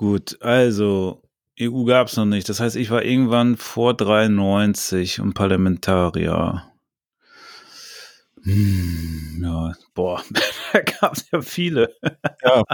Gut, 0.02 0.42
also 0.42 1.22
EU 1.60 1.84
gab 1.84 2.08
es 2.08 2.18
noch 2.18 2.26
nicht. 2.26 2.50
Das 2.50 2.60
heißt, 2.60 2.76
ich 2.76 2.90
war 2.90 3.04
irgendwann 3.04 3.56
vor 3.56 3.94
93 3.94 5.22
und 5.22 5.36
Parlamentarier. 5.36 6.64
Hm, 8.42 9.42
ja, 9.44 9.74
boah, 9.94 10.24
da 10.74 10.82
gab 10.82 11.14
es 11.14 11.30
ja 11.32 11.42
viele. 11.42 11.96
Ja. 12.44 12.64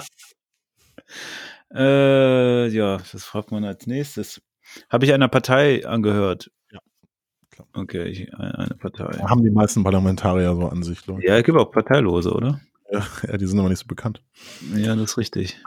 Äh, 1.69 2.69
ja, 2.69 2.95
das 3.11 3.25
fragt 3.25 3.51
man 3.51 3.65
als 3.65 3.87
nächstes. 3.87 4.41
Habe 4.89 5.03
ich 5.03 5.11
einer 5.11 5.27
Partei 5.27 5.85
angehört? 5.85 6.49
Ja, 6.71 6.79
klar. 7.51 7.67
Okay, 7.73 8.05
ich, 8.05 8.33
eine 8.33 8.57
eine 8.57 8.75
Partei. 8.75 9.19
Haben 9.19 9.43
die 9.43 9.49
meisten 9.49 9.83
Parlamentarier 9.83 10.55
so 10.55 10.69
an 10.69 10.81
sich. 10.81 11.03
glaub 11.03 11.19
ich. 11.19 11.25
Ja, 11.25 11.35
es 11.35 11.43
gibt 11.43 11.57
auch 11.57 11.69
Parteilose, 11.71 12.31
oder? 12.31 12.61
Ja, 13.27 13.35
die 13.35 13.45
sind 13.45 13.59
aber 13.59 13.67
nicht 13.67 13.79
so 13.79 13.87
bekannt. 13.87 14.23
Ja, 14.73 14.95
das 14.95 15.11
ist 15.11 15.17
richtig. 15.17 15.61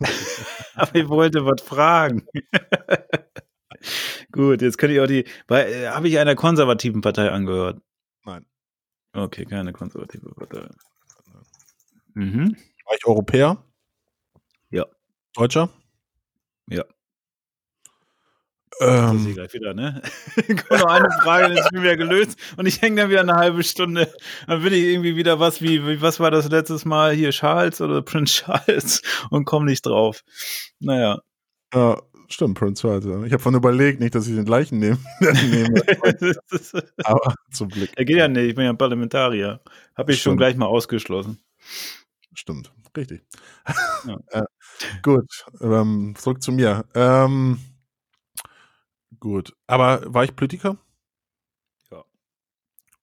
Aber 0.74 0.94
ich 0.94 1.08
wollte 1.08 1.44
was 1.44 1.62
fragen. 1.62 2.26
Gut, 4.32 4.62
jetzt 4.62 4.78
könnte 4.78 4.94
ich 4.94 5.00
auch 5.00 5.06
die. 5.06 5.24
äh, 5.50 5.88
Habe 5.88 6.08
ich 6.08 6.18
einer 6.18 6.34
konservativen 6.34 7.00
Partei 7.00 7.30
angehört? 7.30 7.80
Nein. 8.24 8.44
Okay, 9.14 9.44
keine 9.44 9.72
konservative 9.72 10.30
Partei. 10.34 10.68
Mhm. 12.14 12.56
War 12.86 12.94
ich 12.96 13.06
Europäer? 13.06 13.62
Ja. 14.70 14.86
Deutscher? 15.34 15.70
Ja. 16.68 16.84
Ähm, 18.80 19.34
gleich 19.34 19.52
wieder, 19.54 19.74
ne? 19.74 20.02
Kommt 20.46 20.70
noch 20.70 20.90
eine 20.90 21.10
Frage, 21.22 21.48
dann 21.48 21.56
ist 21.56 21.72
mir 21.72 21.82
wieder 21.82 21.96
gelöst 21.96 22.38
und 22.56 22.66
ich 22.66 22.80
hänge 22.80 23.02
dann 23.02 23.10
wieder 23.10 23.20
eine 23.20 23.34
halbe 23.34 23.64
Stunde. 23.64 24.12
Dann 24.46 24.62
bin 24.62 24.72
ich 24.72 24.84
irgendwie 24.84 25.16
wieder 25.16 25.40
was 25.40 25.60
wie, 25.60 25.86
wie 25.86 26.00
was 26.00 26.20
war 26.20 26.30
das 26.30 26.48
letztes 26.48 26.84
Mal 26.84 27.12
hier, 27.12 27.30
Charles 27.30 27.80
oder 27.80 28.02
Prince 28.02 28.44
Charles 28.44 29.02
und 29.30 29.44
komme 29.44 29.66
nicht 29.66 29.84
drauf. 29.84 30.22
Naja. 30.80 31.20
ja, 31.74 32.00
stimmt, 32.28 32.58
Prince 32.58 32.82
Charles. 32.82 33.04
ja. 33.04 33.22
Ich 33.24 33.32
habe 33.32 33.42
von 33.42 33.54
überlegt, 33.54 34.00
nicht, 34.00 34.14
dass 34.14 34.28
ich 34.28 34.36
den 34.36 34.44
gleichen 34.44 34.78
nehme. 34.78 34.98
nehme. 35.20 35.82
aber 37.04 37.34
zum 37.50 37.68
Glück. 37.68 37.90
Er 37.96 38.04
geht 38.04 38.16
ja 38.16 38.28
nicht, 38.28 38.48
ich 38.48 38.54
bin 38.54 38.64
ja 38.64 38.70
ein 38.70 38.78
Parlamentarier. 38.78 39.60
Habe 39.96 40.12
ich 40.12 40.22
schon 40.22 40.32
Stimmt. 40.32 40.38
gleich 40.38 40.56
mal 40.56 40.66
ausgeschlossen. 40.66 41.40
Stimmt, 42.34 42.70
richtig. 42.96 43.22
Ja. 44.06 44.18
äh, 44.30 44.44
gut, 45.02 45.26
ähm, 45.60 46.14
zurück 46.16 46.40
zu 46.40 46.52
mir. 46.52 46.84
Ähm, 46.94 47.58
gut, 49.20 49.54
aber 49.66 50.02
war 50.12 50.24
ich 50.24 50.34
Politiker? 50.36 50.76
Ja. 51.90 52.04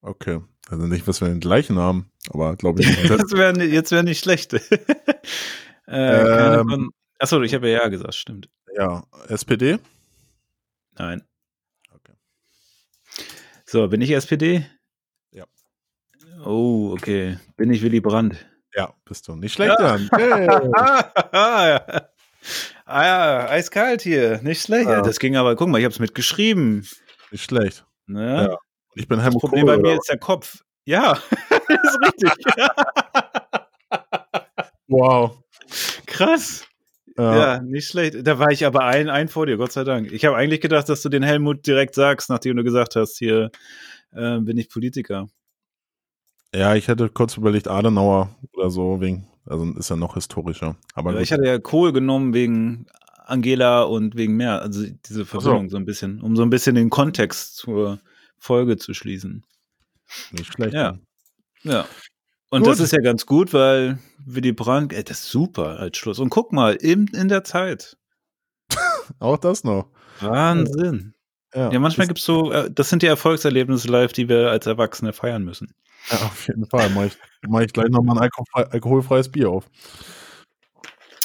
Okay, 0.01 0.41
also 0.69 0.87
nicht, 0.87 1.07
was 1.07 1.21
wir 1.21 1.27
den 1.27 1.39
gleichen 1.39 1.77
haben, 1.77 2.11
aber 2.29 2.55
glaube 2.55 2.81
ich 2.81 2.87
nicht. 2.97 3.09
Das 3.09 3.31
wär, 3.31 3.53
ni- 3.53 3.63
jetzt 3.65 3.91
wäre 3.91 4.03
nicht 4.03 4.19
schlecht. 4.23 4.53
äh, 5.87 6.57
Ähm. 6.57 6.69
von, 6.69 6.89
achso, 7.19 7.41
ich 7.41 7.53
habe 7.53 7.69
ja 7.69 7.83
ja 7.83 7.87
gesagt, 7.89 8.15
stimmt. 8.15 8.49
ja, 8.75 9.03
SPD? 9.27 9.79
Nein. 10.97 11.23
Okay. 11.91 12.13
So, 13.65 13.87
bin 13.87 14.01
ich 14.01 14.11
SPD? 14.11 14.65
Ja. 15.31 15.45
Oh, 16.45 16.91
okay. 16.93 17.37
Bin 17.57 17.71
ich 17.71 17.81
Willy 17.81 17.99
Brandt? 17.99 18.45
Ja, 18.73 18.93
bist 19.05 19.27
du. 19.27 19.35
Nicht 19.35 19.53
schlecht, 19.53 19.77
Jan. 19.79 20.09
Hey. 21.31 22.01
Ah, 22.85 23.03
ja. 23.05 23.49
eiskalt 23.49 24.01
hier. 24.01 24.39
Nicht 24.41 24.61
schlecht. 24.61 24.89
Ja. 24.89 25.01
Das 25.01 25.19
ging 25.19 25.35
aber, 25.35 25.55
guck 25.55 25.69
mal, 25.69 25.77
ich 25.77 25.85
habe 25.85 25.93
es 25.93 25.99
mitgeschrieben. 25.99 26.87
Nicht 27.31 27.43
schlecht. 27.43 27.85
Ne? 28.07 28.47
Ja. 28.49 28.57
Ich 28.95 29.07
bin 29.07 29.17
Das 29.17 29.25
Helmut 29.25 29.41
Problem 29.41 29.65
Kohl. 29.65 29.75
bei 29.75 29.81
mir 29.81 29.89
oder? 29.89 29.97
ist 29.99 30.09
der 30.09 30.17
Kopf. 30.19 30.63
Ja, 30.85 31.19
das 31.49 31.59
ist 31.69 31.99
richtig. 32.01 32.55
Wow. 34.87 35.39
Krass. 36.05 36.67
Ja. 37.17 37.55
Ja, 37.55 37.61
nicht 37.61 37.87
schlecht. 37.87 38.15
Da 38.27 38.39
war 38.39 38.51
ich 38.51 38.65
aber 38.65 38.83
ein, 38.83 39.09
ein 39.09 39.29
vor 39.29 39.45
dir, 39.45 39.57
Gott 39.57 39.71
sei 39.71 39.83
Dank. 39.83 40.11
Ich 40.11 40.25
habe 40.25 40.35
eigentlich 40.35 40.61
gedacht, 40.61 40.89
dass 40.89 41.01
du 41.01 41.09
den 41.09 41.23
Helmut 41.23 41.65
direkt 41.65 41.95
sagst, 41.95 42.29
nachdem 42.29 42.57
du 42.57 42.63
gesagt 42.63 42.95
hast, 42.95 43.17
hier 43.17 43.51
äh, 44.11 44.39
bin 44.39 44.57
ich 44.57 44.69
Politiker. 44.69 45.27
ja, 46.53 46.75
ich 46.75 46.87
hätte 46.87 47.09
kurz 47.09 47.37
überlegt, 47.37 47.67
Adenauer 47.67 48.35
oder 48.53 48.69
so, 48.69 49.01
wegen, 49.01 49.27
also 49.45 49.71
ist 49.73 49.89
ja 49.89 49.95
noch 49.95 50.13
historischer. 50.15 50.75
Aber 50.93 51.13
gut. 51.13 51.21
ich 51.21 51.31
hatte 51.31 51.45
ja 51.45 51.59
Kohl 51.59 51.93
genommen 51.93 52.33
wegen 52.33 52.85
Angela 53.25 53.83
und 53.83 54.15
wegen 54.15 54.35
mehr. 54.35 54.61
Also 54.61 54.85
diese 55.07 55.25
Verbindung 55.25 55.69
so 55.69 55.77
ein 55.77 55.85
bisschen, 55.85 56.21
um 56.21 56.35
so 56.35 56.43
ein 56.43 56.49
bisschen 56.49 56.75
den 56.75 56.89
Kontext 56.89 57.55
zur 57.57 57.99
Folge 58.37 58.77
zu 58.77 58.93
schließen. 58.93 59.43
nicht 60.31 60.53
schlecht. 60.53 60.73
Ja. 60.73 60.99
Ja. 61.63 61.85
Und 62.49 62.61
Gut. 62.61 62.71
das 62.71 62.79
ist 62.79 62.91
ja 62.93 63.01
ganz 63.01 63.25
gut, 63.25 63.53
weil 63.53 63.97
Willy 64.23 64.51
Brandt, 64.51 64.93
ey, 64.93 65.03
das 65.03 65.19
ist 65.21 65.29
super 65.31 65.79
als 65.79 65.97
Schluss. 65.97 66.19
Und 66.19 66.29
guck 66.29 66.53
mal, 66.53 66.75
in, 66.75 67.07
in 67.07 67.27
der 67.27 67.43
Zeit. 67.43 67.97
Auch 69.19 69.37
das 69.37 69.63
noch. 69.63 69.89
Wahnsinn. 70.21 71.13
Ja, 71.53 71.71
Ja, 71.71 71.79
manchmal 71.79 72.05
das- 72.05 72.09
gibt's 72.09 72.25
so, 72.25 72.51
äh, 72.51 72.69
das 72.71 72.89
sind 72.89 73.01
die 73.01 73.07
Erfolgserlebnisse 73.07 73.87
live, 73.87 74.13
die 74.13 74.29
wir 74.29 74.51
als 74.51 74.67
Erwachsene 74.67 75.11
feiern 75.13 75.43
müssen. 75.43 75.73
Ja, 76.09 76.17
auf 76.17 76.47
jeden 76.47 76.65
Fall. 76.67 76.89
Mache 76.89 77.07
ich, 77.07 77.17
mach 77.47 77.61
ich 77.61 77.73
gleich 77.73 77.89
nochmal 77.89 78.17
ein 78.17 78.23
alkoholfrei, 78.23 78.63
alkoholfreies 78.71 79.29
Bier 79.29 79.49
auf. 79.49 79.65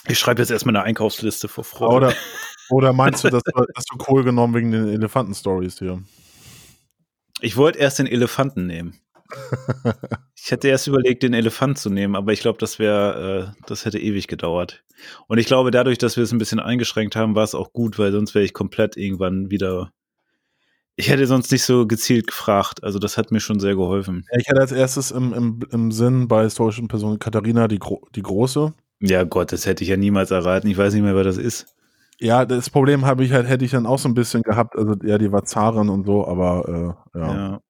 Ich 0.09 0.19
schreibe 0.19 0.41
jetzt 0.41 0.51
erstmal 0.51 0.77
eine 0.77 0.85
Einkaufsliste 0.85 1.49
vor 1.49 1.65
Freude. 1.65 1.95
Oder, 1.95 2.15
oder 2.71 2.93
meinst 2.93 3.25
du, 3.25 3.31
dass 3.31 3.43
du, 3.43 3.53
hast 3.77 3.91
du 3.93 3.99
Kohl 3.99 4.25
genommen 4.25 4.55
wegen 4.55 4.73
den 4.73 4.89
Elefanten-Stories 4.89 5.79
hier? 5.79 6.03
Ich 7.41 7.57
wollte 7.57 7.79
erst 7.79 7.99
den 7.99 8.07
Elefanten 8.07 8.67
nehmen. 8.67 9.01
Ich 10.43 10.51
hätte 10.51 10.69
erst 10.69 10.87
überlegt, 10.87 11.23
den 11.23 11.35
Elefant 11.35 11.79
zu 11.79 11.91
nehmen, 11.91 12.17
aber 12.17 12.33
ich 12.33 12.41
glaube, 12.41 12.59
das 12.59 12.79
wäre, 12.79 13.55
äh, 13.59 13.63
das 13.67 13.85
hätte 13.85 13.99
ewig 13.99 14.27
gedauert. 14.27 14.83
Und 15.29 15.37
ich 15.37 15.47
glaube, 15.47 15.71
dadurch, 15.71 15.99
dass 15.99 16.17
wir 16.17 16.25
es 16.25 16.33
ein 16.33 16.39
bisschen 16.39 16.61
eingeschränkt 16.61 17.15
haben, 17.15 17.35
war 17.35 17.45
es 17.45 17.55
auch 17.55 17.75
gut, 17.75 17.99
weil 17.99 18.11
sonst 18.11 18.35
wäre 18.35 18.45
ich 18.45 18.55
komplett 18.55 18.97
irgendwann 18.97 19.51
wieder. 19.51 19.93
Ich 21.01 21.09
hätte 21.09 21.27
sonst 21.27 21.51
nicht 21.51 21.63
so 21.63 21.87
gezielt 21.87 22.27
gefragt. 22.27 22.85
Also 22.85 22.99
das 22.99 23.17
hat 23.17 23.31
mir 23.31 23.41
schon 23.41 23.59
sehr 23.59 23.75
geholfen. 23.75 24.27
Ja, 24.31 24.39
ich 24.39 24.51
hatte 24.51 24.61
als 24.61 24.71
erstes 24.71 25.11
im, 25.11 25.33
im, 25.33 25.61
im 25.71 25.93
Sinn 25.93 26.29
bei 26.29 26.43
historischen 26.43 26.89
Personen 26.89 27.19
Katharina 27.19 27.69
die, 27.69 27.79
Gro 27.79 28.07
die 28.15 28.21
Große. 28.21 28.75
Ja 29.01 29.25
Gott, 29.25 29.51
das 29.51 29.65
hätte 29.65 29.83
ich 29.83 29.89
ja 29.89 29.97
niemals 29.97 30.31
erraten. 30.31 30.69
Ich 30.69 30.77
weiß 30.77 30.93
nicht 30.93 31.03
mehr, 31.03 31.17
wer 31.17 31.25
das 31.25 31.39
ist. 31.39 31.75
Ja, 32.19 32.45
das 32.45 32.69
Problem 32.69 33.07
habe 33.07 33.25
ich 33.25 33.33
halt, 33.33 33.49
hätte 33.49 33.65
ich 33.65 33.71
dann 33.71 33.87
auch 33.87 33.99
so 33.99 34.11
ein 34.11 34.15
bisschen 34.15 34.43
gehabt. 34.43 34.77
Also, 34.77 34.95
ja, 35.03 35.17
die 35.17 35.33
war 35.33 35.47
Zarin 35.47 35.89
und 35.89 36.05
so, 36.05 36.27
aber 36.29 36.69
äh, 37.15 37.19
ja. 37.19 37.35
Ja. 37.35 37.61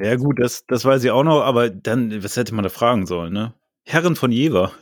Ja, 0.00 0.16
gut, 0.16 0.40
das, 0.40 0.66
das 0.66 0.84
weiß 0.84 1.04
ich 1.04 1.12
auch 1.12 1.22
noch, 1.22 1.42
aber 1.42 1.70
dann, 1.70 2.24
was 2.24 2.36
hätte 2.36 2.56
man 2.56 2.64
da 2.64 2.70
fragen 2.70 3.06
sollen, 3.06 3.32
ne? 3.32 3.54
Herren 3.84 4.16
von 4.16 4.32
Jever. 4.32 4.72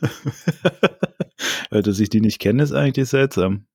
Dass 1.69 1.99
ich 1.99 2.09
die 2.09 2.21
nicht 2.21 2.39
kenne, 2.39 2.63
ist 2.63 2.73
eigentlich 2.73 3.07
seltsam. 3.09 3.65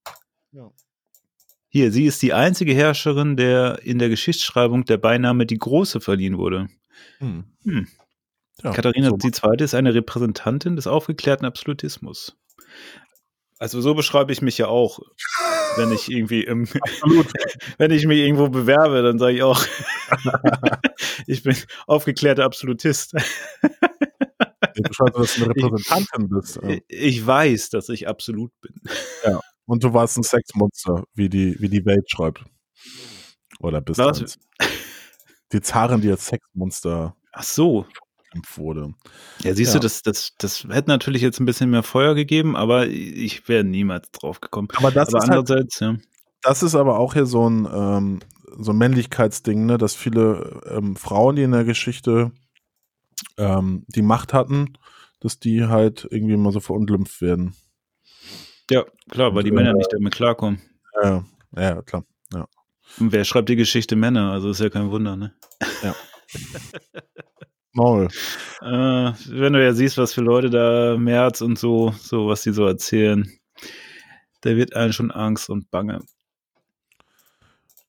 Ja. 1.75 1.81
Hier, 1.81 1.91
sie 1.93 2.05
ist 2.07 2.23
die 2.23 2.33
einzige 2.33 2.73
Herrscherin, 2.73 3.37
der 3.37 3.81
in 3.83 3.99
der 3.99 4.09
Geschichtsschreibung 4.09 4.85
der 4.85 4.97
Beiname 4.97 5.45
die 5.45 5.59
Große 5.59 6.01
verliehen 6.01 6.39
wurde. 6.39 6.69
Hm. 7.19 7.45
Hm. 7.65 7.89
Ja, 8.63 8.71
Katharina 8.71 9.11
so. 9.11 9.17
die 9.17 9.33
Zweite 9.33 9.65
ist 9.65 9.75
eine 9.75 9.93
Repräsentantin 9.93 10.77
des 10.77 10.87
aufgeklärten 10.87 11.45
Absolutismus. 11.45 12.37
Also 13.59 13.81
so 13.81 13.95
beschreibe 13.95 14.33
ich 14.33 14.41
mich 14.41 14.57
ja 14.57 14.69
auch, 14.69 15.01
wenn 15.77 15.91
ich 15.91 16.09
irgendwie 16.09 16.45
im, 16.45 16.69
Absolut. 16.81 17.27
wenn 17.79 17.91
ich 17.91 18.07
mich 18.07 18.19
irgendwo 18.21 18.49
bewerbe, 18.49 19.03
dann 19.03 19.19
sage 19.19 19.35
ich 19.35 19.43
auch, 19.43 19.61
ich 21.27 21.43
bin 21.43 21.57
aufgeklärter 21.89 22.45
Absolutist. 22.45 23.15
Repräsentantin 24.77 26.29
bist. 26.29 26.63
äh, 26.63 26.83
Ich 26.87 27.27
weiß, 27.27 27.71
dass 27.71 27.89
ich 27.89 28.07
absolut 28.07 28.53
bin. 28.61 28.75
Und 29.67 29.83
du 29.85 29.93
warst 29.95 30.17
ein 30.19 30.23
Sexmonster, 30.23 31.05
wie 31.15 31.29
die, 31.29 31.57
wie 31.61 31.69
die 31.69 31.85
Welt 31.87 32.11
schreibt. 32.11 32.45
Oder 33.61 33.81
bist 33.81 34.01
eins. 34.01 34.39
Die 35.53 35.61
Zarin, 35.61 36.01
die 36.01 36.11
als 36.11 36.27
Sexmonster 36.27 37.17
Ach 37.33 37.43
so. 37.43 37.87
wurde. 38.57 38.95
Ja, 39.43 39.55
siehst 39.55 39.75
Ja. 39.75 39.81
du, 39.81 39.85
das, 39.85 40.03
das, 40.03 40.33
das 40.39 40.65
hätte 40.65 40.89
natürlich 40.89 41.23
jetzt 41.23 41.41
ein 41.41 41.47
bisschen 41.47 41.71
mehr 41.71 41.83
Feuer 41.85 42.15
gegeben, 42.15 42.57
aber 42.57 42.89
ich 42.89 43.49
wäre 43.49 43.65
niemals 43.65 44.11
drauf 44.11 44.41
gekommen. 44.41 44.69
Aber 44.77 44.91
das 44.91 45.09
aber 45.09 45.19
ist 45.19 45.31
halt, 45.31 45.39
andererseits, 45.39 45.81
ja. 45.81 45.97
das 46.43 46.63
ist 46.63 46.75
aber 46.75 46.99
auch 46.99 47.15
hier 47.15 47.27
so 47.27 47.49
ein, 47.49 47.69
ähm, 47.73 48.21
so 48.59 48.73
ein 48.73 48.79
Männlichkeitsding, 48.79 49.67
ne, 49.67 49.79
dass 49.79 49.95
viele 49.95 50.61
ähm, 50.69 50.97
Frauen, 50.97 51.37
die 51.37 51.43
in 51.43 51.53
der 51.53 51.65
Geschichte 51.65 52.33
ähm, 53.37 53.85
die 53.89 54.03
Macht 54.03 54.33
hatten, 54.33 54.77
dass 55.21 55.39
die 55.39 55.65
halt 55.67 56.07
irgendwie 56.11 56.37
mal 56.37 56.53
so 56.53 56.61
verunglimpft 56.61 57.21
werden. 57.21 57.55
Ja, 58.71 58.85
klar, 59.11 59.35
weil 59.35 59.45
die 59.45 59.51
Und, 59.51 59.57
Männer 59.57 59.75
nicht 59.75 59.93
damit 59.93 60.15
klarkommen. 60.15 60.61
Ja, 61.03 61.25
ja, 61.57 61.83
klar. 61.83 62.05
Und 62.99 63.13
wer 63.13 63.25
schreibt 63.25 63.49
die 63.49 63.57
Geschichte 63.57 63.97
Männer? 63.97 64.33
Also 64.33 64.51
ist 64.51 64.61
ja 64.61 64.71
kein 64.71 64.91
Wunder, 64.91 65.17
ne? 65.17 65.35
Maul. 67.73 68.09
Äh, 68.61 69.13
wenn 69.29 69.53
du 69.53 69.63
ja 69.63 69.73
siehst, 69.73 69.99
was 69.99 70.15
für 70.15 70.21
Leute 70.21 70.51
da 70.51 70.97
März 70.97 71.41
und 71.41 71.59
so, 71.59 71.93
so 71.99 72.29
was 72.29 72.43
die 72.43 72.53
so 72.53 72.65
erzählen, 72.67 73.29
da 74.43 74.55
wird 74.55 74.77
einem 74.77 74.93
schon 74.93 75.11
Angst 75.11 75.51
und 75.51 75.71
Bange. 75.71 76.03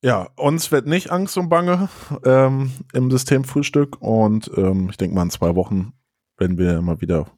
Ja, 0.02 0.30
uns 0.36 0.72
wird 0.72 0.88
nicht 0.88 1.12
Angst 1.12 1.38
und 1.38 1.50
Bange 1.50 1.90
ähm, 2.24 2.72
im 2.94 3.12
Systemfrühstück 3.12 4.02
und 4.02 4.50
ähm, 4.56 4.90
ich 4.90 4.98
denke 4.98 5.16
mal 5.16 5.24
in 5.24 5.30
zwei 5.30 5.56
Wochen 5.56 5.94
werden 6.38 6.58
wir 6.58 6.82
mal 6.82 7.02
wieder 7.02 7.32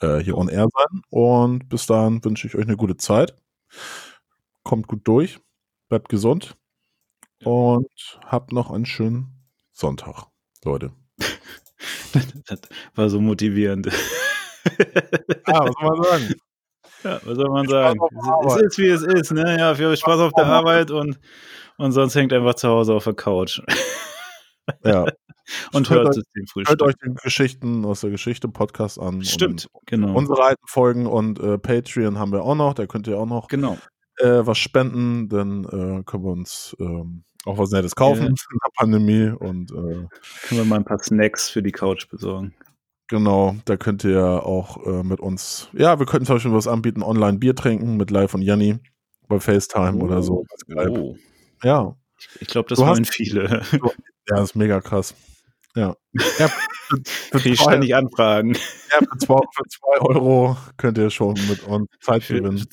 äh, 0.00 0.18
hier 0.18 0.36
on 0.36 0.48
air 0.48 0.66
sein 0.72 1.02
und 1.10 1.68
bis 1.68 1.86
dahin 1.86 2.24
wünsche 2.24 2.46
ich 2.46 2.54
euch 2.54 2.64
eine 2.64 2.76
gute 2.76 2.96
Zeit. 2.96 3.34
Kommt 4.62 4.88
gut 4.88 5.06
durch, 5.06 5.38
bleibt 5.88 6.08
gesund 6.08 6.56
und 7.44 7.88
habt 8.24 8.52
noch 8.52 8.70
einen 8.70 8.86
schönen 8.86 9.48
Sonntag, 9.72 10.26
Leute. 10.64 10.92
Das 12.46 12.60
war 12.94 13.08
so 13.10 13.20
motivierend. 13.20 13.88
Ah, 15.44 15.64
was 15.64 15.74
soll 15.78 15.88
man 15.90 16.02
sagen? 16.02 16.34
Ja, 17.04 17.20
was 17.24 17.36
soll 17.36 17.50
man 17.50 17.68
sagen? 17.68 18.00
Es 18.46 18.56
ist, 18.56 18.78
wie 18.78 18.88
es 18.88 19.02
ist, 19.02 19.32
ne? 19.32 19.56
Ja, 19.58 19.74
viel 19.76 19.96
Spaß 19.96 20.18
auf 20.20 20.32
der 20.32 20.46
Arbeit 20.46 20.90
und, 20.90 21.20
und 21.78 21.92
sonst 21.92 22.16
hängt 22.16 22.32
einfach 22.32 22.54
zu 22.54 22.68
Hause 22.68 22.94
auf 22.94 23.04
der 23.04 23.14
Couch 23.14 23.60
Ja, 24.84 25.06
und 25.76 25.90
Hört 25.90 26.06
hört 26.06 26.18
euch- 26.18 26.68
hört 26.68 26.82
euch 26.82 26.94
die 27.04 27.14
Geschichten 27.22 27.84
aus 27.84 28.00
der 28.00 28.10
Geschichte 28.10 28.48
Podcast 28.48 28.98
an. 28.98 29.22
Stimmt, 29.24 29.68
genau. 29.86 30.14
unsere 30.16 30.42
alten 30.42 30.66
Folgen 30.66 31.06
und 31.06 31.38
äh, 31.40 31.58
Patreon 31.58 32.18
haben 32.18 32.32
wir 32.32 32.42
auch 32.42 32.54
noch. 32.54 32.74
Da 32.74 32.86
könnt 32.86 33.06
ihr 33.06 33.18
auch 33.18 33.26
noch 33.26 33.48
genau. 33.48 33.76
äh, 34.18 34.46
was 34.46 34.58
spenden, 34.58 35.28
dann 35.28 35.64
äh, 35.64 36.02
können 36.04 36.24
wir 36.24 36.32
uns 36.32 36.76
ähm, 36.80 37.22
auch 37.44 37.58
was 37.58 37.70
Nettes 37.70 37.94
kaufen 37.94 38.22
Ja. 38.22 38.26
in 38.28 38.34
der 38.34 38.70
Pandemie. 38.76 39.28
Und 39.30 39.70
äh, 39.70 39.74
Können 39.74 40.08
wir 40.60 40.64
mal 40.64 40.76
ein 40.76 40.84
paar 40.84 40.98
Snacks 40.98 41.48
für 41.48 41.62
die 41.62 41.72
Couch 41.72 42.08
besorgen. 42.08 42.54
genau, 43.08 43.54
da 43.66 43.76
könnt 43.76 44.02
ihr 44.04 44.24
auch 44.44 44.84
äh, 44.84 45.02
mit 45.04 45.20
uns, 45.20 45.68
ja, 45.72 45.98
wir 45.98 46.06
könnten 46.06 46.26
zum 46.26 46.36
Beispiel 46.36 46.52
was 46.52 46.66
anbieten, 46.66 47.02
online 47.02 47.38
Bier 47.38 47.54
trinken 47.54 47.96
mit 47.96 48.10
Live 48.10 48.34
und 48.34 48.42
Janni 48.42 48.78
bei 49.28 49.38
FaceTime 49.38 49.98
oder 50.02 50.22
so. 50.22 50.44
Oh. 50.76 51.16
Ja, 51.62 51.96
Ich 52.40 52.48
glaube, 52.48 52.68
das 52.68 52.78
Du 52.78 52.84
hast- 52.86 52.96
wollen 52.96 53.04
viele. 53.04 53.62
ja, 54.28 54.42
ist 54.42 54.56
mega 54.56 54.80
krass. 54.80 55.14
Ja. 55.76 55.94
ja 56.38 56.48
für, 56.48 57.38
für, 57.38 57.48
ich 57.50 57.58
zwei, 57.60 57.70
ständig 57.72 57.94
Anfragen. 57.94 58.54
ja, 58.54 58.98
für, 58.98 59.18
zwei, 59.18 59.40
für 59.54 59.64
zwei 59.68 60.00
Euro 60.00 60.56
könnt 60.78 60.98
ihr 60.98 61.10
schon 61.10 61.34
mit 61.48 61.62
uns 61.64 61.88
Zeit 62.00 62.24
Für, 62.24 62.40
gewinnen. 62.40 62.66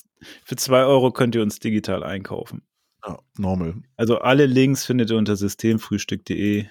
für 0.46 0.56
zwei 0.56 0.84
Euro 0.84 1.12
könnt 1.12 1.36
ihr 1.36 1.42
uns 1.42 1.60
digital 1.60 2.04
einkaufen. 2.04 2.64
Ja, 3.06 3.20
normal. 3.38 3.76
Also 3.98 4.20
alle 4.20 4.46
Links 4.46 4.86
findet 4.86 5.12
ihr 5.12 5.18
unter 5.18 5.36
systemfrühstück.de. 5.36 6.66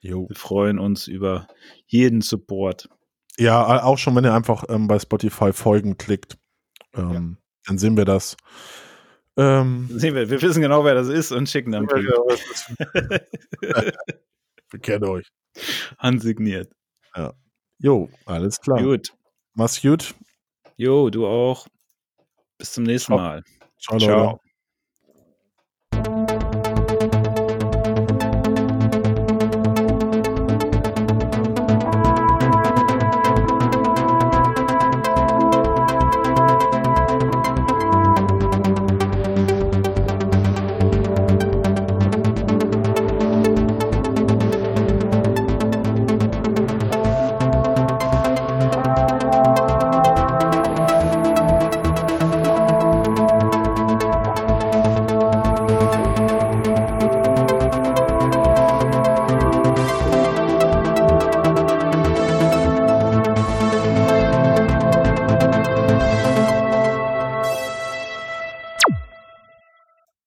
Jo. 0.00 0.28
Wir 0.28 0.36
freuen 0.36 0.78
uns 0.78 1.08
über 1.08 1.48
jeden 1.86 2.20
Support. 2.20 2.88
Ja, 3.38 3.82
auch 3.84 3.98
schon, 3.98 4.14
wenn 4.14 4.24
ihr 4.24 4.34
einfach 4.34 4.64
ähm, 4.68 4.88
bei 4.88 4.98
Spotify 4.98 5.52
Folgen 5.52 5.96
klickt, 5.96 6.36
ähm, 6.94 7.38
dann 7.66 7.78
sehen 7.78 7.96
wir 7.96 8.04
das. 8.04 8.36
Ähm, 9.36 9.88
Sehen 9.92 10.16
wir, 10.16 10.28
wir 10.28 10.42
wissen 10.42 10.60
genau, 10.60 10.84
wer 10.84 10.94
das 10.94 11.08
ist 11.08 11.30
und 11.30 11.48
schicken 11.48 11.70
dann 11.70 11.86
Brief. 11.86 12.08
wir 13.60 14.80
kennen 14.80 15.04
euch. 15.04 15.30
Handsigniert. 15.98 16.72
Jo, 17.80 18.10
alles 18.26 18.60
klar. 18.60 18.82
Gut. 18.82 19.12
Mach's 19.54 19.80
gut. 19.80 20.14
Jo, 20.76 21.10
du 21.10 21.26
auch. 21.26 21.66
Bis 22.58 22.72
zum 22.72 22.84
nächsten 22.84 23.12
Ciao. 23.12 23.18
Mal. 23.18 23.44
Ciao. 23.78 23.98
Ciao. 23.98 24.40